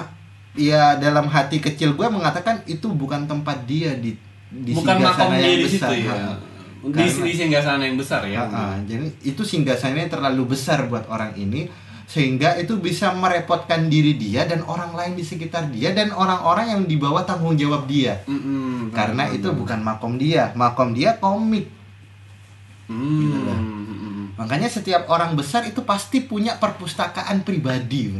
ya 0.55 0.95
dalam 0.95 1.28
hati 1.28 1.59
kecil 1.59 1.93
gue 1.93 2.07
mengatakan 2.07 2.63
itu 2.65 2.88
bukan 2.89 3.28
tempat 3.28 3.63
dia 3.63 3.95
di 3.95 4.15
di 4.47 4.72
Bukan 4.72 4.95
singgasana 4.95 5.28
makom 5.28 5.32
dia 5.36 5.43
yang 5.43 5.59
di 5.59 5.70
situ 5.70 5.84
besar. 5.84 5.91
ya. 5.91 6.36
Di, 6.78 6.93
Karena- 6.93 7.26
di 7.28 7.34
singgah 7.36 7.63
yang 7.80 7.97
besar 7.99 8.22
ya. 8.24 8.39
Ha-ha, 8.47 8.80
jadi 8.88 9.05
itu 9.22 9.41
singgasananya 9.43 10.07
terlalu 10.07 10.55
besar 10.55 10.88
buat 10.88 11.03
orang 11.07 11.36
ini 11.36 11.68
sehingga 12.08 12.55
itu 12.55 12.80
bisa 12.80 13.12
merepotkan 13.12 13.91
diri 13.91 14.16
dia 14.16 14.47
dan 14.47 14.64
orang 14.64 14.95
lain 14.95 15.14
di 15.14 15.22
sekitar 15.22 15.68
dia 15.68 15.91
dan 15.91 16.10
orang-orang 16.10 16.72
yang 16.72 16.82
di 16.88 16.95
bawah 16.95 17.28
tanggung 17.28 17.60
jawab 17.60 17.84
dia. 17.84 18.16
Mm-mm, 18.24 18.95
Karena 18.95 19.28
benar, 19.28 19.36
itu 19.36 19.47
benar. 19.51 19.60
bukan 19.60 19.80
makom 19.84 20.14
dia, 20.16 20.43
makom 20.55 20.95
dia 20.95 21.20
komik. 21.20 21.68
Hmm. 22.88 23.20
Gitu. 23.20 23.53
Makanya 24.38 24.70
setiap 24.70 25.10
orang 25.10 25.36
besar 25.36 25.68
itu 25.68 25.84
pasti 25.84 26.24
punya 26.24 26.55
perpustakaan 26.55 27.43
pribadi. 27.43 28.16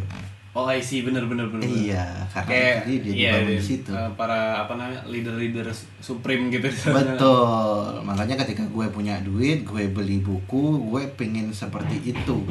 Oh, 0.51 0.65
I 0.65 0.81
see, 0.81 1.05
bener 1.05 1.29
bener 1.29 1.47
bener. 1.47 1.69
Iya, 1.69 2.25
karena 2.33 2.49
Kayak 2.49 2.77
itu 2.89 2.89
dia, 2.89 3.13
iya, 3.13 3.31
dibangun 3.38 3.45
iya, 3.45 3.59
di 3.61 3.63
situ. 3.63 3.91
eh, 3.93 4.09
para 4.17 4.39
apa 4.57 4.73
namanya 4.73 5.05
leader-leader 5.05 5.69
supreme 6.01 6.49
gitu. 6.49 6.65
Betul. 6.97 8.01
Makanya 8.01 8.41
ketika 8.41 8.65
gue 8.65 8.89
punya 8.89 9.21
duit, 9.21 9.61
gue 9.61 9.85
beli 9.85 10.17
buku, 10.17 10.81
gue 10.81 11.13
pengen 11.13 11.53
seperti 11.53 12.01
itu. 12.09 12.41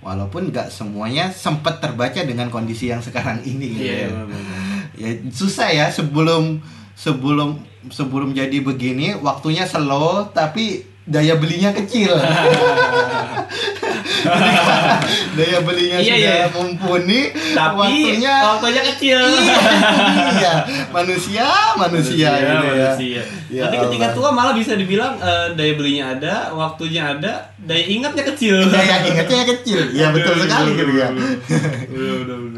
Walaupun 0.00 0.48
nggak 0.48 0.72
semuanya 0.72 1.28
sempat 1.28 1.78
terbaca 1.78 2.24
dengan 2.24 2.48
kondisi 2.48 2.88
yang 2.88 3.04
sekarang 3.04 3.44
ini 3.44 3.76
gitu 3.76 3.84
Iya, 3.84 3.96
ya. 4.00 4.08
bener, 4.08 4.26
bener. 4.32 4.58
Ya 4.96 5.10
susah 5.28 5.68
ya 5.68 5.86
sebelum 5.92 6.60
sebelum 6.96 7.60
sebelum 7.88 8.32
jadi 8.32 8.60
begini 8.60 9.16
waktunya 9.20 9.64
slow 9.64 10.28
tapi 10.32 10.84
daya 11.04 11.36
belinya 11.36 11.72
kecil. 11.72 12.16
daya 15.36 15.58
belinya 15.62 15.98
Iya, 15.98 16.14
sudah 16.14 16.18
iya. 16.18 16.46
mumpuni, 16.50 17.20
Tapi 17.32 17.76
waktunya 17.76 18.34
waktunya 18.46 18.82
kecil. 18.94 19.20
Iya, 19.20 19.56
iya. 20.38 20.54
Manusia, 20.90 21.48
manusia, 21.74 22.28
gitu 22.36 22.66
ya. 22.66 22.90
manusia. 22.90 23.22
Ya 23.50 23.62
Nanti 23.66 23.76
ketika 23.88 24.06
Allah. 24.10 24.16
tua 24.16 24.28
malah 24.30 24.54
bisa 24.54 24.72
dibilang 24.74 25.18
eh, 25.18 25.48
daya 25.54 25.72
belinya 25.74 26.04
ada, 26.14 26.34
waktunya 26.52 27.02
ada, 27.10 27.32
daya 27.58 27.84
ingatnya 27.84 28.24
kecil. 28.24 28.62
Daya 28.66 29.02
ingatnya 29.02 29.44
kecil. 29.48 29.80
Iya 29.90 30.06
betul 30.10 30.34
sekali 30.38 30.70
gitu 30.74 30.92
ya. 30.94 31.08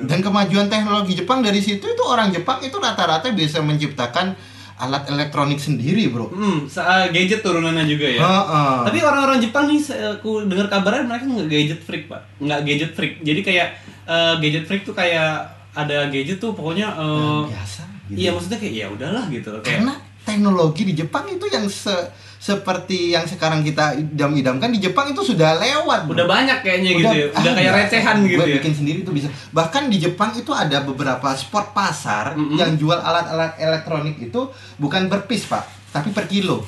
Dan 0.03 0.19
kemajuan 0.21 0.67
teknologi 0.69 1.13
Jepang 1.15 1.41
dari 1.41 1.59
situ 1.59 1.83
itu 1.83 2.03
orang 2.05 2.31
Jepang 2.31 2.61
itu 2.61 2.75
rata-rata 2.77 3.31
bisa 3.31 3.63
menciptakan 3.63 4.35
alat 4.83 5.07
elektronik 5.07 5.57
sendiri, 5.57 6.09
Bro. 6.09 6.27
Hmm, 6.29 6.67
sa- 6.67 7.07
gadget 7.09 7.39
turunannya 7.41 7.87
juga 7.87 8.07
ya. 8.09 8.19
Heeh. 8.19 8.77
Tapi 8.85 8.99
orang-orang 9.01 9.39
Jepang 9.39 9.65
nih, 9.65 9.79
aku 10.13 10.43
dengar 10.45 10.67
kabarnya 10.67 11.07
mereka 11.07 11.25
nggak 11.25 11.49
gadget 11.49 11.81
freak 11.81 12.05
pak, 12.07 12.19
nggak 12.39 12.61
gadget 12.63 12.93
freak. 12.93 13.15
Jadi 13.21 13.41
kayak 13.41 13.69
eh, 14.05 14.35
gadget 14.37 14.65
freak 14.65 14.83
tuh 14.83 14.93
kayak 14.93 15.47
ada 15.73 16.09
gadget 16.09 16.37
tuh 16.37 16.51
pokoknya. 16.51 16.91
eh, 16.93 17.41
biasa 17.49 17.83
gitu. 18.09 18.19
Iya 18.19 18.31
maksudnya 18.31 18.59
kayak 18.59 18.75
ya 18.75 18.87
udahlah 18.89 19.25
gitu. 19.29 19.51
Kayak, 19.57 19.79
Karena 19.79 19.95
teknologi 20.23 20.83
di 20.85 20.95
Jepang 20.97 21.25
itu 21.27 21.47
yang 21.47 21.65
se- 21.65 22.09
seperti 22.43 23.15
yang 23.15 23.23
sekarang 23.23 23.63
kita 23.63 23.95
idam-idamkan 23.95 24.75
di 24.75 24.83
Jepang 24.83 25.15
itu 25.15 25.23
sudah 25.23 25.63
lewat. 25.63 26.11
Bro. 26.11 26.19
udah 26.19 26.27
banyak 26.27 26.59
kayaknya 26.67 26.91
gitu 26.99 27.15
ya, 27.15 27.27
udah 27.31 27.39
ah, 27.39 27.55
kayak 27.55 27.71
iya. 27.71 27.79
recehan 27.87 28.17
gitu 28.27 28.43
Gue 28.43 28.47
ya. 28.51 28.55
bikin 28.59 28.73
sendiri 28.75 28.99
tuh 29.07 29.15
bisa. 29.15 29.31
Bahkan 29.55 29.87
di 29.87 30.03
Jepang 30.03 30.35
itu 30.35 30.51
ada 30.51 30.83
beberapa 30.83 31.31
spot 31.39 31.71
pasar 31.71 32.35
Mm-mm. 32.35 32.59
yang 32.59 32.75
jual 32.75 32.99
alat-alat 32.99 33.63
elektronik 33.63 34.19
itu 34.19 34.51
bukan 34.83 35.07
per 35.07 35.31
piece, 35.31 35.47
Pak, 35.47 35.95
tapi 35.95 36.11
per 36.11 36.27
kilo. 36.27 36.67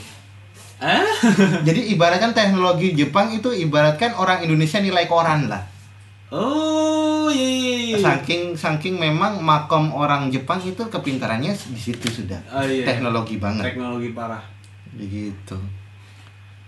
Ah? 0.79 1.03
Jadi 1.67 1.91
ibaratkan 1.91 2.31
teknologi 2.31 2.95
Jepang 2.95 3.35
itu 3.35 3.51
ibaratkan 3.51 4.15
orang 4.15 4.47
Indonesia 4.47 4.79
nilai 4.79 5.11
koran 5.11 5.51
lah. 5.51 5.67
Oh 6.31 7.27
iya. 7.35 7.51
iya, 7.51 7.75
iya. 7.83 7.97
Saking 7.99 8.55
saking 8.55 8.95
memang 9.03 9.43
makom 9.43 9.91
orang 9.91 10.31
Jepang 10.31 10.63
itu 10.63 10.87
kepintarannya 10.87 11.51
di 11.51 11.81
situ 11.83 12.07
sudah. 12.07 12.39
Oh, 12.55 12.63
iya. 12.63 12.87
Teknologi 12.87 13.43
banget. 13.43 13.75
Teknologi 13.75 14.15
parah. 14.15 14.54
Begitu. 14.95 15.57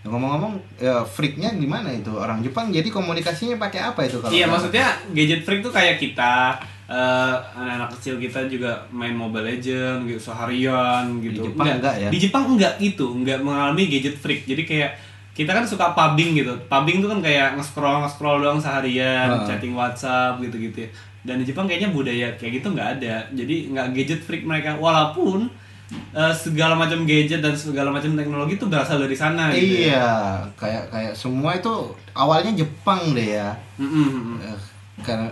Nah, 0.07 0.14
Ngomong-ngomong, 0.14 0.55
ya, 0.79 1.03
freaknya 1.03 1.51
gimana 1.59 1.91
itu 1.91 2.14
orang 2.14 2.39
Jepang? 2.39 2.70
Jadi 2.70 2.89
komunikasinya 2.91 3.59
pakai 3.59 3.81
apa 3.91 4.07
itu 4.07 4.22
kalau? 4.22 4.31
Iya 4.31 4.47
maksudnya 4.47 4.87
gadget 5.11 5.43
freak 5.43 5.66
tuh 5.66 5.74
kayak 5.74 5.99
kita 5.99 6.55
eh, 6.87 7.35
anak-anak 7.59 7.91
kecil 7.99 8.14
kita 8.22 8.47
juga 8.47 8.79
main 8.95 9.11
Mobile 9.11 9.43
Legend 9.43 10.07
gitu 10.07 10.31
seharian 10.31 11.18
gitu. 11.18 11.43
Di 11.43 11.51
Jepang 11.51 11.66
enggak 11.83 11.95
ya? 11.99 12.09
Di 12.14 12.18
Jepang 12.22 12.45
enggak 12.55 12.72
gitu, 12.79 13.07
enggak 13.18 13.43
mengalami 13.43 13.91
gadget 13.91 14.14
freak. 14.14 14.47
Jadi 14.47 14.62
kayak 14.62 14.91
kita 15.35 15.51
kan 15.51 15.66
suka 15.66 15.91
pubbing 15.93 16.39
gitu. 16.39 16.55
Pubbing 16.70 17.03
tuh 17.03 17.11
kan 17.11 17.20
kayak 17.20 17.59
nge-scroll 17.59 18.07
nge-scroll 18.07 18.39
doang 18.41 18.62
seharian, 18.62 19.29
Heeh. 19.29 19.45
chatting 19.51 19.74
WhatsApp 19.74 20.39
gitu-gitu. 20.39 20.87
ya. 20.87 20.91
Dan 21.27 21.43
di 21.43 21.45
Jepang 21.51 21.66
kayaknya 21.66 21.91
budaya 21.91 22.31
kayak 22.39 22.62
gitu 22.62 22.70
nggak 22.70 23.03
ada. 23.03 23.27
Jadi 23.35 23.74
nggak 23.74 23.87
gadget 23.91 24.20
freak 24.22 24.47
mereka 24.47 24.79
walaupun 24.79 25.51
eh, 25.89 26.34
segala 26.34 26.74
macam 26.74 27.03
gadget 27.03 27.39
dan 27.39 27.55
segala 27.55 27.89
macam 27.89 28.12
teknologi 28.12 28.55
itu 28.55 28.66
berasal 28.66 28.99
dari 28.99 29.14
sana 29.14 29.51
gitu. 29.51 29.87
ya. 29.87 29.95
Iya, 29.95 30.09
kayak 30.55 30.82
kayak 30.91 31.12
semua 31.12 31.55
itu 31.55 31.72
awalnya 32.12 32.53
Jepang 32.57 33.12
deh 33.12 33.39
ya. 33.39 33.55
Mm-mm, 33.78 34.09
mm-mm. 34.09 34.37
Eh, 34.43 34.59
Karena 35.01 35.28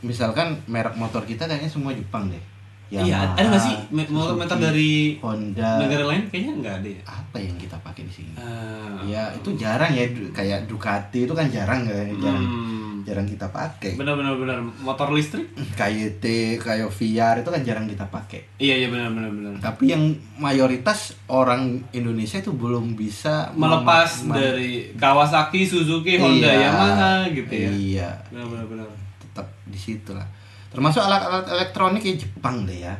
misalkan 0.00 0.60
merek 0.66 0.94
motor 0.94 1.22
kita 1.22 1.44
kayaknya 1.44 1.70
semua 1.70 1.90
Jepang 1.90 2.28
deh. 2.28 2.42
Iya, 2.86 3.02
Yamaha, 3.02 3.34
ada 3.34 3.46
nggak 3.50 3.64
sih 3.66 3.76
motor-motor 4.06 4.54
Suzuki, 4.54 4.66
dari 4.70 4.90
Honda? 5.18 5.70
negara 5.82 6.04
lain? 6.06 6.22
Kayaknya 6.30 6.52
nggak 6.54 6.74
ada 6.78 6.88
ya. 6.94 7.02
Apa 7.02 7.36
yang 7.42 7.56
kita 7.58 7.76
pakai 7.82 8.02
di 8.06 8.12
sini? 8.14 8.32
Eh, 8.38 9.10
Ya 9.10 9.34
itu 9.34 9.50
jarang 9.58 9.90
ya 9.90 10.06
kayak 10.30 10.70
Ducati 10.70 11.26
itu 11.26 11.34
kan 11.34 11.50
jarang 11.50 11.82
ya, 11.82 11.98
jarang 12.14 12.46
hmm, 12.46 12.85
jarang 13.06 13.22
kita 13.24 13.46
pakai. 13.48 13.94
benar-benar 13.94 14.34
benar. 14.34 14.58
Motor 14.82 15.14
listrik? 15.14 15.46
KYT, 15.72 16.24
kayak 16.58 16.90
VR 16.90 17.38
itu 17.38 17.48
kan 17.48 17.62
jarang 17.62 17.86
kita 17.86 18.02
pakai. 18.04 18.58
Iya 18.58 18.82
iya 18.82 18.88
benar-benar 18.90 19.30
benar. 19.30 19.52
Tapi 19.62 19.86
yang 19.86 20.02
mayoritas 20.36 21.14
orang 21.26 21.86
Indonesia 21.90 22.36
itu 22.36 22.50
belum 22.50 22.98
bisa 22.98 23.54
Melepas 23.54 24.26
dari 24.26 24.90
Kawasaki, 24.92 25.62
Suzuki, 25.62 26.18
Honda, 26.18 26.50
Iya, 26.50 26.66
Yamaha 26.66 27.12
gitu 27.30 27.52
ya. 27.54 27.70
Iya, 27.70 28.08
Benar-benar 28.28 28.66
benar. 28.66 28.88
tetap 29.22 29.46
di 29.64 29.78
situ 29.78 30.10
lah. 30.10 30.26
Termasuk 30.74 30.98
alat-alat 30.98 31.46
elektronik 31.46 32.02
ya 32.02 32.14
Jepang 32.18 32.66
deh 32.66 32.82
ya, 32.82 32.94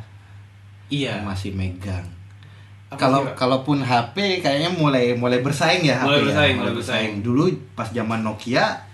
Iya. 0.87 1.19
masih 1.21 1.51
megang. 1.51 2.07
Kalau 2.87 3.27
kalaupun 3.35 3.83
HP 3.83 4.39
kayaknya 4.39 4.71
mulai 4.71 5.11
mulai 5.11 5.43
bersaing 5.43 5.83
ya 5.83 5.99
Mulai 6.07 6.07
HP 6.07 6.23
ya, 6.23 6.25
bersaing, 6.31 6.55
mulai 6.55 6.73
bersaing. 6.73 7.13
Dulu 7.19 7.43
pas 7.75 7.91
zaman 7.91 8.23
Nokia 8.23 8.86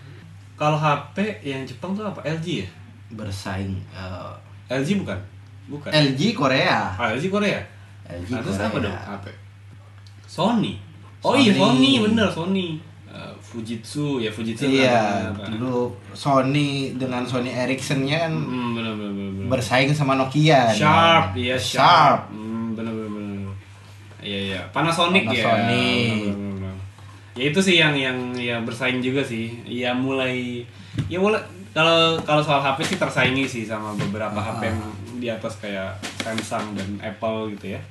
kalau 0.55 0.75
HP 0.75 1.15
yang 1.41 1.63
Jepang 1.63 1.91
tuh 1.91 2.03
apa? 2.03 2.21
LG 2.21 2.47
ya? 2.59 2.67
bersaing 3.11 3.77
eh, 3.89 4.33
LG 4.71 4.97
bukan? 4.99 5.19
Bukan. 5.65 5.89
LG 5.89 6.33
Korea. 6.33 6.91
Ah, 6.91 7.09
LG 7.09 7.29
Korea. 7.29 7.61
LG 8.05 8.29
Nah, 8.29 8.41
Korea. 8.41 8.65
apa 8.65 8.77
dong? 8.79 8.95
HP. 8.95 9.25
Sony. 10.25 10.73
Oh 11.21 11.31
Sony. 11.31 11.43
iya 11.43 11.51
Sony 11.55 11.91
bener 12.01 12.27
Sony. 12.27 12.67
Eh, 13.05 13.33
Fujitsu 13.39 14.17
ya 14.17 14.27
Fujitsu. 14.27 14.65
Iya, 14.65 15.29
apa. 15.29 15.45
dulu 15.47 15.93
Sony 16.11 16.67
dengan 16.93 17.21
Sony 17.23 17.47
Ericsson-nya 17.47 18.25
kan 18.25 18.33
Hmm, 18.33 18.73
bener 18.73 18.91
bener 18.91 19.13
bener. 19.13 19.31
bener. 19.37 19.49
bersaing 19.51 19.93
sama 19.93 20.13
Nokia. 20.15 20.67
Sharp, 20.67 21.31
iya 21.33 21.53
Sharp. 21.53 21.77
sharp. 22.19 22.21
Hmm, 22.29 22.73
bener 22.73 22.89
bener 22.91 23.09
bener. 23.11 23.53
Iya 24.19 24.39
iya. 24.49 24.61
Panasonic, 24.69 25.23
ya. 25.27 25.45
Panasonic. 25.45 26.33
Ya 27.33 27.49
itu 27.49 27.59
sih 27.61 27.81
yang 27.81 27.97
yang 27.97 28.17
yang 28.37 28.61
bersaing 28.61 29.01
juga 29.01 29.25
sih. 29.25 29.49
Ya 29.65 29.93
mulai 29.93 30.61
ya 31.09 31.17
mulai 31.17 31.41
kalau 31.73 32.21
kalau 32.21 32.41
soal 32.45 32.61
HP 32.61 32.93
sih 32.93 32.97
tersaingi 33.01 33.49
sih 33.49 33.65
sama 33.65 33.97
beberapa 33.97 34.37
Ah. 34.37 34.53
HP 34.53 34.69
yang 34.69 34.79
di 35.17 35.27
atas 35.31 35.57
kayak 35.57 35.97
Samsung 36.21 36.77
dan 36.77 36.89
Apple 37.01 37.57
gitu 37.57 37.73
ya. 37.73 37.81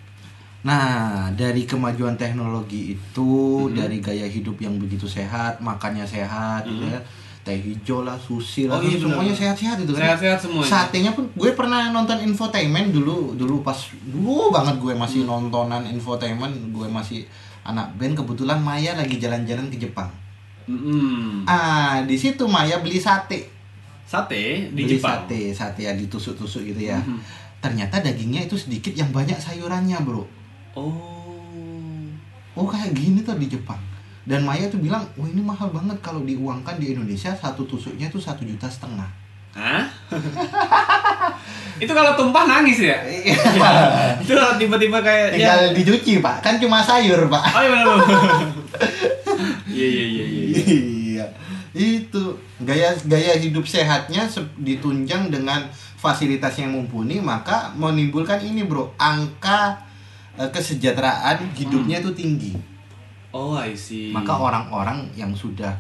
Nah, 0.63 1.27
dari 1.35 1.67
kemajuan 1.67 2.15
teknologi 2.15 2.95
itu, 2.95 3.67
dari 3.75 3.99
gaya 3.99 4.31
hidup 4.31 4.63
yang 4.63 4.79
begitu 4.79 5.11
sehat, 5.11 5.59
makannya 5.59 6.07
sehat, 6.07 6.63
gitu 6.63 6.87
ya. 6.87 7.03
Teh 7.43 7.59
hijau 7.59 8.07
lah, 8.07 8.15
sushi 8.15 8.71
lah, 8.71 8.79
Oh, 8.79 8.87
iya, 8.87 8.95
semuanya 8.95 9.35
sehat-sehat 9.35 9.83
itu 9.83 9.91
kan. 9.91 10.15
Sehat-sehat 10.15 10.39
semuanya. 10.39 10.71
Satenya 10.71 11.11
pun 11.19 11.27
gue 11.35 11.51
pernah 11.59 11.91
nonton 11.91 12.23
infotainment 12.23 12.95
dulu, 12.95 13.35
dulu 13.35 13.67
pas 13.67 13.75
dulu 14.07 14.55
banget 14.55 14.79
gue 14.79 14.95
masih 14.95 15.27
nontonan 15.27 15.83
infotainment, 15.91 16.55
gue 16.71 16.87
masih 16.87 17.27
anak 17.63 17.95
band 17.99 18.19
kebetulan 18.19 18.59
Maya 18.59 18.99
lagi 18.99 19.17
jalan-jalan 19.19 19.71
ke 19.71 19.79
Jepang. 19.79 20.11
Mm-mm. 20.67 21.43
Ah, 21.47 22.03
di 22.07 22.15
situ 22.15 22.47
Maya 22.47 22.79
beli 22.83 22.99
sate. 22.99 23.51
Sate 24.07 24.71
di 24.71 24.83
beli 24.87 24.99
Jepang. 24.99 25.27
sate, 25.27 25.55
sate 25.55 25.81
ya 25.87 25.93
ditusuk-tusuk 25.95 26.63
gitu 26.67 26.83
ya. 26.91 26.99
Mhm. 26.99 27.19
Ternyata 27.63 28.03
dagingnya 28.03 28.47
itu 28.51 28.59
sedikit 28.59 28.91
yang 28.95 29.15
banyak 29.15 29.39
sayurannya, 29.39 29.99
Bro. 30.03 30.27
Oh. 30.75 32.11
Oh 32.53 32.67
kayak 32.69 32.93
gini 32.93 33.23
tuh 33.23 33.39
di 33.39 33.47
Jepang. 33.47 33.79
Dan 34.23 34.47
Maya 34.47 34.71
tuh 34.71 34.79
bilang, 34.79 35.03
wah 35.19 35.27
ini 35.27 35.43
mahal 35.43 35.71
banget 35.75 35.99
kalau 35.99 36.23
diuangkan 36.23 36.79
di 36.79 36.95
Indonesia 36.95 37.35
satu 37.35 37.67
tusuknya 37.67 38.07
tuh 38.07 38.23
satu 38.23 38.47
juta 38.47 38.71
setengah. 38.71 39.11
Hah? 39.53 39.85
itu 41.77 41.91
kalau 41.91 42.15
tumpah 42.15 42.45
nangis 42.45 42.79
ya? 42.81 42.95
itu 44.17 44.31
kalau 44.31 44.55
tiba-tiba 44.55 44.99
kayak 44.99 45.35
Tinggal 45.35 45.61
ya. 45.65 45.73
dicuci 45.73 46.13
pak, 46.19 46.39
kan 46.39 46.55
cuma 46.57 46.79
sayur 46.79 47.27
pak. 47.27 47.43
Oh 47.49 47.61
iya 47.61 47.71
benar. 47.73 47.99
Iya 49.67 49.87
iya 49.87 50.05
iya 50.05 50.25
iya. 50.25 50.45
iya. 50.47 51.27
Iya, 51.73 51.97
itu 52.05 52.23
gaya 52.61 52.93
gaya 53.03 53.33
hidup 53.35 53.65
sehatnya 53.65 54.25
se- 54.25 54.45
ditunjang 54.57 55.29
dengan 55.29 55.65
fasilitas 55.97 56.53
yang 56.55 56.71
mumpuni 56.71 57.17
maka 57.17 57.73
menimbulkan 57.73 58.39
ini 58.39 58.63
bro 58.63 58.93
angka 58.95 59.81
eh, 60.35 60.47
kesejahteraan 60.47 61.41
hidupnya 61.53 61.99
Hmm. 61.99 62.05
itu 62.05 62.11
tinggi. 62.13 62.53
Oh 63.31 63.57
I 63.57 63.73
see. 63.73 64.13
Maka 64.13 64.37
orang-orang 64.37 65.09
yang 65.13 65.33
sudah 65.33 65.73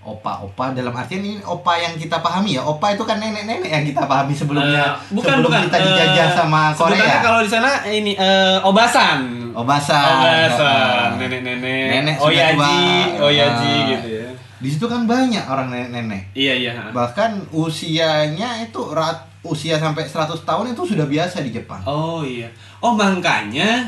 opa-opa 0.00 0.72
dalam 0.72 0.90
artian 0.90 1.20
ini 1.20 1.36
opa 1.40 1.76
yang 1.76 1.92
kita 1.94 2.18
pahami 2.18 2.56
ya 2.56 2.62
opa 2.62 2.90
itu 2.90 3.04
kan 3.04 3.16
nenek-nenek 3.16 3.68
yang 3.68 3.84
kita 3.84 4.02
pahami 4.02 4.32
sebelumnya 4.32 4.96
Eh, 4.96 5.12
bukan 5.12 5.28
sebelum 5.36 5.44
bukan 5.46 5.60
kita 5.66 5.76
dijajah 5.78 6.26
Eh, 6.26 6.34
sama 6.34 6.62
Korea 6.72 7.20
kalau 7.20 7.40
di 7.40 7.50
sana 7.50 7.70
ini 7.84 8.12
eh, 8.14 8.56
obasan. 8.62 9.52
obasan 9.52 10.08
Obasan, 10.16 11.08
nenek-nenek. 11.16 11.86
Nenek 11.92 12.14
oh 12.16 12.30
sudah 12.30 12.48
yaji, 12.48 12.56
tua. 12.56 13.20
oh 13.20 13.30
yaji 13.30 13.72
Ah. 13.74 13.88
gitu 13.90 14.08
ya. 14.10 14.28
Di 14.56 14.68
situ 14.68 14.86
kan 14.86 15.04
banyak 15.04 15.44
orang 15.44 15.68
nenek-nenek. 15.68 16.22
Iya 16.32 16.52
iya. 16.54 16.72
Bahkan 16.90 17.50
usianya 17.50 18.62
itu 18.62 18.80
rat, 18.90 19.20
usia 19.42 19.76
sampai 19.76 20.04
100 20.04 20.32
tahun 20.40 20.72
itu 20.72 20.82
sudah 20.86 21.04
biasa 21.04 21.40
di 21.40 21.50
Jepang. 21.50 21.80
Oh 21.84 22.20
iya. 22.20 22.48
Oh 22.78 22.92
makanya 22.94 23.84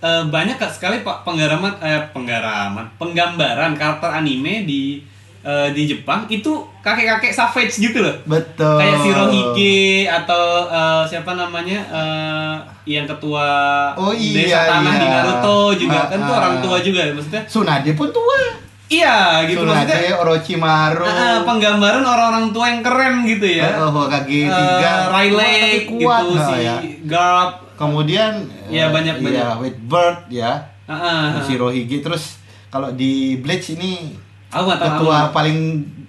eh, 0.00 0.24
banyak 0.24 0.58
sekali 0.68 1.02
pak 1.02 1.22
penggaraman 1.22 1.78
eh 1.78 2.02
penggaraman 2.10 2.86
penggambaran 2.96 3.74
karakter 3.74 4.10
anime 4.12 4.64
di 4.64 4.98
eh, 5.42 5.68
di 5.70 5.82
Jepang 5.86 6.24
itu 6.26 6.50
kakek-kakek 6.78 7.30
savage 7.30 7.74
gitu 7.76 7.98
loh. 7.98 8.14
Betul. 8.24 8.78
Kayak 8.78 8.96
Shirohige 8.98 9.80
atau 10.04 10.44
eh, 10.66 11.02
siapa 11.06 11.32
namanya 11.32 11.78
eh, 11.84 12.54
yang 12.88 13.04
ketua 13.04 13.46
Oh, 13.94 14.10
iya, 14.10 14.34
desa 14.56 14.60
tanah 14.68 14.90
iya. 14.90 14.98
di 14.98 15.06
Naruto 15.08 15.58
juga 15.76 15.98
Ah, 15.98 16.06
kan 16.08 16.18
tuh 16.20 16.30
ah. 16.30 16.38
orang 16.40 16.54
tua 16.58 16.76
juga 16.78 17.00
maksudnya. 17.08 17.42
Tsunade 17.44 17.90
pun 17.92 18.08
tua. 18.08 18.40
Iya 18.86 19.16
gitu 19.46 19.62
Tsunade, 19.62 19.88
maksudnya. 19.88 20.14
Orochimaru. 20.18 21.04
ah, 21.04 21.38
penggambaran 21.42 22.04
orang-orang 22.04 22.46
tua 22.50 22.66
yang 22.68 22.82
keren 22.82 23.14
gitu 23.24 23.46
ya. 23.48 23.68
Oh, 23.78 23.90
Hokage 23.90 24.40
Eh, 24.42 24.46
tiga. 24.46 24.92
Riley 25.08 25.54
Tapi 25.56 25.78
kuat 25.88 26.22
gitu 26.22 26.34
nah, 26.34 26.46
si 26.46 26.54
ya. 26.60 26.76
Garp. 27.04 27.52
Kemudian 27.72 28.32
Iya, 28.68 28.86
eh, 28.86 28.88
banyak, 28.90 29.14
iya, 29.16 29.24
banyak. 29.24 29.46
White 29.60 29.82
Bird 29.82 30.18
ya. 30.28 30.52
Ah, 30.84 30.92
ah, 30.92 31.06
ah. 31.32 31.42
Shirohige 31.42 31.98
terus 31.98 32.36
kalau 32.68 32.90
di 32.90 33.38
Bleach 33.38 33.70
ini 33.70 34.12
Aku 34.52 34.64
nggak 34.64 34.78
tahu. 34.78 34.90
ketua 34.94 35.16
aku- 35.18 35.32
paling 35.32 35.58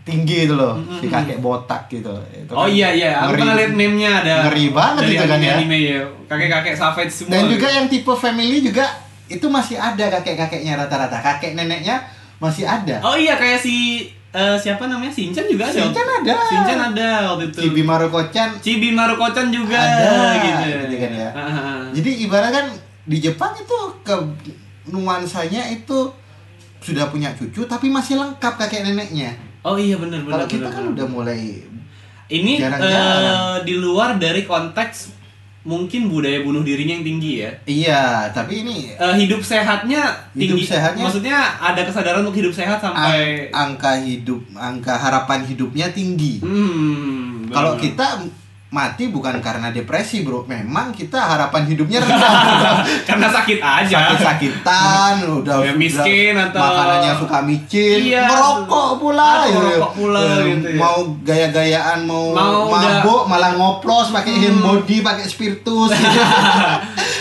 tinggi 0.03 0.37
itu 0.43 0.53
loh, 0.53 0.75
Mm-mm. 0.75 0.99
si 0.99 1.07
kakek 1.07 1.39
botak 1.39 1.87
gitu. 1.87 2.11
Itu 2.29 2.51
Oh 2.51 2.63
kan 2.63 2.69
iya 2.69 2.91
iya, 2.91 3.11
aku 3.17 3.31
ngeri. 3.31 3.39
pernah 3.39 3.55
lihat 3.55 3.71
meme-nya 3.73 4.11
ada. 4.19 4.33
Ngeri 4.45 4.65
banget 4.69 5.01
dari 5.01 5.13
itu 5.13 5.23
kan 5.23 5.31
anime, 5.33 5.45
ya. 5.45 5.55
Anime 5.55 5.77
ya. 5.79 5.99
Kakek-kakek 6.27 6.75
savage 6.75 7.13
semua. 7.13 7.31
Dan 7.31 7.43
juga 7.47 7.65
gitu. 7.65 7.77
yang 7.77 7.85
tipe 7.87 8.13
family 8.13 8.57
juga 8.59 8.85
itu 9.25 9.45
masih 9.47 9.75
ada 9.75 10.05
kakek-kakeknya 10.11 10.75
rata-rata. 10.75 11.17
Kakek 11.17 11.55
neneknya 11.55 12.03
masih 12.37 12.67
ada. 12.67 12.99
Oh 12.99 13.15
iya 13.15 13.33
kayak 13.33 13.57
si 13.57 14.03
eh, 14.29 14.57
siapa 14.57 14.83
namanya 14.83 15.07
Shinchan 15.09 15.45
juga 15.45 15.63
ada. 15.63 15.79
Shinchan 15.79 16.07
ada. 16.19 16.33
Shinchan 16.43 16.79
ada 16.83 17.09
waktu 17.29 17.43
itu. 17.47 17.59
Chibi 17.63 17.81
Maruko-chan. 17.81 18.49
Chibi 18.59 18.89
Maruko-chan 18.91 19.47
juga 19.47 19.77
Ada, 19.77 20.11
gitu. 20.35 20.63
gitu 20.83 20.95
kan 20.99 21.11
ya. 21.13 21.29
Ah. 21.31 21.79
Jadi 21.89 22.11
ibarat 22.21 22.51
kan 22.51 22.65
di 23.03 23.17
Jepang 23.19 23.55
itu 23.55 23.77
ke 24.01 24.15
nuansanya 24.85 25.63
itu 25.69 26.11
sudah 26.83 27.07
punya 27.07 27.31
cucu 27.31 27.63
tapi 27.63 27.87
masih 27.87 28.15
lengkap 28.15 28.53
kakek 28.57 28.83
neneknya. 28.83 29.31
Oh 29.61 29.75
iya 29.75 29.95
benar 29.95 30.19
benar. 30.21 30.33
Kalau 30.37 30.47
kita 30.49 30.59
benar, 30.61 30.71
kan 30.71 30.83
benar. 30.83 30.93
udah 30.93 31.07
mulai 31.07 31.41
ini 32.29 32.53
jarang-jarang. 32.57 33.23
eh, 33.23 33.57
di 33.63 33.73
luar 33.75 34.15
dari 34.17 34.43
konteks 34.43 35.23
mungkin 35.63 36.07
budaya 36.07 36.39
bunuh 36.39 36.59
dirinya 36.59 36.91
yang 36.91 37.07
tinggi 37.07 37.31
ya. 37.39 37.51
iya, 37.63 38.03
tapi 38.29 38.61
ini 38.61 38.91
Eh, 38.91 39.15
hidup 39.17 39.39
sehatnya 39.39 40.11
Hidup 40.33 40.59
tinggi. 40.59 40.67
sehatnya- 40.67 41.05
Maksudnya 41.05 41.37
ada 41.57 41.81
kesadaran 41.81 42.19
untuk 42.19 42.35
hidup 42.35 42.51
sehat 42.51 42.77
sampai 42.77 43.47
ang- 43.47 43.79
angka 43.79 43.95
hidup 43.97 44.43
angka 44.53 44.91
harapan 44.93 45.39
hidupnya 45.41 45.87
tinggi. 45.89 46.43
Hmm, 46.43 47.47
Kalau 47.47 47.79
kita 47.79 48.27
mati 48.73 49.05
bukan 49.07 49.37
karena 49.37 49.69
depresi, 49.69 50.21
Bro. 50.21 50.43
Memang 50.43 50.89
kita 50.89 51.13
harapan 51.15 51.61
hidupnya 51.63 52.01
rendah. 52.01 52.81
karena 53.07 53.29
sakit 53.29 53.59
aja. 53.61 53.93
Sakit-sakitan, 54.09 55.13
udah 55.31 55.61
Ya, 55.61 55.73
miskin 55.73 56.33
udah 56.33 56.49
atau- 56.49 56.57
makanannya 56.59 57.11
suka 57.15 57.37
micin, 57.39 57.99
Iya. 58.03 58.25
merokok 58.25 58.97
pula, 58.97 59.45
gitu. 59.45 59.61
merokok 59.61 59.91
pula 59.93 60.19
Eh, 60.19 60.41
gitu 60.49 60.67
ya. 60.67 60.79
Mau 60.79 60.97
gaya-gayaan, 61.21 61.99
mau, 62.03 62.33
Mau 62.33 62.65
mabuk, 62.67 63.21
malah 63.25 63.53
ngoplos 63.53 64.09
pakai 64.09 64.33
hand 64.39 64.57
body, 64.59 64.99
pakai 64.99 65.25
spiritus. 65.25 65.93
gitu. 65.93 66.09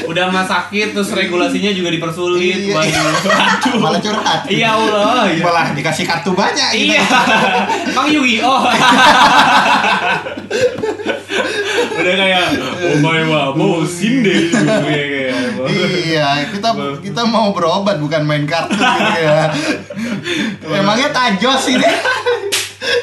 udah 0.03 0.26
mah 0.28 0.42
sakit 0.42 0.92
terus 0.92 1.12
regulasinya 1.12 1.70
juga 1.70 1.86
dipersulit 1.88 2.42
Iya, 2.64 2.80
iya. 2.80 3.00
waduh 3.00 3.78
malah 3.78 4.00
curhat. 4.00 4.40
iya 4.46 4.72
Allah 4.72 5.28
iya. 5.28 5.40
Malah 5.40 5.66
dikasih 5.72 6.03
kartu 6.03 6.32
banyak 6.32 6.68
gitu. 6.74 6.90
iya 6.90 7.05
Bang 7.92 8.09
Yugi 8.09 8.40
oh 8.40 8.66
udah 11.93 12.14
kayak 12.16 12.47
oh 12.61 12.97
my 13.05 13.20
wa 13.28 13.43
mau 13.53 13.84
sinde 13.84 14.49
iya, 15.70 16.49
kita 16.51 16.74
kita 17.03 17.22
mau 17.28 17.53
berobat 17.55 17.99
bukan 18.03 18.22
main 18.26 18.45
kartu 18.49 18.74
gitu 18.76 19.20
ya. 19.22 19.51
Emangnya 20.66 21.09
tajos 21.14 21.62
ini? 21.70 21.90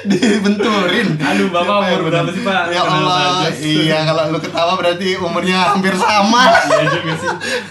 Dibenturin. 0.09 1.15
Aduh, 1.21 1.47
Bapak 1.53 1.87
umur 1.87 2.11
berapa 2.11 2.29
sih, 2.35 2.43
Pak? 2.43 2.73
Ya 2.73 2.83
Allah, 2.83 3.47
iya 3.63 4.03
kalau 4.03 4.35
lu 4.35 4.39
ketawa 4.41 4.75
berarti 4.75 5.15
umurnya 5.15 5.75
hampir 5.75 5.95
sama. 5.95 6.43
iya 6.67 6.83
juga 6.91 7.13
sih. 7.15 7.29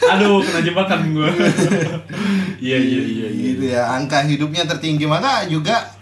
Aduh 0.08 0.40
kena 0.40 0.60
jebakan 0.64 1.00
gue 1.12 1.30
iya 2.64 2.78
iya 2.80 3.00
iya 3.04 3.28
iya. 3.28 3.48
Gitu 3.52 3.64
ya, 3.68 3.82
angka 3.92 4.24
hidupnya 4.24 4.64
tertinggi. 4.64 5.04
Maka 5.04 5.44
juga 5.50 5.92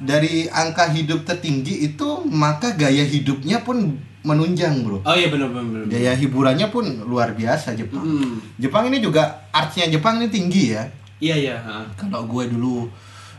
dari 0.00 0.46
angka 0.48 0.88
hidup 0.94 1.28
tertinggi 1.28 1.84
itu 1.84 2.24
maka 2.30 2.72
gaya 2.72 3.04
hidupnya 3.04 3.60
pun 3.60 4.00
menunjang, 4.22 4.82
Bro. 4.82 5.00
oh 5.00 5.14
iya 5.14 5.28
benar 5.28 5.48
benar 5.48 5.84
Gaya 5.86 6.12
hiburannya 6.12 6.68
pun 6.68 6.84
luar 7.02 7.32
biasa 7.32 7.72
Jepang. 7.72 8.00
Hmm. 8.00 8.36
Jepang 8.56 8.86
ini 8.86 9.00
juga 9.00 9.48
artsnya 9.48 9.88
Jepang 9.88 10.20
ini 10.20 10.28
tinggi 10.28 10.76
ya. 10.76 10.84
iya 11.18 11.36
iya. 11.36 11.56
Kalau 11.94 12.24
gue 12.24 12.48
dulu, 12.48 12.88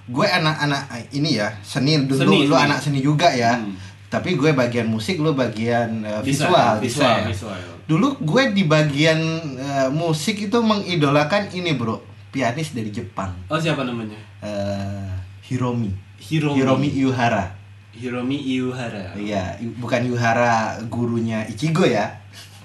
gue 0.05 0.25
anak-anak 0.25 1.11
ini 1.11 1.37
ya 1.37 1.53
seni 1.61 2.01
dulu, 2.03 2.17
Seni, 2.17 2.37
lu 2.45 2.53
seni. 2.53 2.65
anak 2.65 2.79
seni 2.79 2.99
juga 2.99 3.29
ya. 3.29 3.57
Hmm. 3.57 3.73
Tapi 4.07 4.35
gue 4.35 4.51
bagian 4.51 4.85
musik, 4.85 5.17
lu 5.17 5.31
bagian 5.31 6.03
eh, 6.03 6.19
Bisa, 6.21 6.49
visual, 6.51 6.73
visual 6.81 7.07
desain. 7.07 7.23
visual 7.31 7.59
Dulu 7.87 8.19
gue 8.19 8.43
di 8.51 8.63
bagian 8.65 9.19
eh, 9.55 9.87
musik 9.87 10.35
itu 10.37 10.57
mengidolakan 10.59 11.47
ini 11.51 11.73
bro, 11.73 11.99
pianis 12.27 12.71
dari 12.71 12.89
Jepang, 12.89 13.31
oh 13.47 13.55
siapa 13.55 13.83
namanya 13.83 14.15
Eh, 14.41 15.11
Hiromi. 15.45 15.93
Hiromi 16.17 16.57
Hiromi 16.57 16.89
Yuhara. 16.91 17.60
Hiromi 17.91 18.39
Iuhara 18.39 19.11
Iya, 19.13 19.55
bukan 19.77 20.01
Yuhara 20.05 20.79
gurunya 20.87 21.43
Ichigo 21.45 21.83
ya. 21.83 22.07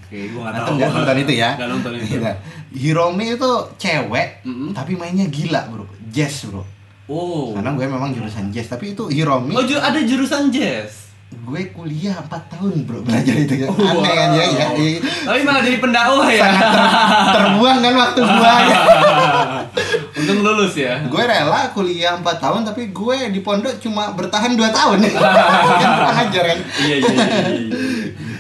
Oke, 0.01 0.31
gua 0.31 0.49
nggak 0.49 0.63
Atau 0.63 0.75
tahu. 0.79 0.95
nonton 0.95 1.17
itu 1.19 1.33
ya? 1.35 1.51
Nonton 1.59 1.93
itu. 1.95 2.05
Iya. 2.17 2.33
Hiromi 2.71 3.35
itu 3.35 3.51
cewek, 3.75 4.29
Mm-mm. 4.43 4.71
tapi 4.71 4.95
mainnya 4.95 5.27
gila 5.27 5.67
bro, 5.67 5.83
jazz 6.09 6.47
bro. 6.47 6.63
Oh. 7.07 7.51
Karena 7.53 7.71
gue 7.73 7.87
memang 7.87 8.11
jurusan 8.11 8.51
jazz, 8.51 8.67
tapi 8.67 8.91
itu 8.93 9.07
Hiromi. 9.07 9.51
Oh, 9.53 9.63
ju- 9.63 9.79
ada 9.79 9.99
jurusan 9.99 10.47
jazz. 10.49 11.11
Gue 11.27 11.71
kuliah 11.71 12.15
4 12.17 12.31
tahun 12.49 12.87
bro 12.87 13.03
belajar 13.03 13.35
itu 13.35 13.55
ya. 13.57 13.67
Oh, 13.67 13.99
Aneh 13.99 14.15
kan 14.15 14.29
ya, 14.31 14.45
ya. 14.47 14.67
wow. 14.71 14.79
Iya. 14.79 14.99
Tapi 15.27 15.41
malah 15.43 15.59
jadi 15.61 15.79
pendakwah 15.81 16.29
ya. 16.29 16.43
Sangat 16.47 16.71
ter- 16.71 16.91
terbuang 17.35 17.79
kan 17.81 17.95
waktu 17.97 18.21
gue. 18.23 18.55
Untung 20.17 20.41
lulus 20.41 20.73
ya. 20.81 20.97
gue 21.05 21.23
rela 21.23 21.69
kuliah 21.77 22.17
4 22.17 22.25
tahun 22.25 22.61
tapi 22.65 22.89
gue 22.89 23.17
di 23.29 23.41
pondok 23.45 23.77
cuma 23.77 24.17
bertahan 24.17 24.57
2 24.57 24.65
tahun. 24.73 24.99
kan 25.81 25.91
kurang 26.01 26.19
ajar 26.25 26.45
kan. 26.57 26.59
iya, 26.81 26.97
iya, 26.97 27.13
iya, 27.13 27.49
iya. 27.53 27.77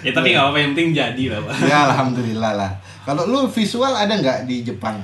Ya 0.06 0.10
tapi 0.14 0.32
nggak 0.32 0.44
apa-apa 0.48 0.58
yang 0.62 0.70
penting 0.72 0.90
jadi 0.94 1.24
lah, 1.34 1.40
Pak. 1.44 1.54
Ya 1.66 1.78
alhamdulillah 1.90 2.52
lah. 2.54 2.70
Kalau 3.04 3.26
lu 3.26 3.44
visual 3.50 3.92
ada 3.92 4.14
nggak 4.14 4.48
di 4.48 4.62
Jepang? 4.62 4.96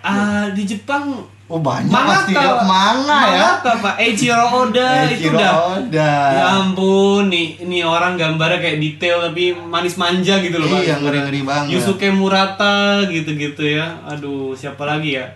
Ah, 0.00 0.48
di 0.52 0.64
Jepang 0.64 1.26
Oh 1.50 1.58
banyak 1.58 1.90
Mangaka, 1.90 2.30
pasti 2.30 2.32
ya. 2.38 2.62
Manga 2.62 3.20
ya. 3.26 3.42
Mangaka, 3.58 3.72
Pak. 3.82 3.94
Eiichiro 3.98 4.46
Oda 4.54 5.02
itu 5.02 5.18
Eiichiro 5.18 5.34
udah 5.34 5.52
Oda. 5.82 6.14
Ya 6.30 6.46
ampun, 6.62 7.26
nih 7.26 7.58
ini 7.66 7.82
orang 7.82 8.14
gambarnya 8.14 8.62
kayak 8.62 8.78
detail 8.78 9.18
tapi 9.18 9.50
manis 9.50 9.98
manja 9.98 10.38
gitu 10.38 10.62
loh, 10.62 10.70
Pak. 10.70 10.78
Iya, 10.86 10.94
ngeri-ngeri 11.02 11.42
banget. 11.42 11.74
Yusuke 11.74 12.06
Murata 12.14 13.02
gitu-gitu 13.10 13.66
ya. 13.66 13.98
Aduh, 14.06 14.54
siapa 14.54 14.86
lagi 14.86 15.18
ya? 15.18 15.26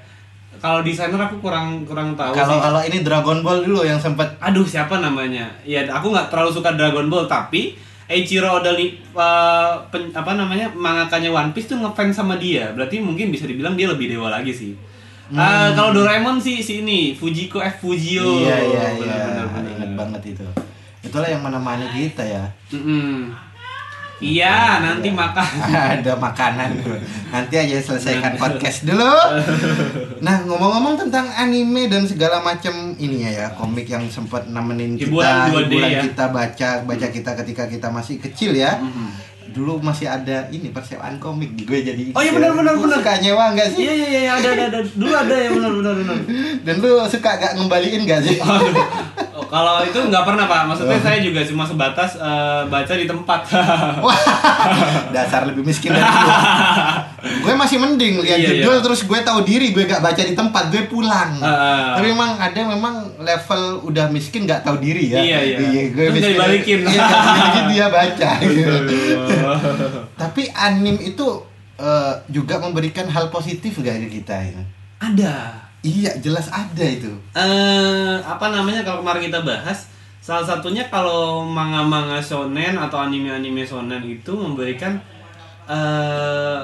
Kalau 0.64 0.80
desainer 0.80 1.20
aku 1.20 1.44
kurang 1.44 1.84
kurang 1.84 2.16
tahu 2.16 2.32
Kalau 2.32 2.56
kalau 2.56 2.80
ini 2.80 3.04
Dragon 3.04 3.44
Ball 3.44 3.60
dulu 3.60 3.84
yang 3.84 4.00
sempet 4.00 4.24
Aduh, 4.40 4.64
siapa 4.64 4.96
namanya? 4.96 5.44
Ya, 5.60 5.84
aku 5.92 6.08
nggak 6.08 6.32
terlalu 6.32 6.56
suka 6.56 6.72
Dragon 6.72 7.04
Ball, 7.12 7.28
tapi 7.28 7.76
Eiichiro 8.08 8.48
Oda 8.48 8.72
uh, 8.72 8.80
pen- 9.92 10.12
apa 10.12 10.32
namanya 10.36 10.72
mangakanya 10.72 11.28
One 11.32 11.52
Piece 11.52 11.68
tuh 11.68 11.84
ngefans 11.84 12.16
sama 12.16 12.40
dia. 12.40 12.72
Berarti 12.72 13.04
mungkin 13.04 13.28
bisa 13.28 13.44
dibilang 13.44 13.76
dia 13.76 13.92
lebih 13.92 14.08
dewa 14.08 14.32
lagi 14.32 14.56
sih. 14.56 14.72
Ah, 15.32 15.72
kalau 15.72 15.96
Doraemon 15.96 16.36
sih 16.36 16.60
si 16.60 16.84
ini 16.84 17.16
Fujiko 17.16 17.60
F 17.60 17.80
Fujio. 17.80 18.44
Iya 18.44 18.56
iya 18.60 18.84
iya. 18.92 19.00
Benar, 19.00 19.20
benar, 19.24 19.46
benar. 19.48 19.72
Ingat 19.72 19.90
banget 19.96 20.22
itu. 20.36 20.46
Itulah 21.04 21.28
yang 21.28 21.40
menemani 21.44 21.88
kita 21.92 22.24
ya. 22.24 22.44
Mm-mm. 22.72 23.32
Iya, 24.22 24.78
nanti 24.78 25.10
makan. 25.10 25.48
Ada 25.98 26.14
makanan. 26.14 26.70
Nanti 27.34 27.54
aja 27.58 27.82
selesaikan 27.82 28.38
podcast 28.38 28.86
dulu. 28.86 29.14
Nah, 30.22 30.46
ngomong-ngomong 30.46 30.94
tentang 30.94 31.26
anime 31.34 31.90
dan 31.90 32.06
segala 32.06 32.38
macam 32.38 32.94
ininya 32.94 33.30
ya, 33.30 33.46
komik 33.58 33.90
yang 33.90 34.06
sempat 34.06 34.46
nemenin 34.46 34.94
kita, 34.94 35.10
Hiburan 35.10 35.34
2D 35.50 35.58
hiburan 35.66 35.90
ya. 35.90 36.00
kita 36.06 36.24
baca, 36.30 36.68
baca 36.86 37.06
kita 37.10 37.30
ketika 37.42 37.64
kita 37.66 37.88
masih 37.90 38.22
kecil 38.22 38.54
ya. 38.54 38.78
Dulu 39.54 39.78
masih 39.78 40.10
ada 40.10 40.50
ini 40.50 40.74
persewaan 40.74 41.22
komik 41.22 41.54
gue 41.62 41.78
jadi. 41.82 42.10
Oh 42.14 42.22
iya, 42.22 42.34
benar, 42.34 42.54
benar, 42.58 42.74
benar. 42.74 42.98
Suka 43.02 43.12
nyewa 43.22 43.44
enggak 43.54 43.70
sih? 43.70 43.86
Iya 43.86 43.92
iya 43.94 44.08
iya 44.10 44.32
ada 44.34 44.48
ada 44.50 44.64
ada 44.66 44.80
dulu 44.82 45.14
ada 45.14 45.34
ya 45.34 45.48
benar 45.54 45.72
benar 45.78 45.94
benar. 46.02 46.16
Dan 46.66 46.74
lu 46.82 46.90
suka 47.06 47.30
gak 47.38 47.52
ngembaliin 47.54 48.02
gak 48.02 48.20
sih? 48.26 48.38
Oh, 48.42 48.58
kalau 49.54 49.74
itu 49.80 49.98
nggak 50.04 50.24
pernah 50.24 50.44
pak, 50.44 50.66
maksudnya 50.66 50.98
saya 50.98 51.18
juga 51.18 51.40
cuma 51.42 51.62
sebatas 51.62 52.16
eh, 52.16 52.62
baca 52.66 52.92
di 52.92 53.06
tempat. 53.06 53.40
Wah, 54.04 54.18
dasar 55.08 55.46
lebih 55.46 55.62
miskin 55.62 55.90
dari 55.90 56.02
lu. 56.02 56.32
gue 57.24 57.54
masih 57.54 57.78
mending 57.78 58.20
lihat 58.20 58.36
Iya, 58.36 58.48
judul 58.58 58.74
iya. 58.74 58.82
terus 58.82 59.00
gue 59.02 59.20
tahu 59.20 59.40
diri 59.42 59.70
gue 59.70 59.84
gak 59.84 60.00
baca 60.00 60.18
di 60.18 60.34
tempat 60.34 60.68
gue 60.68 60.84
pulang 60.84 61.38
Ah. 61.38 61.96
tapi 61.96 62.10
memang 62.10 62.36
ada 62.36 62.60
memang 62.60 62.94
level 63.16 63.62
udah 63.84 64.08
miskin 64.08 64.44
gak 64.44 64.60
tahu 64.60 64.76
diri 64.76 65.08
ya 65.08 65.20
Iya, 65.20 65.38
iya. 65.62 65.82
gue 65.88 66.04
Terus 66.04 66.18
nggak 66.18 66.32
dibalikin. 66.34 66.78
iya 66.84 67.00
nggak 67.00 67.64
dia 67.66 67.86
baca 67.88 68.30
gitu. 68.42 68.74
Betul. 68.84 69.54
tapi 70.14 70.42
anim 70.50 70.96
itu 70.98 71.26
eh, 71.76 72.14
juga 72.28 72.58
memberikan 72.58 73.06
hal 73.06 73.28
positif 73.28 73.78
gak 73.78 73.96
ke 74.02 74.20
kita 74.20 74.36
ya? 74.36 74.60
Ada. 75.00 75.63
Iya 75.84 76.16
jelas 76.18 76.48
ada 76.48 76.80
itu 76.82 77.12
eh 77.36 78.16
apa 78.24 78.48
namanya 78.48 78.80
kalau 78.82 79.04
kemarin 79.04 79.28
kita 79.28 79.44
bahas 79.44 79.86
salah 80.24 80.40
satunya 80.40 80.88
kalau 80.88 81.44
manga-manga 81.44 82.16
shonen 82.18 82.80
atau 82.80 82.96
anime-anime 83.04 83.60
shonen 83.62 84.00
itu 84.00 84.32
memberikan 84.32 84.96
eh 85.68 86.60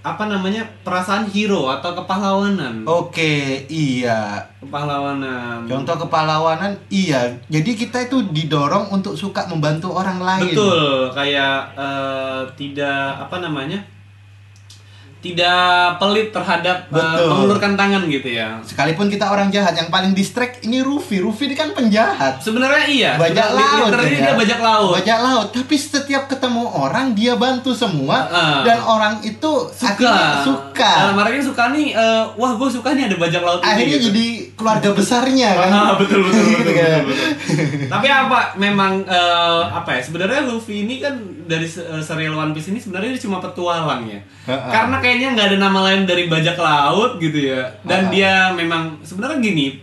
apa 0.00 0.24
namanya 0.24 0.64
perasaan 0.80 1.28
hero 1.28 1.68
atau 1.68 1.92
kepahlawanan 1.92 2.88
oke 2.88 3.32
iya 3.68 4.48
kepahlawanan 4.60 5.68
Contoh 5.68 5.96
kepahlawanan, 6.08 6.72
iya. 6.88 7.36
Jadi 7.52 7.76
kita 7.76 8.08
itu 8.08 8.24
didorong 8.32 8.88
untuk 8.90 9.12
suka 9.12 9.44
membantu 9.44 9.92
orang 9.92 10.16
lain. 10.20 10.56
betul 10.56 11.12
kayak 11.12 11.76
eh, 11.76 12.40
tidak 12.56 13.28
apa 13.28 13.44
namanya 13.44 13.80
tidak 15.20 15.60
pelit 15.96 16.28
terhadap 16.30 16.76
eh, 16.86 16.96
Betul. 16.96 17.28
mengulurkan 17.28 17.72
tangan 17.74 18.02
gitu 18.06 18.28
ya 18.30 18.56
Sekalipun 18.62 19.06
kita 19.06 19.26
orang 19.26 19.48
jahat, 19.48 19.72
yang 19.74 19.86
paling 19.86 20.10
distract 20.10 20.60
ini 20.62 20.80
Rufi. 20.80 21.18
Rufi 21.18 21.44
ini 21.44 21.54
kan 21.54 21.70
penjahat. 21.70 22.40
sebenarnya 22.40 22.84
iya 22.86 23.10
Bajak 23.14 23.48
laut. 23.50 23.88
literally 23.88 24.14
ya. 24.14 24.22
dia 24.22 24.34
bajak 24.34 24.60
laut 24.60 24.92
Bajak 24.96 25.18
laut. 25.18 25.46
Tapi 25.50 25.76
setiap 25.76 26.24
ketemu 26.26 26.64
orang 26.66 27.12
dia 27.12 27.34
bantu 27.34 27.70
semua 27.70 28.26
Ah. 28.26 28.62
dan 28.62 28.80
orang 28.80 29.20
itu 29.20 29.52
suka 29.70 30.40
suka. 30.42 30.92
dalam 31.04 31.18
artian 31.18 31.42
suka 31.42 31.68
nih 31.68 31.92
eh, 31.92 32.24
wah 32.34 32.52
gue 32.54 32.68
suka 32.70 32.88
nih 32.90 33.04
ada 33.06 33.16
bajak 33.16 33.40
laut 33.40 33.60
ini 33.60 33.68
Akhirnya 33.70 33.98
gitu. 33.98 34.06
jadi 34.08 34.26
keluarga 34.54 34.88
besarnya 34.90 35.48
kan. 35.54 35.70
Ah, 35.70 35.92
betul 36.00 36.20
betul 36.22 36.42
betul, 36.42 36.62
betul, 36.62 36.72
betul, 36.72 37.02
betul. 37.06 37.28
Tapi 37.86 38.06
apa 38.08 38.38
memang 38.56 38.92
eh, 39.02 39.62
apa 39.70 39.90
ya 39.90 40.00
sebenarnya 40.00 40.40
Luffy 40.42 40.82
ini 40.82 40.96
kan 40.98 41.14
dari 41.44 41.66
se- 41.66 41.84
serial 42.00 42.32
One 42.34 42.50
Piece 42.50 42.68
ini 42.68 42.78
sebenarnya 42.78 43.12
dia 43.12 43.22
cuma 43.22 43.36
petualang 43.38 44.06
ya. 44.06 44.20
Ha-ha. 44.46 44.70
Karena 44.70 44.96
kayaknya 45.10 45.34
nggak 45.34 45.46
ada 45.50 45.58
nama 45.58 45.78
lain 45.90 46.06
dari 46.06 46.30
bajak 46.30 46.54
laut 46.54 47.18
gitu 47.18 47.50
ya. 47.50 47.66
Dan 47.82 48.14
dia 48.14 48.54
memang 48.54 49.02
sebenarnya 49.02 49.42
gini 49.42 49.82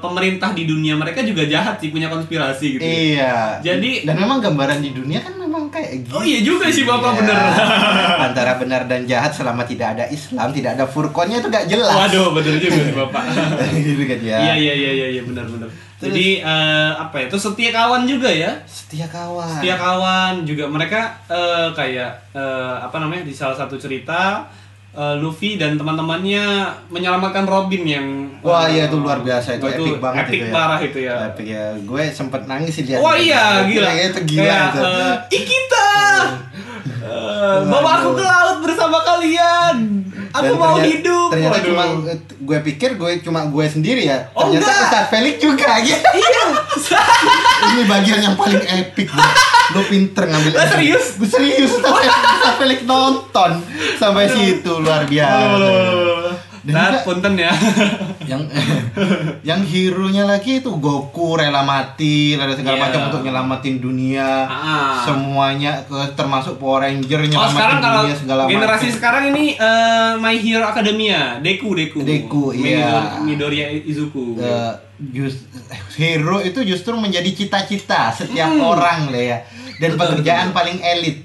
pemerintah 0.00 0.56
di 0.56 0.64
dunia 0.64 0.96
mereka 0.96 1.20
juga 1.20 1.44
jahat 1.44 1.76
sih 1.76 1.92
punya 1.92 2.08
konspirasi 2.08 2.66
gitu. 2.74 2.82
ya. 2.82 2.88
Iya. 2.88 3.34
Jadi- 3.60 4.08
dan 4.08 4.16
memang 4.16 4.40
gambaran 4.40 4.80
di 4.80 4.96
dunia 4.96 5.20
kan 5.20 5.36
memang 5.36 5.68
kayak 5.68 6.08
gitu. 6.08 6.16
Oh 6.16 6.24
iya 6.24 6.40
juga 6.40 6.72
sih 6.72 6.88
Bapak 6.88 7.12
Iya. 7.12 7.18
bener. 7.20 7.36
Antara 8.32 8.52
benar 8.56 8.88
dan 8.88 9.04
jahat 9.04 9.36
selama 9.36 9.68
tidak 9.68 10.00
ada 10.00 10.08
Islam, 10.08 10.48
tidak 10.50 10.80
ada 10.80 10.88
furqonnya 10.88 11.44
itu 11.44 11.48
gak 11.52 11.68
jelas. 11.68 11.92
Waduh 11.92 12.32
bener 12.32 12.56
juga 12.56 12.76
sih 12.80 12.94
Bapak. 12.96 13.22
gitu 13.76 14.02
kan 14.08 14.20
ya. 14.24 14.38
Iya 14.40 14.54
iya 14.56 14.72
iya 14.74 14.90
iya 14.96 15.06
iya 15.20 15.22
benar 15.28 15.44
benar. 15.96 16.04
Jadi 16.04 16.26
eh, 16.38 16.92
apa 16.94 17.14
ya? 17.16 17.24
Itu 17.26 17.38
setia 17.38 17.70
kawan 17.70 18.02
juga 18.04 18.28
ya. 18.28 18.52
Setia 18.64 19.06
kawan. 19.06 19.48
Setia 19.48 19.76
kawan 19.76 20.32
juga 20.42 20.64
mereka 20.66 21.00
eh, 21.26 21.68
kayak 21.70 22.10
eh, 22.30 22.76
apa 22.78 22.96
namanya 22.98 23.22
di 23.22 23.30
salah 23.30 23.54
satu 23.54 23.74
cerita 23.74 24.44
eh, 24.90 25.14
Luffy 25.16 25.54
dan 25.54 25.74
teman-temannya 25.74 26.44
menyelamatkan 26.88 27.44
Robin 27.44 27.82
yang 27.82 28.06
Wah 28.40 28.66
eh, 28.66 28.76
iya 28.76 28.82
itu 28.86 28.96
luar 28.96 29.18
biasa 29.18 29.56
itu 29.56 29.64
wah, 29.64 29.72
epic 29.72 29.96
banget 29.98 30.24
epic 30.24 30.36
itu 30.36 30.44
ya. 30.44 30.52
parah 30.52 30.80
itu 30.80 30.98
ya. 31.00 31.14
Epic 31.28 31.46
ya. 31.48 31.64
Gue 31.80 32.02
sempet 32.10 32.42
nangis 32.44 32.72
sih 32.72 32.84
lihat. 32.84 33.00
Wah 33.00 33.16
itu. 33.16 33.30
iya 33.30 33.44
gila. 33.64 33.88
Kayak 33.88 34.06
itu 34.06 34.20
gila 34.28 34.44
Kayak, 34.44 34.66
itu. 34.68 34.80
eh, 34.84 35.14
Ikita. 35.32 35.88
Eh, 36.84 37.58
bawa 37.64 37.90
aku 37.98 38.12
ke 38.12 38.22
laut 38.22 38.58
bersama 38.60 39.00
kalian. 39.00 39.76
Aku 40.30 40.44
Dan 40.46 40.58
mau 40.58 40.76
ternyata- 40.76 40.90
hidup. 40.90 41.28
Ternyata 41.30 41.56
Waduh. 41.56 41.68
cuma 41.70 41.84
gue 42.20 42.58
pikir 42.62 42.90
gue 42.94 43.10
cuma 43.20 43.40
gue 43.46 43.64
sendiri 43.64 44.02
ya. 44.04 44.28
Oh, 44.32 44.50
ternyata 44.50 44.66
enggak. 44.66 44.84
Ustaz 44.84 45.04
Felix 45.08 45.34
juga 45.38 45.70
gitu. 45.80 46.02
Iya. 46.14 46.44
Ini 47.64 47.82
bagian 47.86 48.20
yang 48.20 48.36
paling 48.36 48.60
epic. 48.60 49.08
bro. 49.08 49.24
Lu 49.72 49.80
pinter 49.86 50.24
ngambil. 50.26 50.52
Lah, 50.52 50.68
serius? 50.68 51.16
Gue 51.16 51.24
serius. 51.26 51.72
Ustaz 51.72 52.54
Felix, 52.58 52.84
nonton 52.84 53.50
sampai 53.96 54.28
situ 54.28 54.72
luar 54.76 55.06
biasa. 55.06 55.56
Dan 56.64 56.72
Nah, 56.72 56.88
juga- 56.90 57.04
punten 57.04 57.34
ya. 57.36 57.52
yang 58.30 58.40
yang 59.48 59.60
hero-nya 59.62 60.24
lagi 60.24 60.58
itu 60.58 60.72
Goku 60.74 61.36
rela 61.36 61.60
mati, 61.60 62.32
rela 62.32 62.52
segala 62.52 62.74
Iya. 62.74 62.84
macam 62.84 63.00
untuk 63.06 63.20
nyelamatin 63.20 63.76
dunia. 63.78 64.28
Ah. 64.44 65.04
Semuanya 65.04 65.84
ke- 65.84 66.12
termasuk 66.14 66.56
Power 66.56 66.82
Ranger 66.82 67.20
Oh 67.20 67.26
nyelamatin 67.26 67.52
sekarang 67.54 67.78
kalau 67.78 68.00
dunia 68.02 68.16
segala 68.16 68.40
generasi 68.46 68.86
macam. 68.86 68.96
sekarang 68.96 69.24
ini 69.28 69.44
eh, 69.54 70.12
My 70.16 70.34
Hero 70.34 70.64
Academia, 70.64 71.20
Deku 71.38 71.70
Deku. 71.72 72.00
Deku, 72.00 72.44
iya. 72.50 73.20
Midoriya 73.20 73.68
Izuku. 73.68 74.40
Eh, 74.40 74.72
just, 75.12 75.44
hero 75.94 76.40
itu 76.40 76.62
justru 76.62 76.94
menjadi 76.94 77.28
cita-cita 77.28 78.08
setiap 78.10 78.48
Hmm. 78.48 78.64
orang 78.64 79.10
lah 79.10 79.20
ya 79.20 79.38
dan 79.76 79.90
Betul, 79.90 80.00
pekerjaan 80.00 80.48
betul. 80.48 80.56
paling 80.56 80.78
elit 80.80 81.16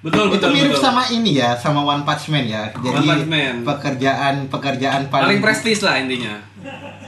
betul 0.00 0.24
itu 0.26 0.34
betul. 0.36 0.50
mirip 0.50 0.72
betul. 0.72 0.84
sama 0.84 1.02
ini 1.08 1.36
ya 1.36 1.54
sama 1.54 1.82
One 1.82 2.02
Punch 2.02 2.28
Man 2.28 2.44
ya 2.44 2.70
jadi 2.72 3.02
Punch 3.02 3.26
Man. 3.26 3.54
pekerjaan 3.62 4.34
pekerjaan 4.46 5.02
paling 5.06 5.26
paling, 5.28 5.40
prestis 5.40 5.80
lah 5.80 5.96
intinya. 5.96 6.38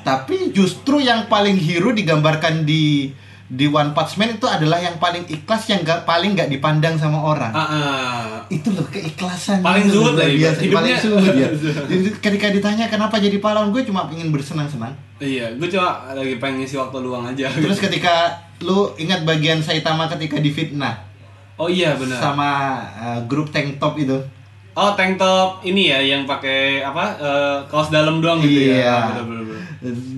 tapi 0.01 0.51
justru 0.51 0.99
yang 0.99 1.27
paling 1.27 1.55
hero 1.55 1.91
digambarkan 1.91 2.63
di 2.63 3.13
di 3.47 3.67
One 3.67 3.91
Punch 3.91 4.15
Man 4.15 4.31
itu 4.33 4.47
adalah 4.47 4.79
yang 4.79 4.95
paling 4.97 5.27
ikhlas 5.27 5.67
yang 5.67 5.83
gak, 5.83 6.03
paling 6.05 6.33
nggak 6.33 6.47
dipandang 6.49 6.95
sama 6.95 7.19
orang 7.21 7.51
Ah, 7.51 7.63
ah. 7.63 8.27
itu 8.47 8.71
loh 8.71 8.87
keikhlasan 8.87 9.59
Paling 9.59 9.87
zuhud 9.87 10.15
lah, 10.15 10.23
biasa 10.25 10.59
hidupnya. 10.61 10.75
paling 10.77 10.95
zuhud 10.97 11.35
ya 11.35 11.49
Jadi 11.91 12.09
ketika 12.17 12.47
ditanya 12.49 12.87
kenapa 12.87 13.19
jadi 13.19 13.35
pahlawan 13.37 13.71
gue 13.71 13.83
cuma 13.83 14.07
ingin 14.09 14.31
bersenang-senang 14.31 14.95
Iya, 15.19 15.51
gue 15.53 15.67
cuma 15.69 16.09
lagi 16.09 16.39
pengen 16.39 16.63
ngisi 16.63 16.75
waktu 16.75 16.97
luang 16.97 17.27
aja. 17.27 17.51
terus 17.53 17.77
ketika 17.77 18.31
lu 18.61 18.95
ingat 18.97 19.23
bagian 19.23 19.59
Saitama 19.59 20.07
ketika 20.09 20.39
difitnah 20.39 21.10
oh 21.61 21.69
iya 21.69 21.93
benar. 22.01 22.17
sama 22.17 22.51
uh, 22.97 23.21
grup 23.29 23.53
tank 23.53 23.77
top 23.77 24.01
itu 24.01 24.17
Oh 24.71 24.95
tank 24.95 25.19
top 25.19 25.61
ini 25.67 25.91
ya 25.91 25.99
yang 25.99 26.23
pakai 26.31 26.79
apa 26.79 27.19
eh, 27.19 27.59
kaos 27.67 27.91
dalam 27.91 28.23
doang 28.23 28.39
gitu 28.39 28.71
ya. 28.71 28.87
Iya. 28.87 28.97
Ah, 29.03 29.19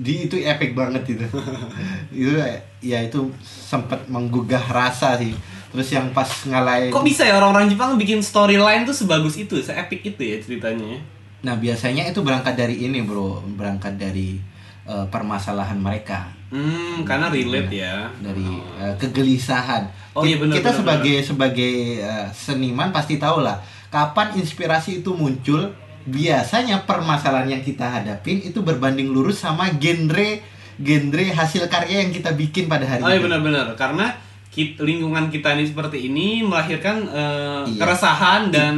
di 0.05 0.29
itu 0.29 0.35
epic 0.37 0.75
banget 0.75 1.17
itu 1.17 1.25
itu 2.21 2.35
ya 2.83 2.99
itu 3.01 3.31
sempat 3.41 4.03
menggugah 4.11 4.61
rasa 4.69 5.15
sih 5.15 5.31
terus 5.73 5.89
yang 5.89 6.11
pas 6.13 6.27
ngalahin 6.45 6.93
Kok 6.93 7.01
bisa 7.01 7.25
ya 7.25 7.39
orang-orang 7.39 7.71
Jepang 7.71 7.97
bikin 7.97 8.21
storyline 8.21 8.85
tuh 8.85 8.93
sebagus 8.93 9.41
itu, 9.41 9.57
se-epic 9.57 10.05
itu 10.05 10.21
ya 10.21 10.37
ceritanya? 10.37 10.85
ya? 10.85 10.99
nah 11.43 11.55
biasanya 11.57 12.07
itu 12.07 12.19
berangkat 12.23 12.55
dari 12.55 12.87
ini 12.87 13.03
bro 13.03 13.43
berangkat 13.57 13.99
dari 13.99 14.39
uh, 14.87 15.07
permasalahan 15.11 15.75
mereka 15.75 16.31
Hmm, 16.53 17.01
karena 17.01 17.27
relate 17.27 17.73
ya. 17.73 18.05
dari 18.19 18.45
uh, 18.77 18.93
kegelisahan 18.95 19.89
Oh, 20.13 20.21
iya, 20.21 20.37
benar, 20.37 20.53
kita 20.53 20.69
benar, 20.69 20.77
sebagai 20.77 21.15
sebagai 21.23 21.73
uh, 21.99 22.27
seniman 22.29 22.93
pasti 22.93 23.17
tahu 23.17 23.41
lah 23.41 23.57
kapan 23.89 24.37
inspirasi 24.37 25.01
itu 25.01 25.09
muncul 25.11 25.73
biasanya 26.05 26.83
permasalahan 26.83 27.49
yang 27.49 27.63
kita 27.63 27.81
hadapin 27.83 28.37
itu 28.39 28.59
berbanding 28.59 29.09
lurus 29.09 29.39
sama 29.39 29.73
genre 29.73 30.45
genre 30.75 31.25
hasil 31.31 31.65
karya 31.65 32.01
yang 32.01 32.11
kita 32.11 32.29
bikin 32.31 32.67
pada 32.67 32.83
hari 32.83 33.01
Oh 33.01 33.09
iya 33.09 33.17
benar-benar 33.17 33.73
karena 33.73 34.13
kit- 34.47 34.77
lingkungan 34.77 35.29
kita 35.29 35.53
ini 35.53 35.65
seperti 35.65 36.05
ini 36.05 36.41
melahirkan 36.41 37.07
eh, 37.07 37.61
Iya. 37.65 37.79
keresahan 37.79 38.41
dan 38.49 38.75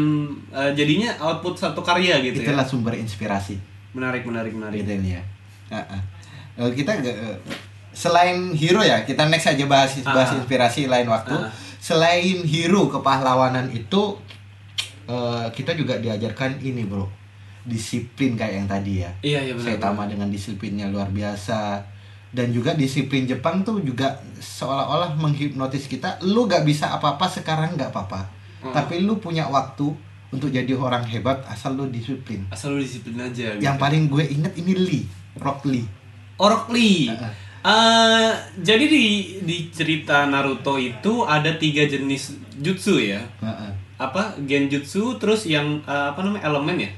eh, 0.50 0.72
jadinya 0.72 1.12
output 1.20 1.58
satu 1.58 1.82
karya 1.82 2.22
gitu 2.22 2.40
ya. 2.40 2.46
itulah 2.48 2.64
sumber 2.64 2.96
inspirasi 2.96 3.60
Menarik 3.92 4.24
menarik 4.24 4.54
menarik. 4.54 4.80
gitu 4.80 4.92
ya 5.10 5.20
Uh-uh. 5.66 5.82
Eh, 5.92 6.02
kita 6.58 6.92
uh, 6.96 7.36
selain 7.92 8.52
hero 8.52 8.80
ya 8.80 9.02
kita 9.02 9.24
next 9.26 9.48
aja 9.48 9.66
bahas 9.66 9.92
bahas 10.02 10.30
Ah. 10.30 10.38
inspirasi 10.38 10.86
lain 10.86 11.06
waktu 11.06 11.32
Ah. 11.34 11.48
selain 11.78 12.44
hero 12.44 12.88
kepahlawanan 12.88 13.70
itu 13.70 14.20
eh, 15.06 15.48
kita 15.50 15.72
juga 15.74 15.96
diajarkan 15.96 16.58
ini 16.60 16.84
bro 16.84 17.06
disiplin 17.62 18.34
kayak 18.34 18.54
yang 18.56 18.68
tadi 18.68 18.94
ya 19.00 19.12
Iya 19.22 19.40
iya 19.42 19.54
benar. 19.54 19.66
Saitama 19.72 20.04
dengan 20.06 20.28
disiplinnya 20.28 20.86
luar 20.86 21.08
biasa 21.08 21.82
dan 22.30 22.50
juga 22.50 22.74
disiplin 22.74 23.24
Jepang 23.24 23.62
tuh 23.62 23.80
juga 23.80 24.12
seolah-olah 24.36 25.16
menghipnotis 25.16 25.86
kita 25.86 26.20
lu 26.22 26.46
gak 26.46 26.62
bisa 26.62 26.92
apa-apa 26.92 27.26
sekarang 27.28 27.74
gak 27.74 27.90
apa-apa 27.90 28.28
Hmm. 28.58 28.74
tapi 28.74 28.98
lu 29.00 29.18
punya 29.18 29.46
waktu 29.46 29.94
untuk 30.32 30.50
jadi 30.50 30.74
orang 30.74 31.06
hebat 31.06 31.38
asal 31.46 31.74
lu 31.74 31.86
disiplin 31.88 32.42
Asal 32.50 32.74
lu 32.74 32.82
disiplin 32.82 33.14
aja. 33.16 33.54
yang 33.56 33.78
paling 33.78 34.10
gue 34.10 34.26
inget 34.26 34.52
ini 34.56 34.74
Lee 34.76 35.06
Rock 35.38 35.64
Lee 35.64 35.86
Orok 36.38 36.72
Lee. 36.72 37.08
Heeh. 37.12 37.32
Eh, 37.66 38.32
jadi 38.62 38.86
di 38.86 39.06
di 39.42 39.58
cerita 39.74 40.30
Naruto 40.30 40.78
itu 40.78 41.26
ada 41.26 41.50
tiga 41.58 41.82
jenis 41.90 42.38
jutsu 42.62 43.02
ya. 43.02 43.26
Heeh. 43.42 43.72
Apa 43.98 44.36
genjutsu 44.44 45.18
terus 45.18 45.48
yang 45.50 45.82
eh, 45.82 46.08
apa 46.14 46.20
namanya 46.22 46.46
elemen 46.46 46.78
ya? 46.78 46.92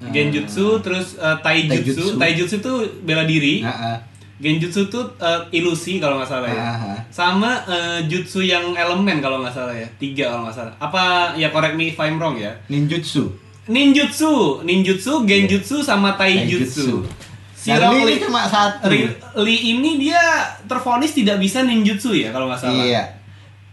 Eh, 0.00 0.10
Genjutsu 0.12 0.80
terus 0.84 1.16
eh, 1.16 1.36
taijutsu. 1.40 2.16
Taijutsu. 2.16 2.20
Taijutsu 2.20 2.54
itu 2.60 2.72
bela 3.06 3.24
diri. 3.24 3.64
Heeh. 3.64 3.96
Genjutsu 4.40 4.92
itu 4.92 5.00
eh, 5.16 5.40
ilusi 5.56 5.96
kalau 5.96 6.20
nggak 6.20 6.28
salah 6.28 6.50
ya. 6.50 6.62
Aha. 6.76 6.92
Sama 7.08 7.50
eh, 7.64 8.00
jutsu 8.10 8.44
yang 8.44 8.76
elemen 8.76 9.24
kalau 9.24 9.40
nggak 9.40 9.54
salah 9.54 9.72
ya. 9.72 9.88
Tiga 9.96 10.28
kalau 10.36 10.44
nggak 10.50 10.56
salah. 10.60 10.74
Apa 10.76 11.32
ya 11.40 11.48
correct 11.48 11.78
me 11.78 11.88
if 11.92 11.96
I'm 11.96 12.20
wrong 12.20 12.36
ya. 12.36 12.52
ninjutsu 12.68 13.48
ninjutsu, 13.70 14.66
ninjutsu, 14.66 15.22
genjutsu 15.24 15.78
sama 15.86 16.18
taijutsu. 16.18 17.06
Si 17.60 17.68
Dan 17.68 17.92
Rock 17.92 18.08
Lee 18.08 18.16
cuma 18.18 18.48
satu. 18.48 18.88
Lee 19.36 19.60
ini 19.70 20.00
dia 20.00 20.16
terfonis 20.64 21.12
tidak 21.12 21.36
bisa 21.36 21.60
ninjutsu 21.60 22.16
ya 22.16 22.32
kalau 22.32 22.48
nggak 22.48 22.56
salah. 22.58 22.80
Iya. 22.80 23.02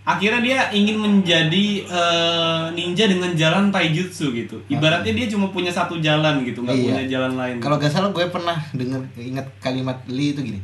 Akhirnya 0.04 0.40
dia 0.40 0.60
ingin 0.72 0.98
menjadi 0.98 1.66
eh, 1.84 2.64
ninja 2.74 3.08
dengan 3.08 3.32
jalan 3.32 3.72
taijutsu 3.72 4.32
gitu. 4.34 4.60
Ibaratnya 4.68 5.12
dia 5.14 5.28
cuma 5.28 5.48
punya 5.48 5.68
satu 5.68 6.00
jalan 6.00 6.44
gitu, 6.44 6.64
nggak 6.64 6.74
Iya. 6.74 6.84
punya 6.86 7.04
jalan 7.10 7.34
lain. 7.34 7.56
Kalau 7.58 7.76
gak 7.76 7.88
salah 7.90 8.08
gue 8.10 8.28
pernah 8.28 8.56
dengar 8.72 9.04
ingat 9.16 9.48
kalimat 9.58 10.00
Lee 10.06 10.32
itu 10.32 10.44
gini. 10.46 10.60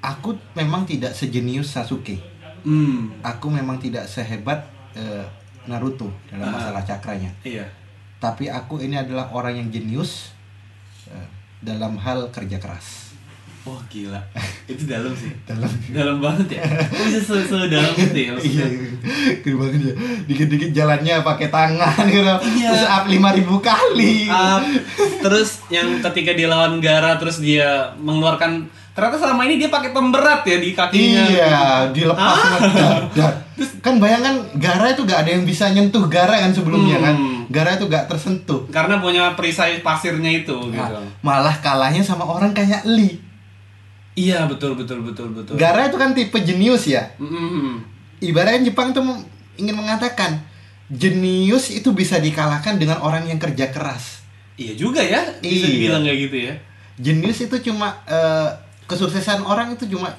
Aku 0.00 0.34
memang 0.52 0.82
tidak 0.82 1.10
sejenius 1.12 1.66
Sasuke. 1.68 2.18
Hmm, 2.62 3.10
Aku 3.22 3.46
memang 3.48 3.78
tidak 3.78 4.06
sehebat 4.06 4.66
eh, 4.94 5.22
Naruto 5.66 6.10
dalam 6.26 6.46
Ah. 6.46 6.54
masalah 6.56 6.82
cakranya. 6.82 7.30
iya. 7.42 7.66
Tapi 8.16 8.46
aku 8.46 8.78
ini 8.80 8.94
adalah 8.94 9.30
orang 9.30 9.54
yang 9.56 9.68
jenius 9.68 10.30
eh, 11.06 11.26
dalam 11.60 11.96
hal 11.96 12.28
kerja 12.30 12.58
keras. 12.58 13.06
Wah 13.66 13.82
gila, 13.90 14.22
itu 14.70 14.86
dalam 14.86 15.10
sih. 15.18 15.26
Dalam 15.50 15.66
Dalam 15.90 16.16
banget 16.22 16.54
ya. 16.54 16.62
Kok 16.86 17.02
bisa 17.02 17.18
se, 17.18 17.34
se 17.50 17.56
dalam 17.66 17.90
itu 17.98 18.14
ya 18.14 18.14
Iya, 18.14 18.30
maksudnya? 18.38 18.66
gede 19.42 19.52
banget 19.58 19.80
ya. 19.82 19.94
Dikit-dikit 20.30 20.70
jalannya 20.70 21.14
pakai 21.26 21.50
tangan 21.50 22.06
gitu. 22.06 22.22
Iya. 22.62 22.70
Terus 22.70 22.84
up 22.86 23.04
5000 23.10 23.42
kali. 23.58 24.14
Up. 24.30 24.62
terus 25.18 25.66
yang 25.66 25.98
ketika 25.98 26.38
dia 26.38 26.46
lawan 26.46 26.78
Gara 26.78 27.18
terus 27.18 27.42
dia 27.42 27.90
mengeluarkan 27.98 28.70
ternyata 28.96 29.20
selama 29.20 29.44
ini 29.44 29.54
dia 29.56 29.68
pakai 29.68 29.92
pemberat 29.92 30.40
ya 30.42 30.56
di 30.56 30.72
kakinya. 30.72 31.22
Iya, 31.22 31.56
dilepas 31.92 32.32
Ah. 32.32 32.56
ngedar. 32.58 33.32
Kan 33.84 33.96
bayangkan 33.96 34.40
Gara 34.56 34.90
itu 34.90 35.04
gak 35.04 35.22
ada 35.22 35.30
yang 35.30 35.44
bisa 35.44 35.68
nyentuh 35.68 36.08
Gara 36.08 36.34
kan 36.34 36.50
sebelumnya 36.50 36.98
kan. 36.98 37.14
Hmm. 37.14 37.44
Gara 37.46 37.72
itu 37.72 37.86
gak 37.86 38.04
tersentuh. 38.06 38.66
Karena 38.66 38.98
punya 38.98 39.32
perisai 39.32 39.78
pasirnya 39.78 40.28
itu 40.28 40.56
gitu. 40.66 40.96
Nah, 40.96 41.06
malah 41.20 41.54
kalahnya 41.56 42.00
sama 42.00 42.24
orang 42.24 42.50
kayak 42.50 42.82
Lee. 42.84 43.20
Iya 44.14 44.44
betul 44.46 44.74
betul 44.74 45.04
betul 45.04 45.28
betul. 45.30 45.54
Gara 45.54 45.86
itu 45.86 45.94
kan 45.94 46.10
tipe 46.10 46.34
jenius 46.38 46.84
ya. 46.86 47.04
Mm-mm. 47.16 47.84
Ibaratnya 48.18 48.64
Jepang 48.66 48.90
tuh 48.90 49.04
ingin 49.54 49.76
mengatakan 49.76 50.40
jenius 50.88 51.68
itu 51.70 51.92
bisa 51.92 52.16
dikalahkan 52.16 52.76
dengan 52.76 52.98
orang 52.98 53.24
yang 53.24 53.36
kerja 53.36 53.68
keras. 53.68 54.24
Iya 54.56 54.72
juga 54.72 54.98
ya, 54.98 55.20
bisa 55.38 55.62
Iya. 55.62 55.70
dibilang 55.70 56.02
kayak 56.02 56.18
gitu 56.26 56.36
ya. 56.42 56.54
Jenius 56.96 57.38
itu 57.42 57.56
cuma 57.62 57.92
eh, 58.04 58.48
kesuksesan 58.86 59.42
orang 59.42 59.74
itu 59.74 59.86
cuma 59.90 60.14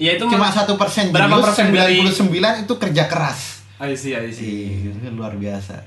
Ya 0.00 0.18
itu 0.18 0.24
cuma 0.26 0.50
satu 0.50 0.74
persen 0.74 1.14
berapa 1.14 1.38
persen 1.38 1.70
dari 1.70 2.02
99 2.02 2.66
itu 2.66 2.74
kerja 2.74 3.04
keras. 3.06 3.62
I 3.78 3.94
see, 3.94 4.14
I 4.18 4.30
see. 4.34 4.90
Iya, 4.90 5.14
luar 5.14 5.38
biasa. 5.38 5.78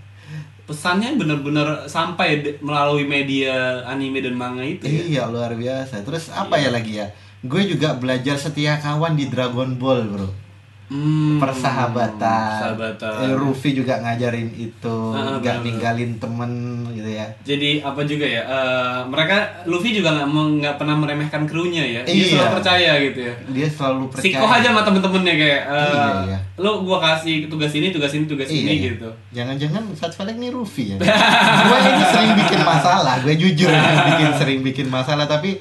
Pesannya 0.66 1.20
benar-benar 1.20 1.86
sampai 1.86 2.58
melalui 2.64 3.04
media 3.06 3.84
anime 3.86 4.24
dan 4.24 4.40
manga 4.40 4.64
itu 4.64 4.88
ya. 4.88 5.02
Iya 5.04 5.24
luar 5.28 5.54
biasa. 5.58 6.02
Terus 6.06 6.32
apa 6.32 6.56
ya 6.56 6.72
lagi 6.72 7.02
ya? 7.02 7.12
Gue 7.46 7.68
juga 7.68 7.94
belajar 8.00 8.40
setia 8.40 8.80
kawan 8.80 9.20
di 9.20 9.28
Dragon 9.28 9.78
Ball 9.78 10.08
bro. 10.08 10.45
Hmm, 10.88 11.42
Persahabatan. 11.42 12.22
Persahabatan. 12.70 13.14
Eh, 13.20 13.34
Ruffy 13.34 13.74
juga 13.74 13.98
ngajarin 13.98 14.54
itu, 14.54 14.98
Ah, 15.12 15.36
nggak 15.36 15.56
benar. 15.56 15.66
ninggalin 15.66 16.12
temen 16.16 16.52
gitu 16.92 17.10
ya. 17.12 17.26
Jadi 17.42 17.82
apa 17.82 18.02
juga 18.02 18.22
ya? 18.24 18.42
eh, 18.42 19.00
mereka 19.06 19.38
Luffy 19.66 19.92
juga 19.92 20.14
nggak 20.14 20.28
mau- 20.28 20.54
nggak 20.54 20.76
pernah 20.76 20.96
meremehkan 20.96 21.44
krunya 21.44 21.82
ya. 21.82 22.02
Dia 22.04 22.14
Iya. 22.14 22.26
selalu 22.32 22.50
percaya 22.56 22.92
gitu 23.02 23.20
ya. 23.20 23.34
Dia 23.50 23.68
selalu 23.68 24.04
percaya. 24.08 24.26
Siko 24.28 24.46
aja 24.46 24.68
sama 24.68 24.82
temen-temennya 24.82 25.36
kayak 25.36 25.62
eh, 25.66 25.86
Iya, 25.88 26.06
iya. 26.24 26.38
lo 26.56 26.72
gua 26.82 26.98
kasih 27.00 27.36
tugas 27.46 27.72
ini, 27.72 27.90
tugas 27.90 28.12
ini, 28.12 28.26
tugas 28.26 28.46
Iya, 28.46 28.60
ini 28.60 28.72
iya. 28.72 28.86
gitu. 28.88 29.10
Jangan-jangan 29.34 29.84
saat 29.92 30.14
balik 30.14 30.38
nih 30.38 30.50
Ruffy 30.50 30.84
ya. 30.92 30.98
gue 31.66 31.78
ini 31.84 32.04
sering 32.08 32.34
bikin 32.36 32.62
masalah. 32.62 33.16
Gue 33.20 33.34
jujur 33.36 33.70
bikin 34.06 34.30
sering 34.36 34.60
bikin 34.62 34.88
masalah 34.88 35.26
tapi 35.26 35.58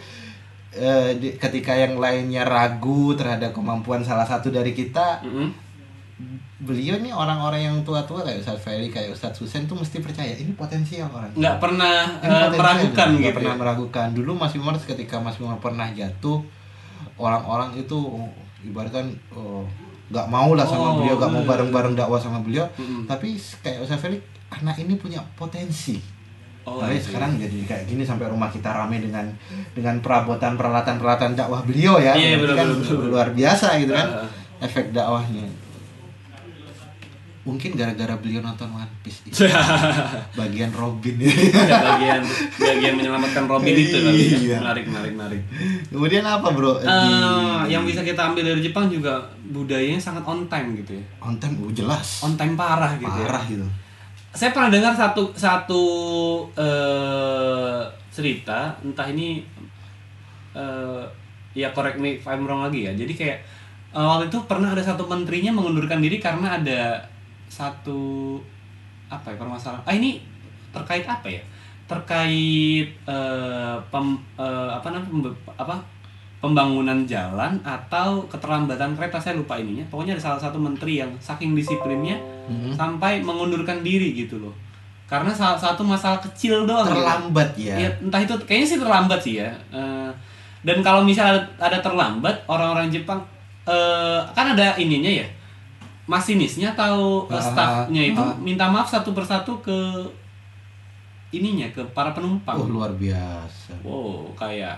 eh, 0.77 1.11
di- 1.15 1.35
ketika 1.35 1.73
yang 1.73 1.97
lainnya 1.97 2.43
ragu 2.43 3.15
terhadap 3.15 3.51
kemampuan 3.51 4.01
salah 4.01 4.25
satu 4.25 4.49
dari 4.49 4.71
kita, 4.71 5.23
Mm-mm. 5.23 5.49
beliau 6.57 6.97
nih 6.97 7.11
orang-orang 7.11 7.61
yang 7.63 7.77
tua-tua 7.83 8.23
kayak 8.23 8.41
Ustadz 8.41 8.61
Ferry, 8.61 8.89
kayak 8.89 9.11
Ustadz 9.11 9.39
Husen 9.39 9.65
tuh 9.65 9.75
mesti 9.75 9.99
percaya 9.99 10.33
ini 10.33 10.53
potensial 10.53 11.07
orang. 11.09 11.31
Nggak 11.33 11.57
pernah 11.59 11.97
Ini 12.17 12.25
potensial, 12.25 12.53
meragukan 12.55 13.09
nggak 13.11 13.23
gitu. 13.25 13.37
pernah 13.37 13.53
ya. 13.53 13.61
meragukan. 13.61 14.07
Dulu 14.13 14.31
Mas 14.33 14.53
Wimar 14.53 14.75
ketika 14.77 15.17
Mas 15.19 15.37
Wimar 15.37 15.59
pernah 15.59 15.91
jatuh, 15.91 16.41
orang-orang 17.17 17.75
itu 17.77 17.95
oh, 17.95 18.31
ibaratkan 18.63 19.07
oh, 19.31 19.67
nggak 20.07 20.27
mau 20.27 20.53
lah 20.53 20.65
sama 20.65 20.87
Oh, 20.87 20.97
beliau, 20.99 21.17
nggak 21.17 21.33
mau 21.33 21.43
bareng-bareng 21.45 21.95
dakwah 21.95 22.19
sama 22.19 22.39
beliau. 22.41 22.65
Mm-mm. 22.75 23.05
Tapi 23.05 23.35
kayak 23.61 23.83
Ustadz 23.83 24.01
Ferry, 24.01 24.19
anak 24.51 24.79
ini 24.79 24.95
punya 24.95 25.21
potensi. 25.35 26.14
Oh, 26.65 26.81
Tapi 26.81 26.91
I 26.91 26.99
see. 26.99 27.05
sekarang 27.07 27.37
jadi 27.37 27.59
kayak 27.63 27.85
gini 27.85 28.03
sampai 28.03 28.25
rumah 28.27 28.49
kita 28.49 28.73
rame 28.73 28.97
dengan 28.99 29.29
dengan 29.71 30.01
perabotan 30.01 30.57
peralatan 30.57 30.97
peralatan 30.97 31.33
dakwah 31.33 31.61
beliau 31.61 31.97
ya. 31.99 32.13
Iya, 32.13 32.37
betul, 32.37 32.55
kan 32.55 32.67
betul. 32.71 32.99
luar 33.07 33.29
biasa 33.31 33.77
gitu 33.79 33.93
kan 33.93 34.09
Ah. 34.19 34.29
efek 34.61 34.89
dakwahnya. 34.91 35.45
Mungkin 37.45 37.77
gara-gara 37.77 38.17
beliau 38.17 38.41
nonton 38.41 38.73
One 38.73 38.89
Piece 39.05 39.21
ini. 39.23 39.37
bagian 40.41 40.73
Robin 40.73 41.13
ya. 41.21 41.29
Bagian 41.69 42.23
bagian 42.57 42.95
menyelamatkan 42.97 43.45
Robin 43.45 43.69
itu 43.71 43.93
ya. 43.95 44.09
Iya. 44.09 44.57
Menarik, 44.65 44.85
menarik, 44.89 45.13
menarik. 45.13 45.43
Kemudian 45.93 46.25
apa 46.25 46.49
bro? 46.49 46.81
Di 46.81 46.89
Eh, 46.89 47.61
yang 47.69 47.85
bisa 47.85 48.01
kita 48.01 48.33
ambil 48.33 48.49
dari 48.49 48.65
Jepang 48.65 48.89
juga 48.89 49.21
budayanya 49.45 50.01
sangat 50.01 50.25
on 50.25 50.49
time 50.49 50.73
gitu 50.75 50.97
ya. 50.97 51.05
on 51.21 51.37
time, 51.37 51.61
oh, 51.61 51.69
jelas. 51.69 52.25
On 52.25 52.33
time 52.33 52.57
parah 52.57 52.97
gitu 52.97 53.13
ya. 53.13 53.29
Parah 53.29 53.45
gitu. 53.45 53.69
Saya 54.35 54.51
pernah 54.51 54.67
dengar 54.67 54.91
satu 54.91 55.31
satu 55.39 55.83
eh, 56.59 57.83
cerita, 58.11 58.75
entah 58.83 59.07
ini 59.07 59.47
eh, 60.59 61.05
ya 61.55 61.71
correct 61.71 62.03
me 62.03 62.19
if 62.19 62.27
I'm 62.27 62.43
wrong 62.43 62.67
lagi 62.67 62.91
ya. 62.91 62.93
Jadi 62.99 63.15
kayak 63.15 63.39
eh, 63.95 64.03
waktu 64.03 64.27
itu 64.27 64.39
pernah 64.51 64.75
ada 64.75 64.83
satu 64.83 65.07
menterinya 65.07 65.55
mengundurkan 65.55 66.03
diri 66.03 66.19
karena 66.19 66.59
ada 66.59 66.99
satu 67.47 68.43
apa 69.07 69.31
ya 69.31 69.37
permasalahan. 69.39 69.87
Ah 69.87 69.95
ini 69.95 70.19
terkait 70.75 71.07
apa 71.07 71.31
ya? 71.31 71.43
Terkait 71.87 72.91
eh, 72.91 73.77
pem, 73.87 74.07
eh, 74.35 74.71
apa 74.75 74.89
namanya 74.91 75.31
apa 75.55 75.79
pembangunan 76.45 76.99
jalan 77.05 77.57
atau 77.65 78.21
keterlambatan 78.29 78.93
kereta 78.93 79.17
saya 79.17 79.35
lupa 79.35 79.57
ininya. 79.57 79.81
Pokoknya 79.89 80.13
ada 80.13 80.23
salah 80.23 80.41
satu 80.41 80.61
menteri 80.61 81.01
yang 81.01 81.09
saking 81.17 81.57
disiplinnya 81.57 82.21
Mhm. 82.45 82.77
sampai 82.77 83.25
mengundurkan 83.25 83.81
diri 83.81 84.13
gitu 84.13 84.37
loh 84.37 84.53
karena 85.05 85.29
salah 85.29 85.57
satu 85.57 85.81
masalah 85.81 86.17
kecil 86.19 86.65
doang 86.65 86.85
gitu. 86.85 86.97
Terlambat 86.97 87.49
ya. 87.57 87.77
Ya, 87.77 87.89
entah 88.01 88.21
itu 88.21 88.35
kayaknya 88.45 88.69
sih 88.69 88.79
terlambat 88.81 89.21
sih 89.21 89.35
ya 89.37 89.49
Eh, 89.69 90.11
dan 90.61 90.81
kalau 90.81 91.01
misalnya 91.01 91.41
ada 91.57 91.81
terlambat 91.81 92.33
orang-orang 92.45 92.89
Jepang 92.89 93.21
eh, 93.65 94.21
kan 94.33 94.53
ada 94.53 94.77
ininya 94.77 95.09
ya 95.09 95.29
masinisnya 96.05 96.73
atau 96.73 97.25
eh, 97.29 97.41
staffnya 97.41 98.13
itu 98.13 98.21
ah. 98.21 98.37
minta 98.37 98.69
maaf 98.69 98.85
satu 98.85 99.13
persatu 99.13 99.57
ke 99.61 99.77
ininya 101.31 101.67
ke 101.69 101.83
para 101.91 102.13
penumpang 102.13 102.55
Oh 102.55 102.69
luar 102.71 102.93
biasa. 102.95 103.75
wow 103.83 104.29
kayak 104.35 104.77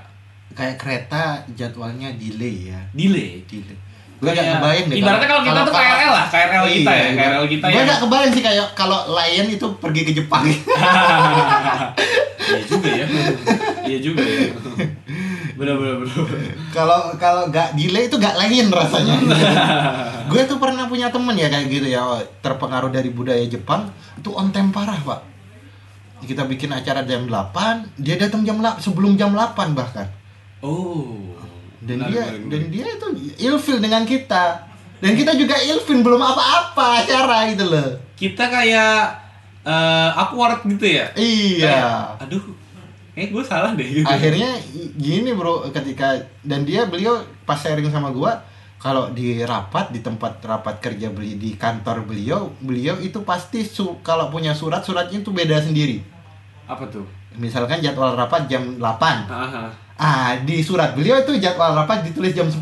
Kayak 0.56 0.76
kereta 0.76 1.22
jadwalnya 1.52 2.08
delay 2.16 2.72
ya. 2.72 2.80
delay 2.90 3.44
Delay. 3.44 3.76
Gue 4.16 4.32
gak 4.32 4.48
kebayang 4.50 4.86
deh. 4.88 4.96
ibaratnya 4.96 5.28
kalau 5.28 5.42
kita 5.44 5.60
tuh 5.60 5.74
KRL 5.76 6.08
lah, 6.10 6.26
KRL 6.26 6.64
kita 6.72 6.88
ya, 6.90 7.08
KRL 7.12 7.44
kita 7.46 7.64
Gue 7.68 7.76
yang- 7.76 7.84
gak 7.86 8.00
kebayang 8.00 8.32
sih 8.32 8.40
kayak 8.40 8.66
kalau 8.72 8.98
Lion 9.12 9.46
itu 9.46 9.66
pergi 9.76 10.02
ke 10.02 10.12
Jepang. 10.14 10.40
iya 12.46 12.60
juga 12.64 12.88
ya 12.88 13.06
iya 13.84 13.98
juga 13.98 14.22
ya 14.22 14.54
bener 15.52 15.74
bener 15.74 15.96
bener 15.98 16.16
Kalau 16.70 17.12
kalau 17.16 17.48
gak 17.48 17.72
delay 17.74 18.06
itu 18.06 18.16
gak 18.16 18.36
lain 18.36 18.68
rasanya. 18.68 19.16
gue 20.30 20.42
tuh 20.44 20.56
pernah 20.56 20.84
punya 20.84 21.08
temen 21.08 21.32
ya 21.32 21.48
kayak 21.48 21.66
gitu 21.66 21.86
ya 21.86 22.00
oh, 22.02 22.16
terpengaruh 22.40 22.88
dari 22.88 23.08
budaya 23.08 23.44
Jepang 23.44 23.88
itu 24.14 24.30
on 24.30 24.48
time 24.48 24.68
parah 24.70 24.96
pak. 24.96 25.20
Kita 26.18 26.42
bikin 26.42 26.72
acara 26.72 27.04
jam 27.04 27.28
8, 27.28 27.52
dia 28.00 28.16
datang 28.16 28.40
jam 28.40 28.56
8 28.56 28.80
sebelum 28.80 29.14
jam 29.14 29.30
8 29.30 29.52
bahkan. 29.72 30.08
Oh 30.60 31.34
Dan 31.78 32.02
dia 32.06 32.24
dan 32.50 32.62
dia 32.66 32.86
itu 32.88 33.06
ilfil 33.38 33.78
dengan 33.78 34.02
kita. 34.02 34.66
Dan 34.96 35.12
kita 35.12 35.36
juga 35.36 35.54
ilfil 35.54 36.00
belum 36.00 36.18
apa-apa 36.18 37.04
acara 37.04 37.46
gitu 37.52 37.68
loh. 37.68 37.90
kita 38.16 38.48
kayak 38.48 39.12
eh 39.62 40.10
awkward 40.14 40.64
gitu 40.64 40.86
ya 40.88 41.06
Iya. 41.12 41.68
Kayak, 41.68 42.22
aduh 42.26 42.44
eh 43.12 43.26
gue 43.28 43.40
salah 43.40 43.72
deh 43.72 43.84
gitu 43.84 44.04
akhirnya 44.04 44.56
gini 44.94 45.32
bro 45.32 45.68
ketika 45.70 46.16
dan 46.40 46.64
dia 46.64 46.84
beliau 46.84 47.16
pas 47.44 47.56
sharing 47.56 47.88
sama 47.88 48.12
gua 48.12 48.40
kalau 48.76 49.08
di 49.08 49.40
rapat 49.40 49.88
di 49.88 50.04
tempat 50.04 50.36
rapat 50.40 50.78
kerja 50.78 51.08
beli 51.08 51.36
di 51.36 51.56
kantor 51.56 52.04
beliau 52.04 52.52
beliau 52.60 53.00
itu 53.00 53.24
pasti 53.24 53.64
su, 53.64 53.96
kalau 54.00 54.28
punya 54.28 54.52
surat 54.52 54.84
suratnya 54.84 55.20
itu 55.20 55.32
beda 55.32 55.60
sendiri 55.60 56.04
apa 56.66 56.84
tuh 56.86 57.08
misalkan 57.36 57.80
jadwal 57.80 58.12
rapat 58.12 58.48
jam 58.48 58.76
8 58.76 58.84
Aha. 59.28 59.64
Ah 59.96 60.36
di 60.44 60.60
surat 60.60 60.92
beliau 60.92 61.20
itu 61.24 61.40
jadwal 61.40 61.72
rapat 61.72 62.04
ditulis 62.04 62.36
jam 62.36 62.48
10 62.48 62.60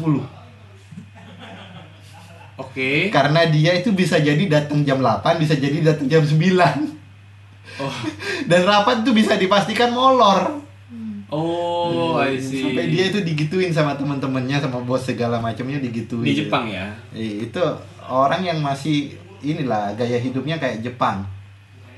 oke 2.55 2.91
karena 3.11 3.41
dia 3.51 3.75
itu 3.75 3.91
bisa 3.91 4.23
jadi 4.23 4.47
datang 4.47 4.87
jam 4.87 5.03
8 5.03 5.43
bisa 5.43 5.59
jadi 5.59 5.83
datang 5.83 6.07
jam 6.07 6.23
9 6.23 6.95
Oh. 7.81 7.91
Dan 8.51 8.69
rapat 8.69 9.03
tuh 9.03 9.17
bisa 9.17 9.35
dipastikan 9.35 9.91
molor. 9.91 10.63
Oh, 11.33 12.15
I 12.21 12.39
see. 12.39 12.63
Sampai 12.63 12.87
dia 12.87 13.11
itu 13.11 13.19
digituin 13.25 13.75
sama 13.75 13.99
teman-temannya 13.99 14.63
sama 14.63 14.79
bos 14.87 15.03
segala 15.03 15.43
macamnya 15.43 15.83
digituin. 15.83 16.23
di 16.23 16.35
Jepang 16.47 16.71
ya. 16.71 16.95
Itu 17.17 17.59
orang 18.07 18.47
yang 18.47 18.63
masih 18.63 19.19
inilah 19.43 19.99
gaya 19.99 20.23
hidupnya 20.23 20.63
kayak 20.63 20.87
Jepang. 20.87 21.27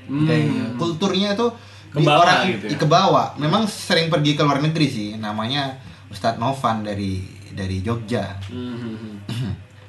Hmm. 0.09 0.25
Kayak 0.25 0.73
kulturnya 0.81 1.37
tuh 1.37 1.53
di 1.93 2.03
Kebawa 2.03 2.19
orang 2.23 2.39
gitu 2.51 2.65
ya? 2.67 2.77
ke 2.77 2.87
bawah. 2.87 3.27
Memang 3.39 3.63
sering 3.67 4.07
pergi 4.11 4.35
ke 4.35 4.41
luar 4.43 4.59
negeri 4.59 4.87
sih. 4.87 5.09
Namanya 5.15 5.79
Ustadz 6.11 6.39
Novan 6.39 6.83
dari 6.83 7.23
dari 7.51 7.81
Jogja. 7.81 8.37
Hmm. 8.51 9.23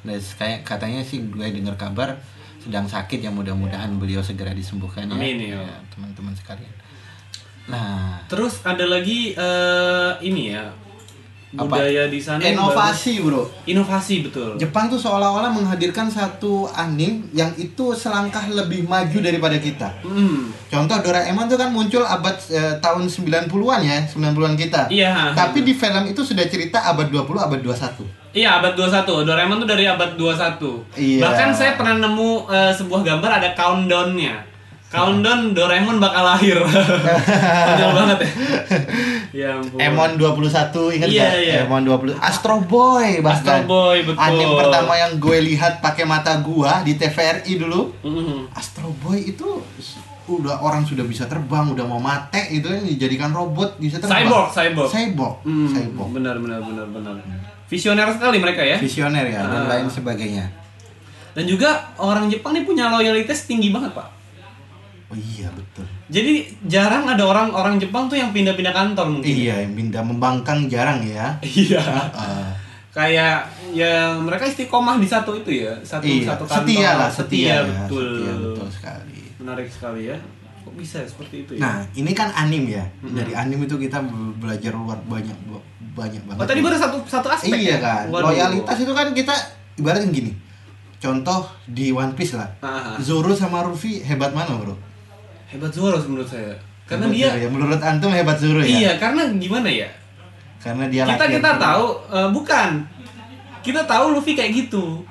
Nah, 0.07 0.14
kayak 0.14 0.62
katanya 0.62 1.03
sih 1.03 1.20
gue 1.26 1.46
dengar 1.53 1.74
kabar 1.74 2.16
sedang 2.62 2.86
sakit 2.86 3.22
ya 3.22 3.30
mudah-mudahan 3.30 3.92
beliau 3.99 4.22
segera 4.22 4.55
disembuhkan 4.55 5.11
ya. 5.11 5.14
Amin, 5.14 5.36
ya. 5.42 5.59
Ya, 5.62 5.76
teman-teman 5.92 6.32
sekalian. 6.32 6.74
Nah, 7.68 8.24
Terus 8.30 8.64
ada 8.64 8.88
lagi 8.88 9.36
eh, 9.36 10.12
ini 10.24 10.57
ya 10.57 10.72
Apa? 11.57 11.80
budaya 11.80 12.12
di 12.12 12.20
sana 12.20 12.44
inovasi, 12.44 13.24
Bro. 13.24 13.49
inovasi 13.64 14.20
betul. 14.20 14.61
Jepang 14.61 14.92
tuh 14.92 15.01
seolah-olah 15.01 15.49
menghadirkan 15.49 16.12
satu 16.12 16.68
anim 16.76 17.24
yang 17.32 17.49
itu 17.57 17.96
selangkah 17.96 18.44
lebih 18.53 18.84
maju 18.84 19.16
daripada 19.24 19.57
kita. 19.57 19.88
Hmm. 20.05 20.53
Contoh 20.68 21.01
Doraemon 21.01 21.49
tuh 21.49 21.57
kan 21.57 21.72
muncul 21.72 22.05
abad 22.05 22.36
eh, 22.53 22.76
tahun 22.84 23.09
90-an 23.09 23.80
ya, 23.80 23.96
90-an 24.05 24.55
kita. 24.61 24.92
Iya. 24.92 25.32
Tapi 25.32 25.64
di 25.64 25.72
film 25.72 26.05
itu 26.05 26.20
sudah 26.20 26.44
cerita 26.44 26.84
abad 26.84 27.09
20, 27.09 27.24
abad 27.40 27.61
21. 27.64 28.36
Iya 28.36 28.61
abad 28.61 28.76
21. 28.76 29.24
Doraemon 29.24 29.64
tuh 29.64 29.68
dari 29.72 29.88
abad 29.88 30.20
21. 30.20 31.01
Iya. 31.01 31.24
Bahkan 31.24 31.49
saya 31.57 31.80
pernah 31.80 31.96
nemu 31.96 32.44
eh, 32.53 32.72
sebuah 32.76 33.01
gambar 33.01 33.30
ada 33.40 33.49
countdown-nya. 33.57 34.47
Countdown 34.89 35.53
Doraemon 35.53 36.01
bakal 36.01 36.24
lahir. 36.24 36.57
Konyol 37.68 37.91
banget 37.93 38.18
ya. 38.18 38.30
ya 39.30 39.49
ampun. 39.55 39.76
Emon 39.76 40.11
21 40.16 40.97
ingat 40.97 41.07
Iya, 41.07 41.22
nggak? 41.22 41.32
iya. 41.39 41.55
Emon 41.62 41.82
20 41.84 42.16
Astro 42.16 42.57
Boy 42.62 43.20
bahkan. 43.20 43.61
Astro 43.61 43.68
Boy, 43.68 43.97
betul. 44.03 44.16
Anime 44.18 44.55
pertama 44.57 44.93
yang 44.97 45.12
gue 45.14 45.39
lihat 45.45 45.78
pakai 45.78 46.05
mata 46.05 46.41
gua 46.41 46.80
di 46.80 46.97
TVRI 46.97 47.53
dulu. 47.59 47.93
Mhm. 48.01 48.49
Astro 48.51 48.89
Boy 48.99 49.28
itu 49.28 49.61
udah 50.26 50.57
orang 50.59 50.84
sudah 50.84 51.05
bisa 51.05 51.24
terbang, 51.24 51.68
udah 51.68 51.84
mau 51.84 51.97
mate 51.97 52.49
itu 52.51 52.64
yang 52.64 52.84
dijadikan 52.86 53.28
robot 53.30 53.76
bisa 53.76 53.97
terbang. 53.97 54.24
Cyborg, 54.24 54.49
cyborg. 54.51 54.89
Cyborg. 54.89 55.34
Hmm, 55.43 55.68
Cyborg. 55.68 56.09
Benar 56.12 56.36
benar 56.39 56.61
benar 56.61 56.84
benar. 56.86 57.14
Visioner 57.66 58.09
sekali 58.09 58.36
mereka 58.36 58.61
ya. 58.61 58.76
Visioner 58.76 59.24
ya 59.26 59.41
dan 59.43 59.64
Ah. 59.64 59.68
lain 59.70 59.89
sebagainya. 59.89 60.49
Dan 61.32 61.45
juga 61.45 61.93
orang 61.97 62.26
Jepang 62.26 62.51
nih 62.51 62.64
punya 62.64 62.89
loyalitas 62.89 63.45
tinggi 63.45 63.68
banget, 63.68 63.93
Pak. 63.93 64.18
Oh 65.09 65.17
iya 65.17 65.49
betul. 65.49 65.89
Jadi 66.13 66.53
jarang 66.69 67.09
ada 67.09 67.25
orang 67.25 67.49
orang 67.49 67.81
Jepang 67.81 68.13
tuh 68.13 68.21
yang 68.21 68.29
pindah-pindah 68.29 68.77
kantor 68.77 69.09
mungkin. 69.09 69.33
Iya, 69.33 69.65
yang 69.65 69.73
pindah 69.73 70.05
membangkang 70.05 70.69
jarang 70.69 71.01
ya. 71.01 71.33
Iya. 71.41 71.81
Heeh. 71.81 72.49
Kayak 72.93 73.49
ya 73.73 74.21
mereka 74.21 74.45
istiqomah 74.45 75.01
di 75.01 75.09
satu 75.09 75.33
itu 75.33 75.65
ya, 75.65 75.73
satu 75.81 76.05
iya, 76.05 76.35
satu 76.35 76.45
kantor. 76.45 76.67
setia 76.67 76.91
lah, 76.99 77.11
setia, 77.13 77.47
ya, 77.47 77.59
betul. 77.65 78.05
setia 78.05 78.33
betul 78.37 78.69
sekali. 78.69 79.21
Menarik 79.41 79.69
sekali 79.71 80.03
ya. 80.13 80.17
Kok 80.67 80.75
bisa 80.77 80.99
seperti 81.07 81.37
itu 81.47 81.53
ya? 81.57 81.61
Nah, 81.63 81.77
ini 81.97 82.11
kan 82.13 82.29
anim 82.37 82.69
ya. 82.69 82.85
Dari 83.01 83.33
anim 83.33 83.65
itu 83.65 83.81
kita 83.81 84.03
be- 84.05 84.37
belajar 84.37 84.77
luar 84.77 84.99
banyak 85.09 85.37
banyak 85.97 86.23
banget. 86.27 86.43
oh, 86.43 86.49
tadi 86.49 86.61
baru 86.61 86.77
satu 86.77 86.97
satu 87.09 87.29
aspek. 87.33 87.57
Iya 87.57 87.77
ya? 87.77 87.79
kan. 87.81 88.05
Waduh. 88.13 88.35
Loyalitas 88.35 88.77
itu 88.77 88.93
kan 88.93 89.09
kita 89.17 89.35
ibaratnya 89.81 90.13
gini. 90.13 90.33
Contoh 90.99 91.47
di 91.65 91.95
One 91.95 92.13
Piece 92.13 92.35
lah. 92.35 92.51
Ah, 92.61 92.93
ah. 92.93 92.97
Zoro 92.99 93.31
sama 93.33 93.63
Luffy 93.63 94.03
hebat 94.03 94.35
mana, 94.35 94.59
Bro? 94.59 94.88
Hebat 95.49 95.72
Zoro 95.72 95.96
menurut 96.05 96.28
saya. 96.28 96.53
Karena 96.84 97.09
Hebat 97.09 97.16
dia 97.16 97.28
Zoro 97.28 97.40
ya. 97.40 97.49
menurut 97.49 97.80
antum 97.80 98.11
hebat 98.12 98.36
Zoro 98.36 98.61
ya. 98.61 98.68
Iya, 98.68 98.90
karena 99.01 99.22
gimana 99.36 99.68
ya? 99.68 99.88
Karena 100.59 100.84
dia 100.90 101.03
kita 101.07 101.24
laki 101.24 101.34
kita 101.40 101.51
tahu 101.57 101.84
eh, 102.12 102.28
bukan. 102.30 102.68
Kita 103.59 103.80
tahu 103.84 104.05
Luffy 104.16 104.32
kayak 104.32 104.53
gitu. 104.55 105.05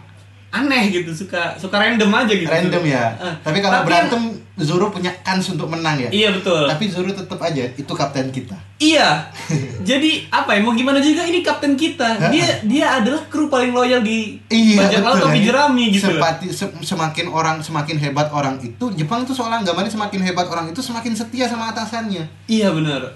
Aneh 0.47 0.89
gitu, 0.89 1.11
suka 1.11 1.53
suka 1.59 1.75
random 1.75 2.07
aja 2.09 2.33
gitu. 2.33 2.47
random 2.47 2.83
ya. 2.87 3.11
Eh, 3.19 3.33
Tapi 3.43 3.59
kalau 3.59 3.83
yang- 3.83 3.85
berantem 3.85 4.21
Zoro 4.57 4.89
punya 4.89 5.13
kans 5.21 5.45
untuk 5.47 5.69
menang 5.69 6.01
ya. 6.01 6.09
Iya 6.09 6.29
betul. 6.33 6.65
Tapi 6.65 6.89
Zoro 6.89 7.13
tetap 7.13 7.37
aja 7.37 7.61
itu 7.67 7.93
kapten 7.93 8.33
kita. 8.33 8.57
Iya. 8.81 9.29
Jadi 9.89 10.25
apa 10.27 10.57
ya? 10.57 10.65
Mau 10.65 10.73
gimana 10.73 10.97
juga 10.97 11.21
ini 11.21 11.45
kapten 11.45 11.77
kita. 11.77 12.33
Dia 12.33 12.65
dia 12.65 12.97
adalah 12.97 13.21
kru 13.27 13.47
paling 13.47 13.69
loyal 13.69 14.01
di 14.01 14.41
bajak 14.73 15.01
laut 15.01 15.21
topi 15.21 15.45
jerami 15.45 15.93
gitu. 15.93 16.09
Sepati, 16.09 16.49
se- 16.49 16.73
semakin 16.81 17.29
orang 17.29 17.61
semakin 17.61 18.01
hebat 18.01 18.33
orang 18.33 18.57
itu 18.57 18.85
Jepang 18.97 19.21
tuh 19.23 19.37
seolah 19.37 19.61
gambarnya 19.61 19.93
semakin 19.93 20.25
hebat 20.25 20.49
orang 20.49 20.65
itu 20.67 20.81
semakin 20.81 21.13
setia 21.13 21.45
sama 21.45 21.69
atasannya. 21.69 22.25
Iya 22.49 22.73
benar. 22.73 23.13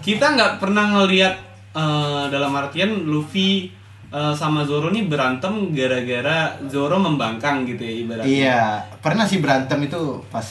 Kita 0.00 0.36
nggak 0.36 0.62
pernah 0.62 0.86
ngelihat 0.92 1.34
eh, 1.74 2.24
dalam 2.30 2.54
artian 2.54 3.08
Luffy 3.08 3.72
eh, 4.14 4.34
sama 4.34 4.62
Zoro 4.62 4.94
nih 4.94 5.10
berantem 5.10 5.74
gara-gara 5.74 6.54
Zoro 6.70 6.96
membangkang 7.02 7.66
gitu 7.66 7.82
ya 7.82 7.94
ibaratnya. 8.06 8.30
Iya, 8.30 8.62
pernah 9.02 9.26
sih 9.26 9.42
berantem 9.42 9.82
itu 9.82 10.22
pas 10.30 10.46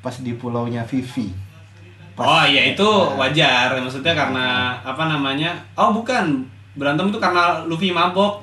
pas 0.00 0.14
di 0.18 0.32
pulaunya 0.34 0.82
Vivi. 0.88 1.28
Pas- 2.16 2.24
Oh 2.28 2.44
iya 2.48 2.72
itu 2.72 2.88
wajar. 3.16 3.76
Maksudnya 3.76 4.16
karena 4.16 4.76
apa 4.80 5.04
namanya? 5.08 5.52
Oh 5.76 5.92
bukan. 5.92 6.48
Berantem 6.72 7.12
itu 7.12 7.20
karena 7.20 7.60
Luffy 7.68 7.92
mabok. 7.92 8.40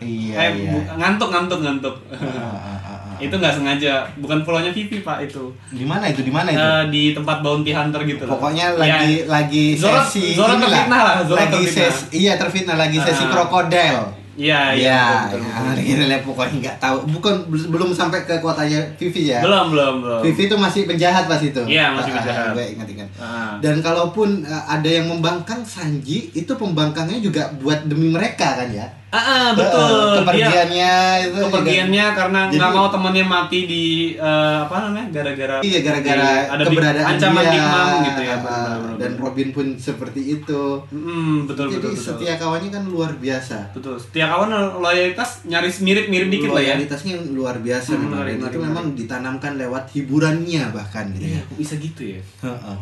Iya, 0.00 0.34
eh 0.34 0.50
iya. 0.64 0.72
ngantuk 0.96 1.28
ngantuk 1.28 1.60
ngantuk. 1.60 1.94
Ah. 2.10 2.79
Itu 3.20 3.30
nggak 3.30 3.54
sengaja. 3.54 3.94
Bukan 4.16 4.40
pulaunya 4.40 4.68
Vivi 4.70 5.00
pak 5.00 5.22
itu. 5.22 5.52
Di 5.68 5.84
mana 5.84 6.08
itu? 6.08 6.20
Di 6.20 6.32
mana 6.32 6.48
itu? 6.48 6.58
Eh, 6.58 6.84
di 6.88 7.02
tempat 7.12 7.40
bounty 7.40 7.70
hunter 7.70 8.00
gitu. 8.02 8.24
Pokoknya 8.24 8.72
Iya. 8.72 8.80
lagi 8.80 9.12
lagi 9.24 9.64
Zoro- 9.76 10.00
sesi 10.02 10.32
Zoro 10.32 10.54
inilah. 10.54 10.66
terfitnah 10.66 11.00
lah, 11.00 11.14
Zoro 11.22 11.38
lagi 11.38 11.52
terfitnah. 11.62 11.86
sesi 11.86 12.02
iya 12.18 12.32
terfitnah 12.34 12.76
lagi 12.76 12.98
sesi 12.98 13.24
Ah. 13.24 13.30
krokodil. 13.30 13.98
Iya, 14.40 14.72
iya. 14.72 15.28
Ya, 15.28 15.28
betul. 15.28 15.84
gila, 15.84 16.16
pokoknya 16.24 16.56
nggak 16.64 16.76
tahu. 16.80 16.96
Bukan 17.10 17.34
bel- 17.46 17.68
belum 17.68 17.92
sampai 17.92 18.24
ke 18.24 18.40
kotanya 18.40 18.80
Vivi 18.96 19.28
ya. 19.28 19.44
Belum, 19.44 19.68
belum, 19.68 19.94
belum. 20.00 20.20
Vivi 20.24 20.48
itu 20.48 20.56
masih 20.56 20.88
penjahat 20.88 21.28
pas 21.28 21.36
itu. 21.36 21.60
Iya, 21.60 21.92
masih 21.92 22.08
Ah, 22.08 22.16
penjahat. 22.16 22.48
Gue 22.56 22.66
ingat-ingat. 22.72 23.08
Ah. 23.20 23.60
Dan 23.60 23.84
kalaupun 23.84 24.40
uh, 24.42 24.64
ada 24.64 24.88
yang 24.88 25.04
membangkang 25.06 25.60
Sanji, 25.60 26.32
itu 26.32 26.48
pembangkangnya 26.50 27.20
juga 27.20 27.52
buat 27.54 27.84
demi 27.84 28.08
mereka 28.08 28.56
kan 28.56 28.72
ya. 28.72 28.88
Ah, 29.10 29.18
ah, 29.18 29.26
Uh, 29.42 29.50
betul. 29.52 29.90
Dia 29.90 30.18
kepergiannya 30.22 30.92
itu 31.20 31.28
juga- 31.32 31.42
kepergiannya 31.50 32.06
karena 32.12 32.40
Jadi- 32.44 32.56
nggak 32.56 32.72
mau 32.72 32.86
temennya 32.88 33.26
mati 33.26 33.58
di 33.64 33.84
eh, 34.14 34.56
apa 34.60 34.74
namanya 34.80 35.06
gara-gara 35.10 35.56
Iya 35.60 35.78
gara-gara 35.80 36.30
ada 36.46 36.62
keberadaan 36.62 37.06
ancaman 37.10 37.42
dia 37.44 37.62
Mom 37.64 37.90
gitu 38.04 38.22
ya 38.22 38.36
benar, 38.38 38.78
dan. 38.96 39.12
Robin 39.20 39.48
pun 39.50 39.66
seperti 39.76 40.20
itu. 40.32 40.62
Hmm, 40.86 41.44
betul 41.44 41.66
Jadi 41.68 41.76
betul 41.76 41.90
betul. 41.92 42.04
setia 42.14 42.34
kawannya 42.36 42.70
kan 42.70 42.82
luar 42.84 43.10
biasa. 43.14 43.58
Betul. 43.72 43.98
Setiap 43.98 44.28
kawan 44.30 44.50
loyalitas 44.78 45.42
nyaris 45.44 45.76
mirip-mirip 45.80 46.28
dikit 46.28 46.48
lah 46.48 46.62
ya. 46.62 46.74
Loyalitasnya 46.74 47.14
luar 47.28 47.58
biasa 47.58 47.90
Hmm, 47.92 48.06
memang. 48.06 48.30
itu 48.30 48.58
memang 48.58 48.84
ditanamkan 48.94 49.52
lewat 49.56 49.90
hiburannya 49.90 50.70
bahkan 50.70 51.10
gitu 51.10 51.26
Iya, 51.26 51.36
ya. 51.36 51.42
kok 51.44 51.56
bisa 51.58 51.74
gitu 51.76 52.02
ya? 52.08 52.20
Heeh. 52.40 52.76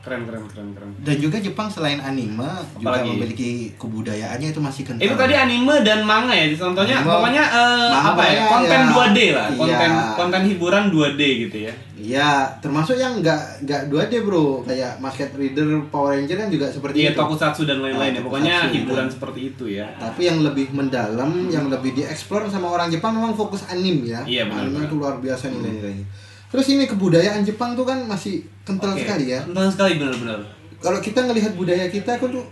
Keren 0.00 0.24
keren 0.24 0.48
keren 0.48 0.68
keren. 0.72 0.90
Dan 0.98 1.16
juga 1.16 1.36
Jepang 1.36 1.68
selain 1.68 2.00
anime 2.00 2.40
juga 2.74 2.88
Apalagi? 2.96 3.08
memiliki 3.12 3.50
kebudayaannya 3.76 4.48
itu 4.48 4.56
masih 4.58 4.82
kental. 4.82 5.02
Itu 5.02 5.14
tadi 5.14 5.34
anime 5.34 5.74
dan 5.80 6.00
manga 6.02 6.32
ya, 6.32 6.48
contohnya 6.50 6.96
Anime, 6.98 7.12
pokoknya 7.12 7.44
manga 7.44 8.08
apa 8.10 8.22
ya? 8.22 8.32
ya, 8.32 8.44
Konten 8.48 8.80
ya. 8.80 8.88
2D 8.88 9.18
lah, 9.30 9.46
Iya. 9.46 9.58
konten 9.58 9.90
konten 10.16 10.42
hiburan 10.46 10.84
2D 10.88 11.20
gitu 11.42 11.58
ya. 11.62 11.72
Iya, 11.94 12.30
termasuk 12.58 12.96
yang 12.96 13.20
nggak 13.20 13.60
nggak 13.60 13.82
2D 13.86 14.24
bro, 14.24 14.64
kayak 14.64 14.96
Masked 14.98 15.36
Reader, 15.36 15.68
Power 15.86 16.16
Ranger 16.16 16.36
kan 16.38 16.48
juga 16.48 16.66
seperti 16.66 16.96
Iya, 16.98 17.12
itu. 17.12 17.20
tokusatsu 17.20 17.62
dan 17.62 17.78
lain-lain 17.78 18.10
Ah, 18.10 18.16
ya. 18.16 18.24
Pokoknya 18.24 18.54
tokusatsu, 18.56 18.72
hiburan 18.74 19.04
dan- 19.04 19.12
seperti 19.12 19.40
itu 19.46 19.64
ya. 19.70 19.86
Tapi 19.94 20.20
yang 20.24 20.38
lebih 20.40 20.72
mendalam, 20.72 21.28
yang 21.46 21.68
lebih 21.68 21.92
dieksplor 21.92 22.48
sama 22.48 22.72
orang 22.72 22.88
Jepang 22.88 23.12
memang 23.12 23.36
fokus 23.36 23.68
anim 23.68 24.00
ya. 24.02 24.24
Iya, 24.24 24.48
benar, 24.48 24.64
Anime 24.64 24.72
benar. 24.74 24.88
itu 24.88 24.94
luar 24.96 25.14
biasa 25.18 25.44
nilai-nilainya. 25.50 26.06
Terus 26.50 26.66
ini 26.68 26.84
kebudayaan 26.84 27.40
Jepang 27.40 27.72
tuh 27.72 27.84
kan 27.84 28.02
masih 28.04 28.42
kental 28.62 28.90
Oke, 28.90 29.02
sekali 29.02 29.30
ya. 29.30 29.40
Kental 29.42 29.70
sekali 29.70 29.92
benar-benar. 29.96 30.38
Kalau 30.76 30.98
kita 30.98 31.22
ngelihat 31.22 31.54
budaya 31.54 31.86
kita 31.86 32.16
kan 32.16 32.28
tuh 32.28 32.42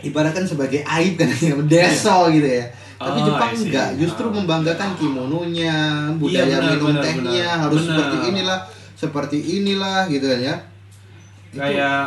ibaratkan 0.00 0.42
sebagai 0.42 0.82
aib 0.82 1.14
kan 1.14 1.30
ya, 1.38 1.54
deso 1.64 2.26
gitu 2.28 2.48
ya. 2.48 2.66
Tapi 2.98 3.18
Oh, 3.20 3.24
Jepang 3.24 3.54
enggak, 3.54 3.88
justru 3.94 4.26
Oh. 4.26 4.34
membanggakan 4.34 4.90
kimononya, 4.94 6.10
budaya 6.18 6.42
Iya, 6.44 6.58
benar, 6.58 6.70
minum 6.74 6.88
benar, 6.90 7.04
tehnya 7.04 7.22
benar. 7.46 7.62
harus 7.62 7.78
Benar. 7.80 7.94
seperti 7.94 8.16
inilah, 8.28 8.58
seperti 8.92 9.38
inilah 9.56 9.98
gitu 10.08 10.26
kan 10.26 10.40
ya. 10.42 10.54
Kayak 11.48 12.02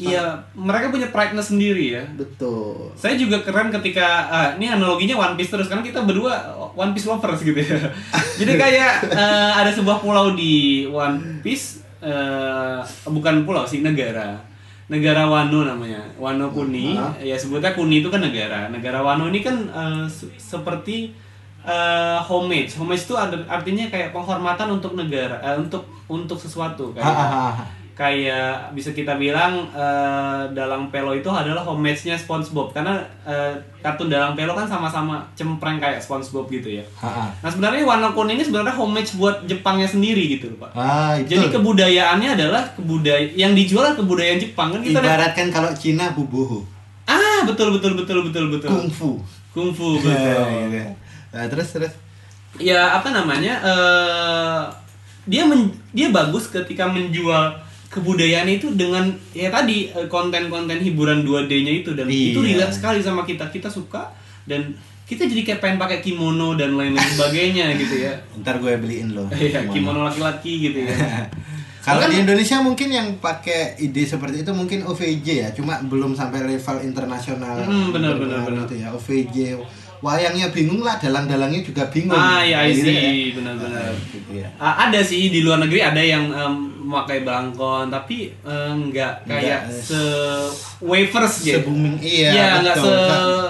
iya, 0.00 0.24
mereka 0.56 0.88
punya 0.88 1.08
pride-nya 1.08 1.44
sendiri 1.44 1.84
ya. 1.92 2.04
betul. 2.16 2.88
Saya 2.96 3.14
juga 3.14 3.44
keren 3.44 3.68
ketika 3.68 4.26
ah, 4.26 4.48
ini 4.56 4.66
analoginya 4.66 5.20
One 5.20 5.36
Piece 5.36 5.52
terus 5.52 5.68
karena 5.68 5.84
kita 5.84 6.02
berdua 6.02 6.32
One 6.72 6.96
Piece 6.96 7.04
lovers 7.04 7.44
gitu 7.44 7.60
ya. 7.60 7.76
Jadi 8.40 8.52
kayak 8.56 8.92
eh, 9.12 9.52
ada 9.54 9.68
sebuah 9.68 10.00
pulau 10.00 10.32
di 10.32 10.88
One 10.88 11.40
Piece 11.40 11.84
eh, 12.00 12.80
bukan 13.04 13.44
pulau 13.44 13.68
sih 13.68 13.84
negara. 13.84 14.40
Negara 14.90 15.22
Wano 15.22 15.62
namanya. 15.62 16.02
Wano 16.18 16.50
Kuni. 16.50 16.98
Ah. 16.98 17.14
Ya 17.22 17.38
sebutnya 17.38 17.70
Kuni 17.70 18.02
itu 18.02 18.10
kan 18.10 18.18
negara. 18.18 18.66
Negara 18.66 18.98
Wano 18.98 19.30
ini 19.30 19.38
kan 19.38 19.54
se- 20.10 20.34
seperti 20.34 21.14
eh, 21.62 22.18
homage. 22.18 22.74
Homage 22.74 22.98
itu 22.98 23.14
artinya 23.46 23.86
kayak 23.86 24.10
penghormatan 24.10 24.66
untuk 24.72 24.96
negara, 24.96 25.38
eh, 25.44 25.54
untuk 25.54 25.84
untuk 26.08 26.34
sesuatu 26.34 26.90
kayak. 26.90 27.06
Kayak 28.00 28.72
bisa 28.72 28.96
kita 28.96 29.20
bilang 29.20 29.60
eh, 29.76 30.40
Dalang 30.56 30.88
Pelo 30.88 31.12
itu 31.12 31.28
adalah 31.28 31.60
homage-nya 31.60 32.16
SpongeBob 32.16 32.72
karena 32.72 32.96
eh, 33.28 33.52
kartun 33.84 34.08
Dalang 34.08 34.32
Pelo 34.32 34.56
kan 34.56 34.64
sama-sama 34.64 35.20
cempreng 35.36 35.76
kayak 35.76 36.00
SpongeBob 36.00 36.48
gitu 36.48 36.80
ya. 36.80 36.84
Ah, 36.96 37.28
ah. 37.28 37.30
Nah 37.44 37.52
sebenarnya 37.52 37.84
warna 37.84 38.08
kuning 38.10 38.40
ini 38.40 38.44
sebenarnya 38.48 38.72
homage 38.72 39.20
buat 39.20 39.44
Jepangnya 39.44 39.84
sendiri 39.84 40.32
gitu 40.32 40.48
loh 40.48 40.64
pak. 40.64 40.72
Ah, 40.72 41.12
itu. 41.20 41.36
Jadi 41.36 41.52
kebudayaannya 41.52 42.40
adalah 42.40 42.64
kebudaya 42.72 43.20
yang 43.36 43.52
dijual 43.52 43.92
kebudayaan 43.92 44.40
Jepang 44.40 44.72
kan 44.72 44.80
kita 44.80 44.96
ibaratkan 44.96 45.52
kalau 45.52 45.68
Cina 45.76 46.16
bubuhu, 46.16 46.64
ah 47.04 47.44
betul 47.44 47.76
betul 47.76 48.00
betul 48.00 48.24
betul 48.24 48.44
betul 48.48 48.68
kungfu. 48.72 49.10
kungfu 49.52 49.88
betul. 50.08 50.72
Iya. 50.72 50.88
Nah, 51.36 51.44
terus 51.52 51.68
terus. 51.76 51.92
ya 52.56 52.96
apa 52.96 53.12
namanya 53.12 53.60
eh 53.60 54.60
dia 55.28 55.44
men- 55.44 55.70
dia 55.92 56.08
bagus 56.08 56.48
ketika 56.48 56.88
menjual 56.88 57.54
kebudayaan 57.90 58.46
itu 58.48 58.70
dengan 58.72 59.02
ya 59.30 59.50
tadi 59.50 59.90
eh, 59.90 60.06
konten-konten 60.06 60.78
hiburan 60.78 61.20
2D-nya 61.20 61.72
itu 61.76 61.90
dan 61.92 62.06
itu 62.06 62.38
Iya. 62.38 62.62
relate 62.62 62.72
sekali 62.72 63.02
sama 63.02 63.22
kita 63.22 63.46
kita 63.46 63.66
suka 63.66 64.14
dan 64.46 64.70
kita 65.04 65.26
jadi 65.26 65.42
kayak 65.44 65.60
pengen 65.60 65.76
pakai 65.76 65.98
kimono 65.98 66.54
dan 66.54 66.78
lain-lain 66.78 67.02
sebagainya 67.14 67.74
gitu 67.74 67.98
ya 68.00 68.14
Ntar 68.38 68.56
gue 68.56 68.78
beliin 68.78 69.10
lo. 69.10 69.26
Iya, 69.34 69.66
kimono 69.66 70.06
laki-laki 70.06 70.52
gitu 70.64 70.78
ya. 70.80 70.94
Kalau 71.80 72.06
di 72.06 72.20
Indonesia 72.20 72.60
mungkin 72.60 72.92
yang 72.92 73.08
pakai 73.18 73.74
ide 73.78 74.04
seperti 74.04 74.44
itu 74.44 74.52
mungkin 74.52 74.84
OVJ 74.84 75.26
ya, 75.32 75.48
cuma 75.50 75.80
belum 75.80 76.12
sampai 76.12 76.44
level 76.46 76.76
internasional. 76.84 77.56
Hmm, 77.58 77.88
benar, 77.88 78.20
benar, 78.20 78.44
benar. 78.44 78.68
Itu 78.68 78.76
ya 78.76 78.92
OVJ. 78.92 79.56
Wayangnya 79.98 80.48
bingung 80.48 80.80
lah, 80.80 80.96
dalang-dalangnya 80.96 81.60
juga 81.60 81.88
bingung. 81.88 82.12
Ah, 82.12 82.44
iya, 82.44 82.68
Gitu 82.68 82.84
ya. 82.84 83.32
Benar-benar. 83.32 83.80
Ah, 83.82 83.96
gitu 84.06 84.30
ya. 84.30 84.48
Ah, 84.56 84.86
ada 84.86 85.00
sih 85.00 85.28
di 85.28 85.40
luar 85.40 85.56
negeri 85.58 85.80
ada 85.80 85.98
yang 85.98 86.28
em, 86.28 86.54
memakai 86.90 87.22
belangkon 87.22 87.86
tapi 87.86 88.34
eh, 88.34 88.70
nggak 88.74 89.12
kayak 89.24 89.60
Nggak, 89.62 89.70
eh, 89.70 89.80
se 89.80 90.02
wafers 90.80 91.34
gitu. 91.40 91.70
Iya, 91.96 92.30
Iya, 92.58 92.74
se 92.74 92.82
betul. 92.82 93.42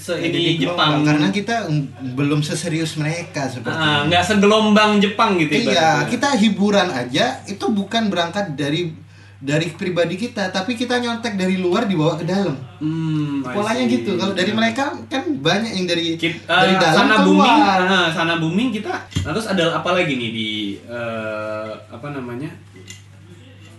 se 0.00 0.12
Jadi 0.18 0.38
ini 0.40 0.52
Jepang. 0.58 1.04
karena 1.04 1.28
kita 1.28 1.68
belum 2.10 2.40
seserius 2.40 2.96
mereka 2.96 3.44
seperti 3.46 3.76
Ah, 3.76 4.00
itu. 4.00 4.08
nggak 4.08 4.24
segelombang 4.24 4.96
Jepang 4.96 5.36
gitu 5.36 5.60
Iya, 5.62 6.08
kita 6.08 6.32
hiburan 6.34 6.88
aja 6.90 7.44
itu 7.44 7.64
bukan 7.68 8.08
berangkat 8.08 8.56
dari 8.56 8.96
dari 9.36 9.72
pribadi 9.72 10.16
kita, 10.18 10.48
tapi 10.48 10.76
kita 10.76 11.00
nyontek 11.00 11.32
dari 11.32 11.56
luar 11.56 11.84
dibawa 11.84 12.12
ke 12.12 12.24
dalam. 12.24 12.60
Hmm, 12.76 13.40
Polanya 13.40 13.88
gitu. 13.88 14.12
Kalau 14.14 14.36
dari 14.36 14.52
mereka 14.52 14.92
kan 15.06 15.24
banyak 15.34 15.72
yang 15.74 15.86
dari 15.86 16.12
Kit- 16.14 16.44
dari 16.44 16.72
eh, 16.72 16.76
dalam 16.76 16.96
sana 16.98 17.16
keluar. 17.18 17.48
booming, 17.48 17.58
nah, 17.88 18.06
sana 18.10 18.34
booming 18.36 18.68
kita. 18.70 18.92
Terus 19.10 19.48
ada 19.48 19.72
apa 19.74 19.96
lagi 19.96 20.12
nih 20.12 20.30
di 20.30 20.50
eh, 20.84 21.70
apa 21.88 22.08
namanya? 22.10 22.52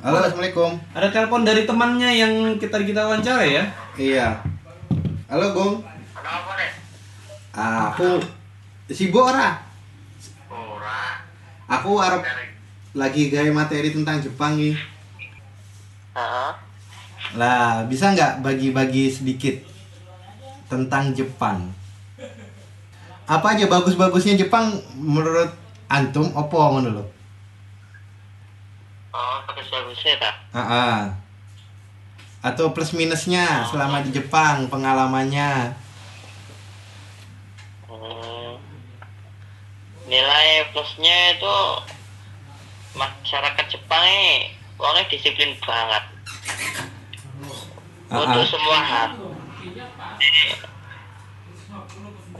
Halo, 0.02 0.18
assalamualaikum. 0.18 0.82
Ada 0.98 1.14
telepon 1.14 1.46
dari 1.46 1.62
temannya 1.70 2.10
yang 2.10 2.34
kita 2.58 2.82
kita 2.82 3.06
wawancara 3.06 3.46
ya. 3.46 3.70
Iya. 3.94 4.42
Halo, 5.30 5.54
Gong. 5.54 5.86
Kenapa 6.18 6.58
nih? 6.58 6.72
Aku 7.54 8.18
sibuk 8.90 9.30
ora? 9.30 9.62
Ora. 10.50 11.22
Aku 11.70 12.02
arep 12.02 12.26
lagi 12.98 13.30
gaya 13.30 13.54
materi 13.54 13.94
tentang 13.94 14.18
Jepang 14.18 14.58
nih. 14.58 14.74
Heeh. 16.18 16.52
Lah, 17.38 17.86
bisa 17.86 18.10
nggak 18.18 18.42
bagi-bagi 18.42 19.06
sedikit 19.06 19.54
tentang 20.66 21.14
Jepang? 21.14 21.70
Apa 23.30 23.54
aja 23.54 23.70
bagus-bagusnya 23.70 24.34
Jepang 24.34 24.82
menurut 24.98 25.54
antum 25.94 26.26
opo 26.34 26.58
ngono 26.58 26.90
lho? 26.90 27.06
Oh, 29.12 29.38
bagus-bagusnya 29.44 30.24
tak? 30.24 30.36
Ah, 30.56 30.60
ah. 30.60 31.00
Atau 32.42 32.72
plus 32.72 32.96
minusnya 32.96 33.68
selama 33.68 34.02
di 34.02 34.16
Jepang 34.16 34.72
pengalamannya. 34.72 35.76
Hmm. 37.86 38.56
Nilai 40.08 40.72
plusnya 40.72 41.38
itu 41.38 41.58
masyarakat 42.96 43.66
Jepang 43.68 44.04
ini 44.04 44.56
orangnya 44.82 45.08
disiplin 45.12 45.56
banget 45.64 46.04
Ah, 48.12 48.20
untuk 48.20 48.44
ah. 48.44 48.50
semua 48.50 48.80
hal. 48.80 49.10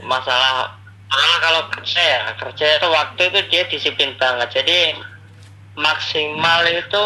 Masalah 0.02 0.76
masalah 1.08 1.38
kalau 1.40 1.62
kerja 1.76 2.00
ya 2.00 2.20
kerja 2.40 2.64
itu 2.80 2.88
waktu 2.88 3.22
itu 3.28 3.40
dia 3.52 3.62
disiplin 3.68 4.12
banget. 4.16 4.48
Jadi 4.60 4.98
maksimal 5.78 6.62
itu 6.68 7.04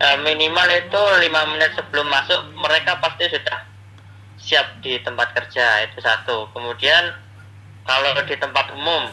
eh, 0.00 0.18
minimal 0.24 0.68
itu 0.72 1.02
lima 1.24 1.42
menit 1.54 1.72
sebelum 1.76 2.08
masuk 2.08 2.40
mereka 2.56 3.00
pasti 3.00 3.28
sudah 3.28 3.64
siap 4.38 4.80
di 4.80 4.96
tempat 5.02 5.34
kerja 5.34 5.88
itu 5.88 5.98
satu. 6.00 6.48
Kemudian 6.54 7.12
kalau 7.84 8.12
di 8.24 8.36
tempat 8.36 8.72
umum 8.76 9.08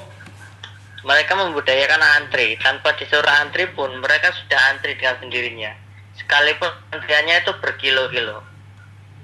mereka 1.06 1.38
membudayakan 1.38 2.02
antri 2.18 2.58
tanpa 2.58 2.98
disuruh 2.98 3.30
antri 3.39 3.70
pun 3.72 3.93
mereka 4.02 4.34
sudah 4.34 4.58
antri 4.74 4.98
dengan 4.98 5.22
sendirinya 5.22 5.72
sekalipun 6.18 6.72
antriannya 6.91 7.46
itu 7.46 7.52
berkilo-kilo 7.62 8.41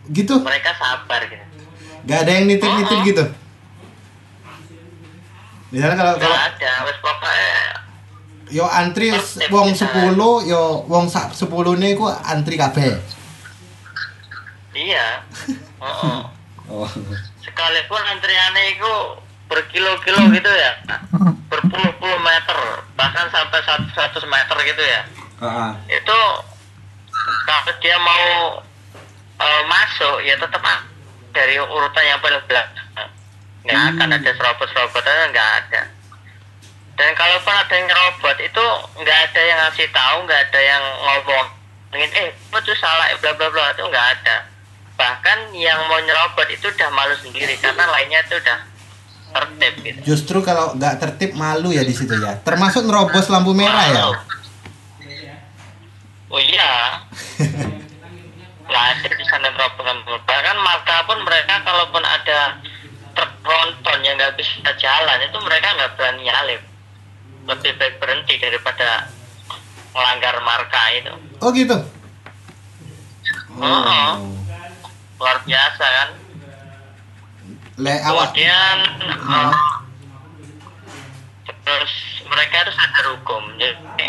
Gitu. 0.09 0.33
mereka 0.41 0.73
sabar 0.77 1.25
gitu 1.29 1.45
Gak 2.01 2.25
ada 2.25 2.31
yang 2.33 2.49
nitip-nitip 2.49 2.97
oh. 2.97 3.05
gitu. 3.05 3.25
Misalnya 5.69 5.95
kalau 6.01 6.17
kalau 6.17 6.33
nggak 6.33 6.49
ada 6.57 6.71
wes 6.89 6.97
pokoknya 6.97 7.53
yo 8.51 8.67
antri 8.67 9.09
wong 9.47 9.71
kita. 9.71 10.11
10 10.11 10.15
yo 10.45 10.61
wong 10.85 11.07
sak 11.07 11.31
10 11.31 11.47
ne 11.75 11.95
ku 11.95 12.05
antri 12.05 12.55
kabeh. 12.55 12.99
iya 14.71 15.23
Oh, 15.81 16.29
Oh. 16.71 16.87
sekalipun 17.41 17.99
antriannya 18.05 18.63
itu 18.71 18.93
berkilo-kilo 19.45 20.29
gitu 20.31 20.47
ya 20.47 20.71
berpuluh-puluh 21.49 22.19
meter 22.21 22.57
bahkan 22.95 23.27
sampai 23.27 23.59
100 23.59 23.91
meter 24.23 24.57
gitu 24.63 24.79
ya 24.79 25.01
Heeh. 25.41 25.71
itu 25.91 26.19
kalau 27.43 27.73
dia 27.77 27.97
mau 27.97 28.61
eh, 29.35 29.63
masuk 29.65 30.23
ya 30.23 30.37
tetap 30.37 30.63
ah, 30.63 30.79
dari 31.31 31.59
urutan 31.59 32.05
yang 32.05 32.21
paling 32.21 32.39
belakang 32.45 32.87
nggak 33.61 33.81
akan 33.91 34.09
ada 34.15 34.31
serobot-serobotan 34.31 35.35
nggak 35.35 35.49
ada 35.59 35.81
dan 36.99 37.09
kalaupun 37.17 37.53
ada 37.55 37.73
yang 37.73 37.89
robot 37.89 38.37
itu 38.39 38.65
nggak 39.01 39.19
ada 39.31 39.41
yang 39.41 39.57
ngasih 39.65 39.87
tahu 39.89 40.17
nggak 40.27 40.41
ada 40.49 40.59
yang 40.59 40.83
ngomong 41.01 41.47
ingin 41.91 42.11
eh 42.15 42.27
apa 42.31 42.57
tuh 42.63 42.75
salah 42.79 43.11
bla 43.19 43.31
bla 43.35 43.47
bla 43.51 43.75
itu 43.75 43.83
nggak 43.83 44.07
ada 44.19 44.35
bahkan 44.95 45.49
yang 45.57 45.81
mau 45.89 45.97
nyerobot 45.97 46.45
itu 46.53 46.69
udah 46.69 46.89
malu 46.93 47.15
sendiri 47.19 47.57
karena 47.57 47.89
lainnya 47.89 48.21
itu 48.21 48.37
udah 48.37 48.59
tertib 49.31 49.73
gitu 49.81 49.99
Justru 50.13 50.37
kalau 50.43 50.75
nggak 50.75 50.99
tertib 50.99 51.31
malu 51.33 51.71
ya 51.71 51.81
di 51.87 51.95
situ 51.95 52.11
ya. 52.19 52.37
Termasuk 52.43 52.83
nerobos 52.83 53.31
lampu 53.31 53.55
merah 53.55 53.87
ya. 53.87 54.03
Oh 56.31 56.39
iya. 56.39 56.99
Nggak 58.67 58.85
ada 58.87 59.09
di 59.11 59.25
sana 59.27 59.47
terobosan 59.51 59.97
Bahkan 60.03 60.57
marka 60.63 61.03
pun 61.03 61.19
mereka 61.27 61.59
kalaupun 61.63 62.03
ada 62.03 62.59
truk 63.11 63.31
tronton 63.43 63.99
yang 64.03 64.15
nggak 64.15 64.35
bisa 64.39 64.71
jalan 64.79 65.17
itu 65.19 65.37
mereka 65.43 65.67
nggak 65.75 65.91
berani 65.99 66.21
nyalip. 66.27 66.61
Lebih 67.47 67.71
baik 67.77 67.95
berhenti 67.97 68.37
daripada 68.37 69.09
melanggar 69.91 70.35
marka 70.45 70.81
itu. 70.95 71.13
Oh 71.41 71.49
gitu. 71.51 71.77
Oh. 73.59 74.13
Luar 75.19 75.37
biasa 75.45 75.85
kan. 75.85 76.09
Le 77.81 77.93
awak. 78.05 78.31
Kemudian 78.33 78.77
Hmm. 79.21 79.51
eh, 81.49 81.55
terus 81.65 81.93
mereka 82.29 82.67
itu 82.67 82.71
sadar 82.77 83.05
hukum. 83.17 83.43
Jadi 83.57 84.07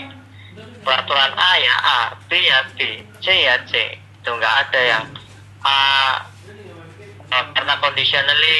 peraturan 0.83 1.33
A 1.35 1.53
ya 1.59 1.77
A, 1.79 1.99
B 2.29 2.31
ya 2.37 2.59
B, 2.77 2.79
C 3.23 3.27
ya 3.29 3.57
C. 3.67 3.97
Itu 4.23 4.31
nggak 4.35 4.55
ada 4.69 4.81
yang 4.81 5.05
A 5.65 5.77
karena 7.33 7.75
conditionally 7.81 8.59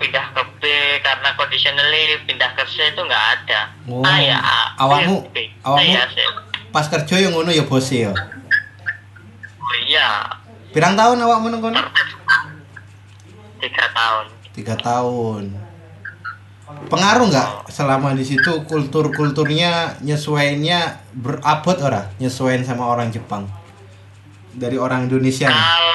pindah 0.00 0.32
ke 0.32 0.42
B, 0.56 0.62
karena 1.04 1.28
conditionally 1.36 2.16
pindah 2.24 2.56
ke 2.56 2.64
C 2.64 2.88
itu 2.88 3.00
nggak 3.00 3.24
ada. 3.36 3.60
Oh. 3.84 4.00
A 4.00 4.16
ya 4.16 4.38
A, 4.40 4.60
B 4.72 4.80
Awakmu- 4.80 5.22
ya 5.22 5.30
B, 5.30 5.36
C 5.36 5.60
awakmu- 5.60 5.92
ya. 5.92 6.04
Pas 6.72 6.86
kerja 6.88 7.14
yang 7.18 7.36
ngono 7.36 7.52
ya 7.52 7.62
bos 7.62 7.86
ya. 7.86 8.10
Oh 9.60 9.74
iya, 9.84 10.24
Pirang 10.70 10.94
tahun 10.94 11.18
awak 11.20 11.38
ngono 11.42 11.56
kono? 11.60 11.80
tiga 13.60 13.86
tahun. 13.92 14.24
Tiga 14.50 14.74
tahun. 14.78 15.44
Pengaruh 16.86 17.26
nggak 17.26 17.48
selama 17.68 18.14
di 18.14 18.22
situ 18.22 18.62
kultur-kulturnya 18.64 19.98
nyesuainya 20.00 21.02
berabot 21.12 21.74
ora? 21.76 22.08
Nyesuaiin 22.16 22.62
sama 22.62 22.86
orang 22.86 23.10
Jepang 23.10 23.50
dari 24.54 24.78
orang 24.78 25.10
Indonesia. 25.10 25.50
Kalau 25.50 25.94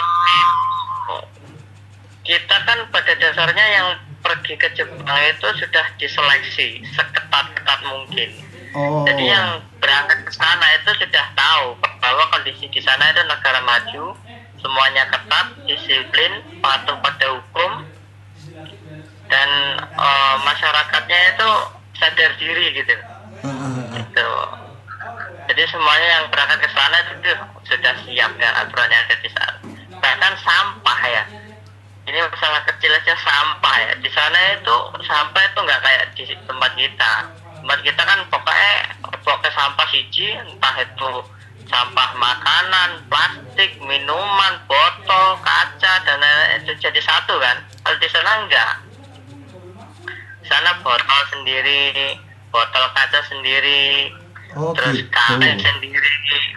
kita 2.26 2.55
kan 2.65 2.89
pada 2.89 3.13
dasarnya 3.21 3.65
yang 3.69 3.88
pergi 4.26 4.57
ke 4.57 4.67
Jepang 4.73 5.05
itu 5.30 5.47
sudah 5.61 5.86
diseleksi 6.01 6.82
seketat-ketat 6.97 7.80
mungkin. 7.86 8.30
Oh. 8.73 9.05
Jadi 9.05 9.30
yang 9.30 9.61
berangkat 9.78 10.26
ke 10.26 10.34
sana 10.34 10.65
itu 10.82 10.89
sudah 10.97 11.26
tahu 11.38 11.78
bahwa 12.01 12.23
kondisi 12.34 12.65
di 12.73 12.82
sana 12.82 13.13
itu 13.13 13.21
negara 13.30 13.61
maju, 13.61 14.17
semuanya 14.57 15.05
ketat, 15.13 15.47
disiplin, 15.69 16.41
patuh 16.59 16.97
pada 16.99 17.26
hukum, 17.38 17.71
dan 19.30 19.49
eh, 19.86 20.36
masyarakatnya 20.41 21.19
itu 21.38 21.49
sadar 22.01 22.32
diri 22.41 22.65
gitu. 22.73 22.95
Gitu. 23.95 24.30
Jadi 25.45 25.61
semuanya 25.69 26.07
yang 26.19 26.26
berangkat 26.34 26.65
ke 26.65 26.69
sana 26.73 26.97
itu 27.05 27.32
sudah 27.69 27.93
siap 28.01 28.32
dengan 28.34 28.53
aturan 28.65 28.89
yang 28.89 29.03
ada 29.05 29.17
di 29.21 29.30
sana. 29.30 29.57
Bahkan 30.01 30.34
sampah 30.41 31.01
ya. 31.05 31.23
Ini 32.06 32.18
masalah 32.22 32.62
kecil 32.70 32.93
aja 32.93 33.18
sampah 33.18 33.76
ya. 33.82 33.91
Di 33.97 34.10
sana 34.14 34.38
itu 34.53 34.76
sampah 35.01 35.41
itu 35.41 35.58
nggak 35.58 35.82
kayak 35.82 36.03
di 36.14 36.24
tempat 36.45 36.72
kita. 36.78 37.14
Tempat 37.66 37.80
kita 37.82 38.01
kan 38.06 38.20
pokoknya 38.30 38.74
pokoknya 39.26 39.51
sampah 39.58 39.88
siji, 39.89 40.38
entah 40.38 40.76
itu 40.78 41.12
sampah 41.66 42.10
makanan, 42.14 43.10
plastik, 43.10 43.74
minuman, 43.82 44.53
botol, 44.70 45.41
kaca 45.41 45.93
dan 46.06 46.22
lain-lain 46.22 46.62
itu 46.62 46.78
jadi 46.78 47.01
satu 47.01 47.41
kan. 47.41 47.58
Kalau 47.82 47.97
di 47.97 48.10
sana 48.14 48.32
enggak. 48.45 48.74
Di 50.45 50.47
sana 50.53 50.78
botol 50.86 51.22
sendiri, 51.34 52.22
botol 52.53 52.86
kaca 52.93 53.18
sendiri, 53.26 54.14
Oh 54.53 54.78
terus 54.78 55.01
gitu. 55.01 55.10
karet 55.10 55.58
sendiri, 55.58 56.12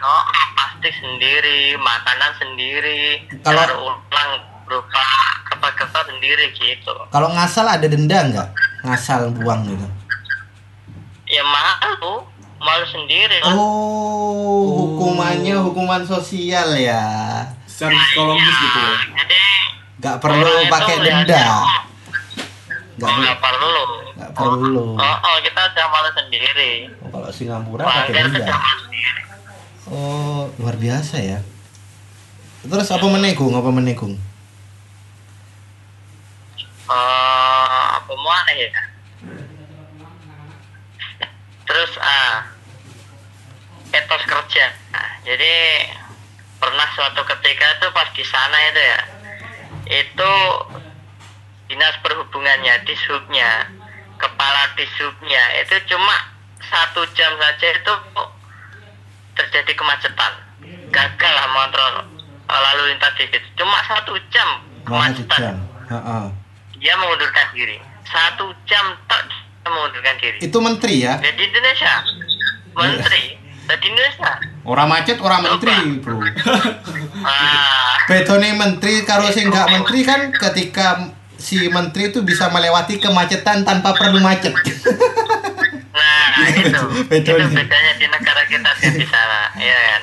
oh, 0.05 0.25
plastik 0.55 0.93
sendiri, 1.01 1.73
makanan 1.81 2.37
sendiri, 2.37 3.25
Kalau- 3.41 3.97
ulang 3.97 4.33
berupa 4.69 5.03
kertas-kertas 5.45 6.05
sendiri 6.07 6.53
gitu. 6.53 6.93
Kalau 7.09 7.33
ngasal 7.33 7.67
ada 7.67 7.83
denda 7.83 8.19
nggak? 8.23 8.49
Ngasal 8.85 9.33
buang 9.33 9.65
gitu. 9.65 9.87
Ya 11.27 11.43
malu, 11.43 12.25
malu 12.59 12.85
sendiri 12.85 13.41
kan. 13.41 13.53
Oh, 13.53 14.63
hukumannya 14.79 15.57
hukuman 15.59 16.05
sosial 16.05 16.73
ya. 16.75 17.05
Secara 17.65 17.93
psikologis 17.95 18.45
gitu 18.55 18.79
ya. 18.79 18.95
Jadi 19.17 19.39
Nggak 19.99 20.17
perlu 20.21 20.53
pakai 20.69 20.97
denda. 21.01 21.43
oh, 21.43 21.67
Nggak 22.97 23.09
perlu. 23.09 23.19
nggak 23.19 23.39
perlu. 23.41 23.77
Nggak 24.15 24.33
perlu. 24.33 24.87
Oh, 24.95 25.17
oh, 25.19 25.37
kita 25.43 25.61
udah 25.67 25.87
malu 25.89 26.11
sendiri. 26.13 26.73
Oh, 26.99 27.09
kalau 27.11 27.29
Singapura 27.29 27.83
pakai 27.83 28.13
denda. 28.15 28.47
Oh, 29.89 30.47
luar 30.57 30.77
biasa 30.77 31.17
ya. 31.19 31.39
Terus 32.61 32.89
apa 32.91 33.07
menekung? 33.07 33.55
Apa 33.55 33.71
menekung? 33.71 34.19
Eh, 36.89 37.85
apa 38.01 38.13
mau 38.17 38.33
aneh 38.33 38.65
ya? 38.65 38.83
Terus 41.69 41.93
ah 42.01 42.49
etos 43.93 44.25
kerja. 44.25 44.73
Nah, 44.97 45.11
jadi 45.21 45.85
pernah 46.57 46.89
suatu 46.97 47.21
ketika 47.29 47.77
itu 47.77 47.87
pas 47.93 48.09
di 48.17 48.25
sana 48.25 48.57
itu 48.73 48.81
ya, 48.81 49.01
itu 50.01 50.33
dinas 51.69 51.93
perhubungannya, 52.01 52.81
disubnya, 52.89 53.69
kepala 54.17 54.73
disubnya 54.81 55.61
itu 55.61 55.77
cuma 55.93 56.17
satu 56.73 57.05
jam 57.13 57.37
saja 57.37 57.69
itu 57.69 57.95
terjadi 59.37 59.73
kemacetan, 59.77 60.33
gagal 60.89 61.33
lah 61.37 61.49
eh, 62.49 62.61
lalu 62.65 62.97
lintas 62.97 63.13
di 63.21 63.29
situ. 63.29 63.49
Cuma 63.61 63.77
satu 63.85 64.17
jam 64.33 64.65
kemacetan 64.89 65.37
jam. 65.37 65.57
Ha-ha. 65.93 66.38
Dia 66.79 66.95
mengundurkan 66.99 67.47
diri. 67.55 67.79
Satu 68.09 68.51
jam 68.65 68.97
tak 69.11 69.29
mengundurkan 69.69 70.17
diri. 70.23 70.39
Itu 70.41 70.59
menteri 70.63 71.05
ya? 71.05 71.21
jadi 71.21 71.43
Indonesia. 71.43 71.95
Menteri. 72.73 73.25
Jadi 73.69 73.85
Indonesia. 73.93 74.31
Orang 74.65 74.89
macet, 74.89 75.21
orang 75.21 75.45
menteri, 75.45 76.01
bro. 76.01 76.25
ah. 77.29 77.97
Bedone 78.09 78.57
menteri 78.57 79.05
karo 79.05 79.29
sing 79.29 79.53
nggak 79.53 79.69
menteri 79.69 80.01
kan 80.01 80.33
ketika 80.33 81.13
si 81.37 81.69
menteri 81.69 82.09
itu 82.09 82.25
bisa 82.25 82.49
melewati 82.49 82.97
kemacetan 82.97 83.69
tanpa 83.69 83.93
perlu 83.93 84.19
macet. 84.25 84.57
nah 85.93 86.49
itu 86.49 86.65
itu. 86.65 86.85
Bedanya. 87.05 87.93
di 88.01 88.07
negara 88.09 88.43
kita 88.49 88.71
dan 88.73 88.93
di 88.97 89.07
sana 89.07 89.41
ya 89.61 89.77
kan? 89.77 90.03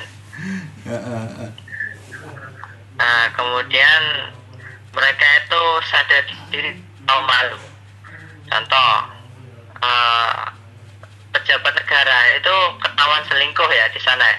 Nah 2.96 3.22
kemudian 3.34 4.02
mereka 4.96 5.26
itu 5.38 5.62
sadar 5.86 6.22
diri 6.48 6.70
tahu 7.04 7.20
malu 7.22 7.58
contoh 8.46 8.90
eh, 9.78 10.40
pejabat 11.30 11.72
negara 11.76 12.18
itu 12.34 12.54
ketahuan 12.80 13.22
selingkuh 13.28 13.68
ya 13.68 13.86
di 13.92 14.00
sana 14.00 14.24
ya. 14.24 14.38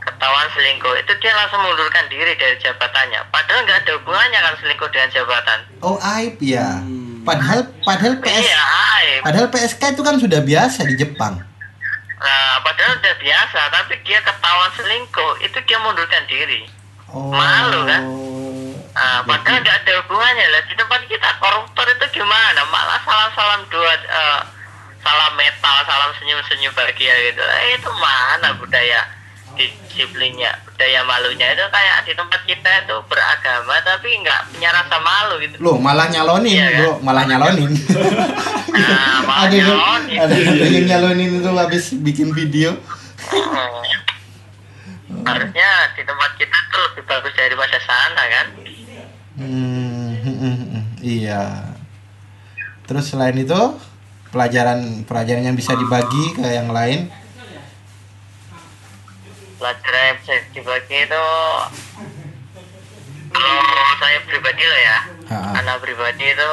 ketahuan 0.00 0.48
selingkuh 0.50 0.94
itu 0.96 1.12
dia 1.20 1.32
langsung 1.32 1.60
mengundurkan 1.60 2.08
diri 2.08 2.32
dari 2.34 2.56
jabatannya 2.58 3.20
padahal 3.28 3.62
nggak 3.62 3.78
ada 3.84 3.92
hubungannya 4.00 4.40
kan 4.40 4.54
selingkuh 4.58 4.88
dengan 4.90 5.08
jabatan 5.12 5.58
Oh 5.78 5.98
aib 6.18 6.40
ya. 6.40 6.80
Padahal 7.22 7.70
padahal 7.86 8.18
PS 8.18 8.42
iya 8.42 8.62
aib. 8.98 9.20
padahal 9.22 9.46
PSK 9.46 9.94
itu 9.94 10.02
kan 10.02 10.16
sudah 10.18 10.40
biasa 10.40 10.82
di 10.82 10.96
Jepang. 10.96 11.38
nah 12.18 12.54
padahal 12.62 12.98
udah 12.98 13.14
biasa 13.18 13.60
tapi 13.68 13.94
dia 14.02 14.18
ketahuan 14.22 14.70
selingkuh 14.74 15.32
itu 15.38 15.58
dia 15.62 15.78
mundurkan 15.78 16.24
diri 16.26 16.66
Oh. 17.12 17.28
Malu, 17.28 17.84
kan? 17.84 18.02
Nah, 18.92 19.24
padahal 19.24 19.64
nggak 19.64 19.76
ada 19.84 19.92
hubungannya 20.04 20.46
lah. 20.52 20.62
Di 20.68 20.74
tempat 20.76 21.00
kita 21.08 21.28
koruptor 21.40 21.86
itu 21.88 22.06
gimana? 22.20 22.60
Malah 22.68 23.00
salam-salam 23.00 23.64
dua 23.72 23.92
eh, 23.96 24.40
salam 25.00 25.32
metal 25.34 25.76
salam 25.88 26.10
senyum-senyum 26.20 26.72
bahagia 26.76 27.14
gitu. 27.32 27.40
Eh, 27.40 27.80
itu 27.80 27.90
mana 27.96 28.52
budaya 28.60 29.08
disiplinnya 29.56 30.60
budaya 30.68 31.00
malunya? 31.08 31.56
Itu 31.56 31.64
kayak 31.72 32.04
di 32.04 32.12
tempat 32.12 32.40
kita 32.44 32.70
itu 32.84 32.96
beragama 33.08 33.74
tapi 33.80 34.08
nggak 34.20 34.40
punya 34.52 34.68
rasa 34.76 34.96
malu 35.00 35.34
gitu. 35.40 35.56
Loh, 35.64 35.76
malah 35.80 36.12
nyalonin, 36.12 36.52
Iya, 36.52 36.68
kan? 36.68 36.80
bro, 36.84 36.92
malah 37.00 37.24
nyalonin. 37.24 37.72
nah 38.72 39.44
ada 39.48 39.52
yang, 39.52 39.68
makanya 39.76 40.16
ada, 40.28 40.34
ada 40.36 40.66
yang 40.68 40.86
nyalonin 40.88 41.40
itu 41.40 41.48
habis 41.48 41.84
bikin 41.96 42.28
video. 42.36 42.76
harusnya 45.22 45.70
di 45.94 46.02
tempat 46.02 46.34
kita 46.34 46.56
tuh 46.72 46.82
lebih 46.82 47.04
bagus 47.06 47.32
sana 47.36 47.71
iya. 51.02 51.72
Terus 52.88 53.04
selain 53.12 53.36
itu 53.38 53.60
pelajaran 54.32 55.04
pelajaran 55.04 55.44
yang 55.44 55.56
bisa 55.56 55.76
dibagi 55.76 56.32
ke 56.36 56.46
yang 56.46 56.72
lain. 56.72 57.08
pelajaran 59.62 60.02
yang 60.10 60.16
bisa 60.18 60.34
dibagi 60.50 61.06
itu 61.06 61.24
kalau 63.30 63.94
saya 64.02 64.18
pribadi 64.26 64.64
loh 64.66 64.80
ya 64.82 64.98
Ha. 65.30 65.64
anak 65.64 65.80
pribadi 65.80 66.28
itu 66.28 66.52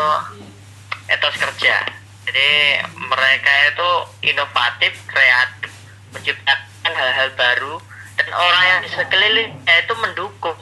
etos 1.10 1.36
kerja 1.36 1.90
jadi 2.24 2.50
mereka 2.96 3.52
itu 3.74 3.90
inovatif 4.30 4.94
kreatif 5.10 5.74
menciptakan 6.14 6.94
hal-hal 6.94 7.34
baru 7.34 7.76
dan 8.14 8.30
orang 8.30 8.64
yang 8.70 8.80
di 8.86 8.90
sekelilingnya 8.94 9.76
itu 9.84 9.94
mendukung 10.00 10.56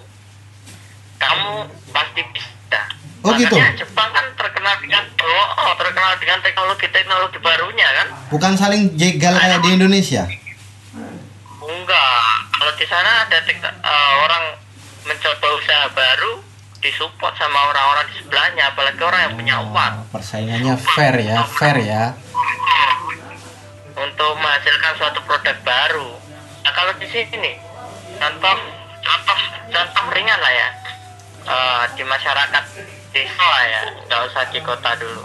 kamu 1.18 1.54
pasti 1.90 2.22
bisa 2.32 2.82
Oh, 3.22 3.34
gitu? 3.34 3.50
Makanya 3.52 3.76
Jepang 3.76 4.10
kan 4.10 4.26
terkenal 4.34 4.78
dengan 4.80 5.04
oh, 5.20 5.74
terkenal 5.76 6.16
dengan 6.16 6.40
teknologi 6.40 6.88
teknologi 6.88 7.38
barunya 7.38 7.88
kan 7.94 8.08
Bukan 8.30 8.54
saling 8.56 8.96
jegal 8.96 9.36
kayak 9.36 9.60
di 9.60 9.70
Indonesia. 9.74 10.24
Enggak, 11.60 12.24
kalau 12.54 12.74
di 12.74 12.86
sana 12.86 13.26
ada 13.26 13.38
tek- 13.42 13.60
eh, 13.60 14.14
orang 14.22 14.44
mencoba 15.04 15.48
usaha 15.54 15.86
baru 15.92 16.40
disupport 16.78 17.34
sama 17.36 17.60
orang-orang 17.68 18.06
di 18.08 18.22
sebelahnya, 18.22 18.64
apalagi 18.70 19.02
orang 19.02 19.22
yang 19.22 19.34
punya 19.36 19.56
uang 19.62 19.94
Oh, 19.98 20.08
persaingannya 20.10 20.76
fair 20.78 21.16
ya, 21.18 21.42
fair 21.50 21.78
ya. 21.82 22.04
untuk 23.98 24.32
menghasilkan 24.38 24.94
suatu 24.96 25.20
produk 25.26 25.58
baru. 25.64 26.10
Nah 26.62 26.72
kalau 26.72 26.94
di 26.96 27.08
sini, 27.10 27.58
contoh 28.16 28.56
contoh 29.02 29.38
contoh 29.68 30.04
ringan 30.14 30.38
lah 30.38 30.54
ya 30.54 30.70
Eh, 31.48 31.84
di 31.96 32.04
masyarakat 32.04 32.64
desa 33.16 33.40
lah 33.40 33.64
ya, 33.64 33.82
nggak 34.04 34.22
usah 34.28 34.44
di 34.52 34.60
kota 34.60 34.92
dulu. 35.00 35.24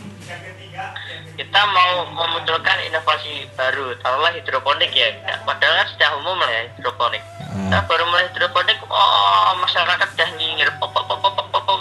Kita 1.34 1.60
mau 1.66 2.06
memunculkan 2.06 2.78
inovasi 2.86 3.50
baru, 3.58 3.98
taruhlah 3.98 4.30
hidroponik 4.30 4.94
ya. 4.94 5.10
Padahal 5.42 5.82
kan 5.82 5.86
sudah 5.90 6.10
umum 6.22 6.38
lah 6.38 6.46
ya 6.46 6.62
hidroponik. 6.78 7.22
Hmm. 7.50 7.66
Kita 7.66 7.78
baru 7.90 8.04
mulai 8.06 8.30
hidroponik, 8.30 8.78
oh 8.86 9.50
masyarakat 9.66 10.08
udah 10.14 10.28
nyinyir, 10.38 10.70
pop 10.78 10.94
pop 10.94 11.10
pop 11.10 11.18
pop 11.20 11.48
pop. 11.50 11.80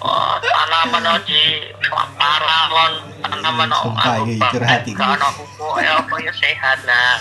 Oh, 0.00 0.34
tanaman 0.40 1.04
oh, 1.04 1.20
di 1.28 1.68
paralon, 2.16 3.12
tanaman 3.20 3.68
oh, 3.76 3.92
aku 3.92 4.40
curhat 4.56 4.88
kalau 4.96 5.28
kok 5.36 5.76
ya 5.84 6.00
apa 6.00 6.14
ya 6.24 6.32
sehat 6.32 6.80
nah. 6.88 7.20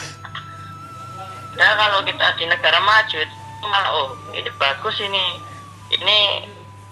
Nah 1.60 1.72
kalau 1.76 2.00
kita 2.08 2.32
di 2.40 2.48
negara 2.48 2.80
maju 2.80 3.18
itu 3.20 3.36
malah 3.68 3.92
oh 3.92 4.16
ini 4.32 4.48
bagus 4.56 4.96
ini, 5.04 5.44
ini 5.90 6.20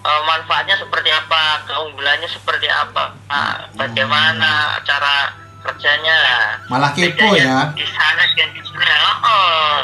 eh, 0.02 0.22
manfaatnya 0.26 0.78
seperti 0.78 1.10
apa, 1.10 1.62
keunggulannya 1.66 2.28
seperti 2.28 2.66
apa, 2.70 3.14
nah, 3.28 3.66
bagaimana 3.74 4.78
cara 4.82 5.32
kerjanya. 5.62 6.16
Malah 6.70 6.90
kepo 6.94 7.34
ya. 7.34 7.70
Di 7.74 7.86
sana 7.86 8.22
dan 8.34 8.48
di 8.54 8.60
sini. 8.62 8.84
Oh, 8.86 9.18
oh. 9.26 9.76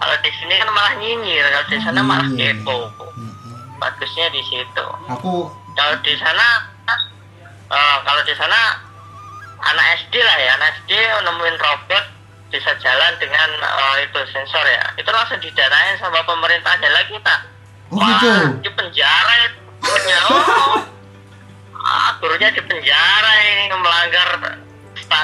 Kalau 0.00 0.16
di 0.24 0.30
sini 0.32 0.54
kan 0.56 0.70
malah 0.72 0.92
nyinyir, 0.96 1.44
kalau 1.44 1.66
di 1.68 1.78
sana 1.84 2.00
malah 2.00 2.24
Nyinyir. 2.30 2.56
kepo. 2.64 2.88
Mm-mm. 3.18 3.76
Bagusnya 3.76 4.32
di 4.32 4.40
situ. 4.48 4.86
Aku 5.12 5.50
Kalau 5.76 5.94
di 6.02 6.14
sana, 6.18 6.46
eh, 7.70 7.96
kalau 8.04 8.22
di 8.26 8.34
sana 8.34 8.80
anak 9.60 9.86
SD 10.04 10.14
lah 10.18 10.36
ya, 10.40 10.50
anak 10.56 10.68
SD 10.82 10.92
nemuin 10.98 11.56
robot 11.60 12.04
bisa 12.50 12.70
jalan 12.80 13.12
dengan 13.20 13.48
eh, 13.60 13.94
itu 14.08 14.18
sensor 14.32 14.64
ya. 14.66 14.84
Itu 14.96 15.10
langsung 15.12 15.38
didanain 15.38 16.00
sama 16.00 16.24
pemerintahnya 16.24 16.88
lagi 16.90 17.12
kita. 17.16 17.36
Oh, 17.90 17.98
gitu? 17.98 18.32
di 18.62 18.70
penjara 18.70 19.32
itu 19.42 19.58
gurunya. 19.80 20.18
Oh. 20.26 20.78
Ah, 21.80 22.14
gurunya 22.20 22.52
di 22.52 22.60
penjara 22.60 23.32
ini 23.40 23.72
melanggar 23.72 24.28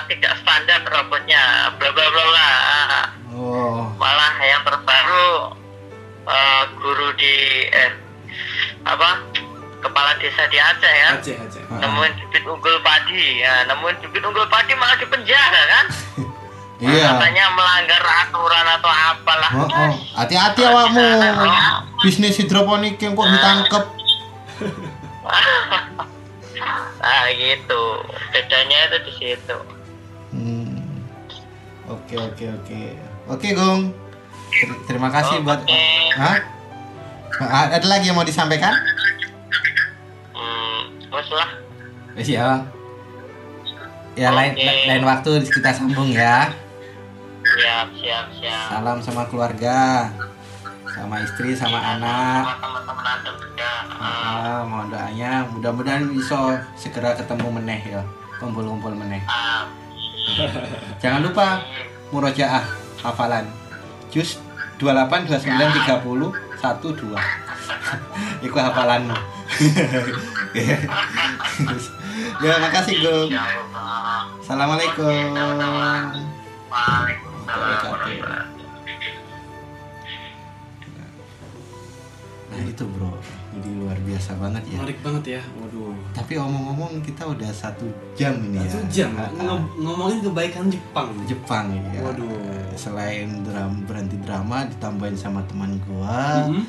tidak 0.08 0.34
standar 0.40 0.82
robotnya, 0.82 1.70
bla 1.78 1.94
bla 1.94 2.06
bla 2.10 2.24
bla. 2.26 2.50
oh 3.30 3.86
Malah 3.94 4.34
yang 4.40 4.64
terbaru 4.66 5.54
eh, 6.26 6.62
guru 6.74 7.08
di 7.14 7.34
eh, 7.70 7.92
apa 8.82 9.20
kepala 9.78 10.18
desa 10.18 10.42
di 10.50 10.58
Aceh 10.58 10.90
ya 10.90 11.10
Aceh 11.14 11.36
Aceh 11.38 11.62
Ah. 11.70 11.78
nemuin 11.82 12.12
bibit 12.18 12.42
unggul 12.42 12.78
padi 12.82 13.42
ya 13.42 13.62
nemuin 13.66 13.96
bibit 14.02 14.22
unggul 14.22 14.46
padi 14.48 14.72
malah 14.74 14.96
di 14.98 15.06
penjara 15.06 15.62
kan 15.70 15.86
iya. 16.82 17.14
katanya 17.14 17.44
melanggar 17.54 18.02
aturan 18.02 18.66
atau 18.74 18.90
apalah 18.90 19.50
Oh, 19.54 19.66
oh. 19.70 19.92
Hati-hati 20.18 20.62
awakmu. 20.62 21.06
oh. 21.46 21.78
Bisnis 22.00 22.36
hidroponik 22.36 22.98
yang 22.98 23.12
kok 23.12 23.24
ditangkep. 23.26 23.84
nah 26.96 27.24
gitu 27.34 27.82
bedanya 28.30 28.78
itu 28.86 28.98
di 29.02 29.12
situ 29.14 29.56
Hmm. 30.26 31.00
Oke 31.88 32.18
oke 32.18 32.44
oke. 32.50 32.82
Oke 33.30 33.48
Gong. 33.54 33.94
Ter- 34.50 34.80
terima 34.84 35.08
kasih 35.08 35.40
buat. 35.40 35.64
Oke. 35.64 35.86
Hah? 36.12 36.36
Ah, 37.38 37.72
Ada 37.72 37.86
lagi 37.86 38.08
yang 38.08 38.18
mau 38.18 38.26
disampaikan? 38.26 38.74
hmm, 40.34 41.08
lah 41.08 41.50
Iya. 42.16 42.68
Ya 44.12 44.28
lain 44.30 44.52
Oke. 44.52 44.72
lain 44.88 45.04
waktu 45.04 45.30
kita 45.46 45.72
sambung 45.72 46.08
ya. 46.08 46.52
siap 47.46 47.88
siap 47.96 48.26
siap 48.34 48.66
Salam 48.68 48.98
sama 49.00 49.24
keluarga, 49.30 50.10
sama 50.96 51.20
istri, 51.20 51.52
sama 51.52 51.76
anak. 51.76 52.56
sama 52.56 52.56
teman-teman 52.64 53.04
anda 53.04 53.30
juga 53.36 53.68
Ah, 53.96 54.64
mohon 54.64 54.88
doanya, 54.88 55.44
mudah-mudahan 55.52 56.08
bisa 56.08 56.64
segera 56.72 57.12
ketemu 57.12 57.60
meneh 57.60 57.80
ya, 57.84 58.00
kumpul-kumpul 58.40 58.96
meneh. 58.96 59.20
Ah, 59.28 59.68
Jangan 60.96 61.20
lupa 61.20 61.60
murojaah 62.08 62.64
hafalan. 63.04 63.44
Jus 64.08 64.40
28 64.80 65.28
29 65.28 65.84
30 65.84 66.32
12. 66.64 67.12
Iku 68.40 68.56
hafalanmu. 68.56 69.16
ya, 72.42 72.52
makasih, 72.58 72.96
ya 73.04 73.44
Allah 73.44 74.32
Assalamualaikum. 74.40 75.36
Waalaikumsalam 76.72 78.55
Nah, 82.56 82.66
itu, 82.66 82.84
Bro. 82.86 83.12
Jadi 83.52 83.68
luar 83.74 83.98
biasa 83.98 84.30
banget 84.34 84.62
ya. 84.66 84.76
menarik 84.76 84.98
banget 85.00 85.24
ya 85.30 85.42
waduh 85.54 85.92
Tapi 86.12 86.32
omong-omong 86.36 87.00
kita 87.00 87.24
udah 87.24 87.48
satu 87.48 87.84
jam 88.12 88.36
ini 88.38 88.58
ya. 88.58 88.68
satu 88.70 88.86
jam 88.86 89.10
Ah, 89.14 89.24
ah. 89.24 89.30
Ngo- 89.34 89.68
ngomongin 89.78 90.18
kebaikan 90.22 90.64
Jepang 90.66 91.08
Jepang 91.24 91.64
ya. 91.88 92.00
Waduh. 92.02 92.36
Selain 92.74 93.28
drama 93.42 93.76
berhenti 93.82 94.16
drama 94.18 94.64
ditambahin 94.66 95.14
sama 95.14 95.40
teman 95.44 95.80
gua, 95.82 96.44
Mhm. 96.44 96.64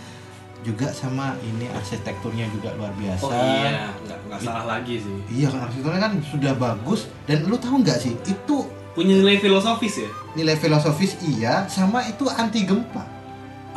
juga 0.59 0.87
sama 0.89 1.31
ini 1.41 1.67
arsitekturnya 1.69 2.47
juga 2.49 2.71
luar 2.73 2.91
biasa. 2.93 3.23
oh 3.23 3.31
iya 3.31 3.87
nggak 3.97 4.19
nggak 4.25 4.39
salah 4.41 4.65
lagi 4.69 4.95
sih 4.97 5.15
Iya 5.33 5.47
kan 5.47 5.59
arsitekturnya 5.63 6.01
kan 6.01 6.13
sudah 6.21 6.53
bagus 6.55 6.99
dan 7.23 7.43
lu 7.43 7.55
tahu 7.55 7.79
nggak 7.79 7.95
sih 7.97 8.13
itu 8.21 8.57
punya 8.91 9.15
nilai 9.15 9.37
filosofis 9.37 10.01
ya 10.01 10.09
nilai 10.33 10.55
filosofis 10.55 11.15
iya 11.21 11.63
sama 11.67 12.01
itu 12.03 12.25
anti 12.27 12.63
gempa. 12.63 12.99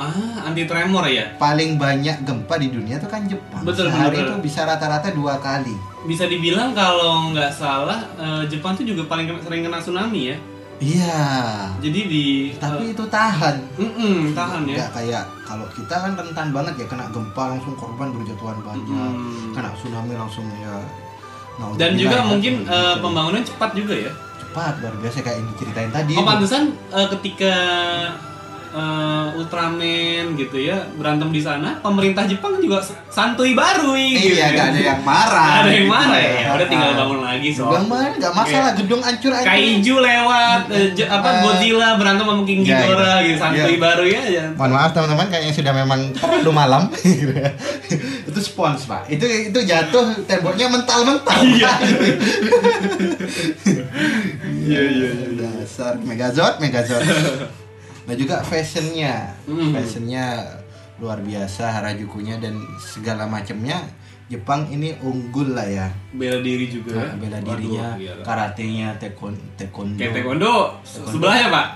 Ah 0.02 0.16
anti 0.42 0.64
tremor 0.64 1.04
ya 1.04 1.36
Paling 1.36 1.76
banyak 1.76 2.22
gempa 2.22 2.56
di 2.56 2.68
dunia 2.68 2.96
itu 2.96 3.04
kan 3.04 3.20
Jepang. 3.22 3.60
Betul, 3.60 3.86
Sehari 3.86 4.16
betul, 4.16 4.24
itu 4.24 4.34
bisa 4.42 4.64
rata-rata 4.64 5.08
dua 5.10 5.36
kali. 5.38 5.76
bisa 6.00 6.24
dibilang 6.24 6.72
kalau 6.72 7.28
nggak 7.28 7.52
salah 7.52 8.00
eh, 8.16 8.42
Jepang 8.46 8.72
tuh 8.72 8.82
juga 8.82 9.04
paling 9.04 9.28
kena- 9.28 9.42
sering 9.42 9.60
kena 9.60 9.76
tsunami 9.78 10.22
ya 10.26 10.36
Iya. 10.80 11.20
jadi 11.76 12.00
di 12.06 12.24
Tapi 12.56 12.96
itu 12.96 13.04
tahan. 13.06 13.60
eh, 13.76 13.84
mm-mm, 13.84 14.32
tahan 14.32 14.64
ya 14.64 14.80
Nggak 14.80 14.90
kayak 14.96 15.24
kalau 15.44 15.68
kita 15.70 15.92
kan 15.94 16.12
rentan 16.14 16.48
banget 16.50 16.74
ya 16.74 16.86
kena 16.88 17.04
gempa 17.06 17.42
langsung 17.50 17.76
korban 17.76 18.08
berjatuhan 18.10 18.56
banyak. 18.62 18.88
Mm. 18.88 19.52
Kena 19.52 19.68
tsunami 19.74 20.16
langsung 20.16 20.48
ya. 20.56 20.80
Nah, 21.60 21.76
dan 21.76 21.92
juga 21.94 22.24
mungkin 22.24 22.64
eh, 22.64 22.96
pembangunan 22.96 23.44
cepat 23.44 23.76
juga 23.76 23.92
ya 23.92 24.12
cepat 24.40 24.80
luar 24.80 24.94
biasa 24.96 25.20
kayak 25.20 25.36
yang 25.36 25.48
diceritain 25.52 25.92
tadi. 25.92 26.12
oh 26.16 26.24
pantesan 26.24 26.62
eh, 26.88 27.08
ketika 27.12 27.52
eh, 28.70 29.26
Ultraman 29.32 30.34
gitu 30.34 30.56
ya 30.56 30.78
berantem 30.92 31.28
di 31.28 31.38
sana 31.38 31.78
pemerintah 31.78 32.24
Jepang 32.24 32.56
juga 32.56 32.78
santuy 33.08 33.52
baru 33.52 33.92
gitu 33.92 34.32
Iya, 34.32 34.46
ya. 34.46 34.48
gak 34.52 34.66
ada 34.68 34.80
yang 34.84 35.00
marah. 35.00 35.42
Nggak 35.42 35.60
ada 35.60 35.70
yang 35.70 35.80
gitu 35.80 35.90
marah 35.90 36.20
ya. 36.20 36.30
ya. 36.36 36.48
Udah 36.52 36.66
tinggal 36.66 36.90
Ah. 36.90 36.96
bangun 36.96 37.20
lagi 37.20 37.48
so. 37.50 37.62
Bang 37.66 37.86
mana 37.86 38.08
nggak 38.12 38.32
masalah 38.32 38.70
gedung 38.72 39.00
hancur 39.00 39.32
aja. 39.32 39.46
Kaiju 39.46 39.94
lewat, 39.98 40.62
eh, 40.68 40.88
J- 40.92 41.08
apa 41.08 41.28
Eh, 41.30 41.40
Godzilla 41.42 41.88
berantem 41.96 42.24
sama 42.24 42.42
King 42.42 42.60
iya, 42.60 42.76
Ghidorah 42.76 43.16
iya. 43.16 43.26
gitu, 43.26 43.38
santuy 43.38 43.58
Iya. 43.70 43.80
baru 43.80 44.04
ya 44.04 44.20
aja. 44.22 44.44
Mohon 44.54 44.72
maaf 44.72 44.90
teman-teman 44.92 45.26
kayaknya 45.28 45.52
sudah 45.52 45.72
memang 45.72 46.00
terlalu 46.12 46.50
malam. 46.52 46.82
itu 48.28 48.40
spons 48.40 48.84
pak. 48.84 49.02
Itu 49.08 49.24
itu 49.24 49.58
jatuh 49.60 50.06
temboknya 50.24 50.66
mental-mental. 50.68 51.38
Iya. 51.50 51.72
Iya 54.60 54.80
iya 54.86 55.08
Dasar 55.36 55.96
Megazord 55.98 56.56
Megazord. 56.58 57.04
Nah 58.10 58.16
juga 58.16 58.36
fashionnya, 58.42 59.30
Hmm. 59.46 59.70
fashionnya 59.70 60.42
luar 60.98 61.18
biasa 61.20 61.70
Harajukunya 61.70 62.36
dan 62.36 62.58
segala 62.76 63.24
macamnya. 63.24 63.78
Jepang 64.26 64.62
ini 64.68 64.94
unggul 65.00 65.54
lah 65.54 65.62
ya. 65.64 65.86
Bela 66.12 66.38
diri 66.38 66.66
juga. 66.66 66.94
Nah, 66.94 67.14
bela 67.16 67.34
Waduh, 67.36 67.50
dirinya, 67.52 67.86
gila. 67.96 68.22
karatenya, 68.22 68.88
tekon, 68.96 69.34
taekwondo. 69.54 69.94
Kayak 69.96 70.12
taekwondo, 70.12 70.54
se- 70.80 71.02
sebelahnya 71.02 71.46
pak, 71.48 71.66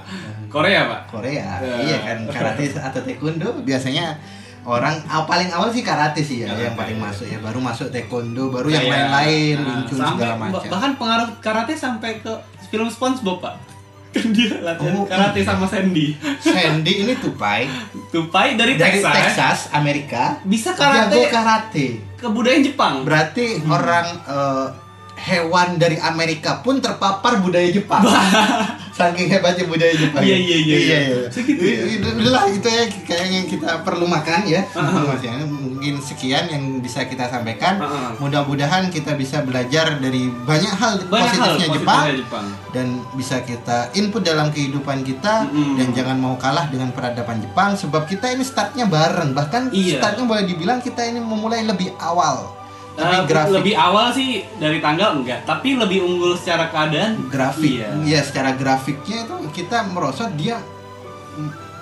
Korea 0.48 0.80
pak. 0.84 1.00
Korea. 1.08 1.50
Ya. 1.58 1.74
Iya 1.80 1.98
kan 2.00 2.18
karate 2.28 2.70
atau 2.72 3.00
taekwondo 3.00 3.58
biasanya 3.62 4.14
orang 4.62 5.02
ah, 5.04 5.22
paling 5.24 5.50
awal 5.50 5.66
sih 5.68 5.82
karate 5.82 6.18
sih 6.20 6.40
ya 6.40 6.48
Karate, 6.48 6.62
yang 6.64 6.76
paling 6.78 6.96
ya. 6.96 7.04
masuk 7.04 7.26
ya 7.26 7.38
baru 7.38 7.58
masuk 7.60 7.86
taekwondo 7.90 8.48
baru 8.48 8.68
yang 8.70 8.80
Kayak, 8.80 8.94
lain-lain 9.02 9.56
nah, 9.56 9.66
Wing 9.68 9.82
Chun 9.84 9.98
sampai- 9.98 10.14
segala 10.16 10.34
macam. 10.38 10.68
Bahkan 10.70 10.90
pengaruh 10.94 11.28
karate 11.38 11.74
sampai 11.74 12.10
ke 12.18 12.32
film 12.68 12.86
SpongeBob 12.86 13.38
pak. 13.40 13.54
Dia 14.34 14.62
latihan 14.62 14.94
Oh, 14.94 15.04
karate 15.04 15.42
sama 15.42 15.66
Sandy. 15.66 16.14
Sandy 16.38 17.02
ini 17.02 17.14
tupai 17.16 17.66
Tupai 18.08 18.54
dari, 18.54 18.78
dari 18.78 19.02
Texas, 19.02 19.10
Texas, 19.12 19.58
Amerika. 19.70 20.38
bisa 20.42 20.70
Jago 20.70 20.78
karate 20.78 21.20
karate. 21.28 21.86
kebudayaan 22.16 22.62
Jepang. 22.62 22.94
Berarti 23.02 23.58
orang 23.64 24.06
eh, 24.24 24.66
hewan 25.24 25.76
dari 25.76 25.96
Amerika 25.96 26.60
pun 26.60 26.78
terpapar 26.78 27.40
budaya 27.40 27.66
Jepang. 27.66 28.04
Saking 28.94 29.26
hebatnya 29.26 29.66
budaya 29.66 29.90
Jepang. 29.90 30.22
Iya, 30.22 30.36
iya, 30.36 30.56
iya, 30.56 30.76
iya. 30.78 30.98
Segitu 31.26 31.58
ya? 31.60 31.82
Itu 31.90 32.06
Udahlah 32.14 32.46
itu 32.46 32.62
ya 32.62 32.84
kayak 32.86 33.26
yang 33.26 33.46
kita 33.48 33.82
perlu 33.82 34.06
makan 34.06 34.46
ya. 34.46 34.62
Ah, 34.70 34.86
ah. 35.02 35.18
Ya. 35.18 35.34
Mungkin 35.42 35.98
sekian 35.98 36.46
yang 36.46 36.62
bisa 36.78 37.02
kita 37.02 37.26
sampaikan. 37.26 37.80
Ah, 37.80 37.90
ah. 37.90 38.10
Mudah-mudahan 38.16 38.86
kita 38.88 39.18
bisa 39.18 39.42
belajar 39.42 39.98
dari 39.98 40.30
banyak 40.30 40.70
hal 40.70 40.92
Banyak 41.02 41.10
hal 41.10 41.58
positifnya 41.58 41.58
positifnya 41.58 41.68
Jepang 41.74 42.04
Jepang. 42.14 42.46
dan 42.70 42.86
bisa 43.12 43.36
kita 43.40 43.76
input 43.92 44.22
dalam 44.22 44.48
kehidupan 44.48 45.02
kita 45.02 45.42
Mm-mm. 45.44 45.74
dan 45.74 45.88
jangan 45.90 46.16
mau 46.16 46.34
kalah 46.36 46.66
dengan 46.66 46.90
peradaban 46.90 47.40
Jepang 47.40 47.74
sebab 47.74 48.04
kita 48.04 48.28
ini 48.28 48.42
startnya 48.42 48.84
bareng 48.84 49.32
bahkan 49.32 49.68
Iya. 49.68 49.98
startnya 49.98 50.24
boleh 50.24 50.44
dibilang 50.44 50.78
kita 50.78 51.02
ini 51.02 51.18
memulai 51.18 51.62
lebih 51.62 51.90
awal 51.96 52.46
Tapi 52.94 53.26
grafik 53.26 53.52
lebih 53.52 53.74
awal 53.74 54.06
sih 54.10 54.28
dari 54.54 54.78
tanggal 54.78 55.18
enggak, 55.18 55.42
tapi 55.42 55.74
lebih 55.74 56.00
unggul 56.00 56.34
secara 56.34 56.68
keadaan. 56.68 57.26
grafik 57.26 57.82
Iya. 57.82 57.90
ya 58.06 58.20
secara 58.20 58.54
grafiknya 58.54 59.24
itu 59.24 59.34
kita 59.52 59.82
merosot 59.88 60.30
dia 60.34 60.62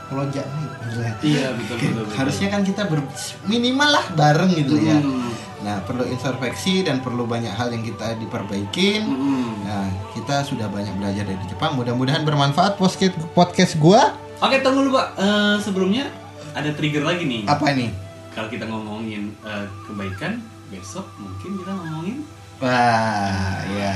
melonjak 0.09 0.45
naik 0.45 0.73
gila. 0.83 1.11
Iya 1.23 1.47
betul 1.53 1.77
betul. 1.79 1.93
betul. 1.99 2.15
harusnya 2.15 2.49
kan 2.49 2.61
kita 2.63 2.83
ber, 2.85 3.01
minimal 3.43 3.89
lah 3.91 4.07
bareng 4.13 4.53
gitu 4.55 4.77
ya 4.79 4.99
Hmm. 4.99 5.33
nah 5.63 5.81
perlu 5.81 6.05
introspeksi 6.05 6.83
dan 6.83 7.01
perlu 7.01 7.25
banyak 7.25 7.49
hal 7.51 7.71
yang 7.71 7.81
kita 7.81 8.19
diperbaikin 8.19 9.01
Hmm. 9.03 9.53
nah 9.63 9.85
kita 10.13 10.43
sudah 10.43 10.67
banyak 10.67 10.93
belajar 10.95 11.25
dari 11.25 11.41
Jepang 11.47 11.77
mudah-mudahan 11.77 12.21
bermanfaat 12.23 12.77
podcast 12.77 13.17
podcast 13.33 13.77
gua 13.79 14.13
Oke 14.39 14.59
tunggu 14.59 14.83
dulu 14.83 14.99
pak. 14.99 15.07
Eh, 15.17 15.55
sebelumnya 15.61 16.11
ada 16.53 16.69
trigger 16.71 17.07
lagi 17.07 17.25
nih. 17.25 17.47
apa 17.47 17.63
ini 17.71 17.89
kalau 18.31 18.49
kita 18.49 18.65
ngomongin 18.65 19.33
eh, 19.41 19.65
kebaikan 19.83 20.43
besok 20.73 21.05
mungkin 21.17 21.61
kita 21.61 21.71
ngomongin 21.71 22.19
Wah, 22.59 23.59
ya. 23.69 23.95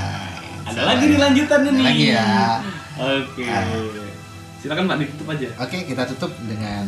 ada 0.64 0.82
lagi 0.84 1.04
nih 1.06 1.18
lanjutannya 1.18 1.70
nih 1.72 1.84
lagi 1.84 2.04
ya. 2.10 2.26
oke 2.96 3.42
Ah. 3.42 3.64
silakan 4.58 4.84
pak 4.86 4.96
ditutup 5.00 5.26
aja 5.30 5.48
Oke, 5.58 5.78
kita 5.84 6.02
tutup 6.06 6.32
dengan 6.42 6.84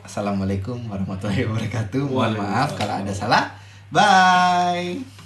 Assalamualaikum 0.00 0.88
warahmatullahi 0.88 1.44
wabarakatuh. 1.44 2.08
Mohon 2.08 2.40
maaf 2.40 2.72
kalau 2.80 2.96
ada 2.96 3.12
salah. 3.12 3.52
Bye. 3.92 5.17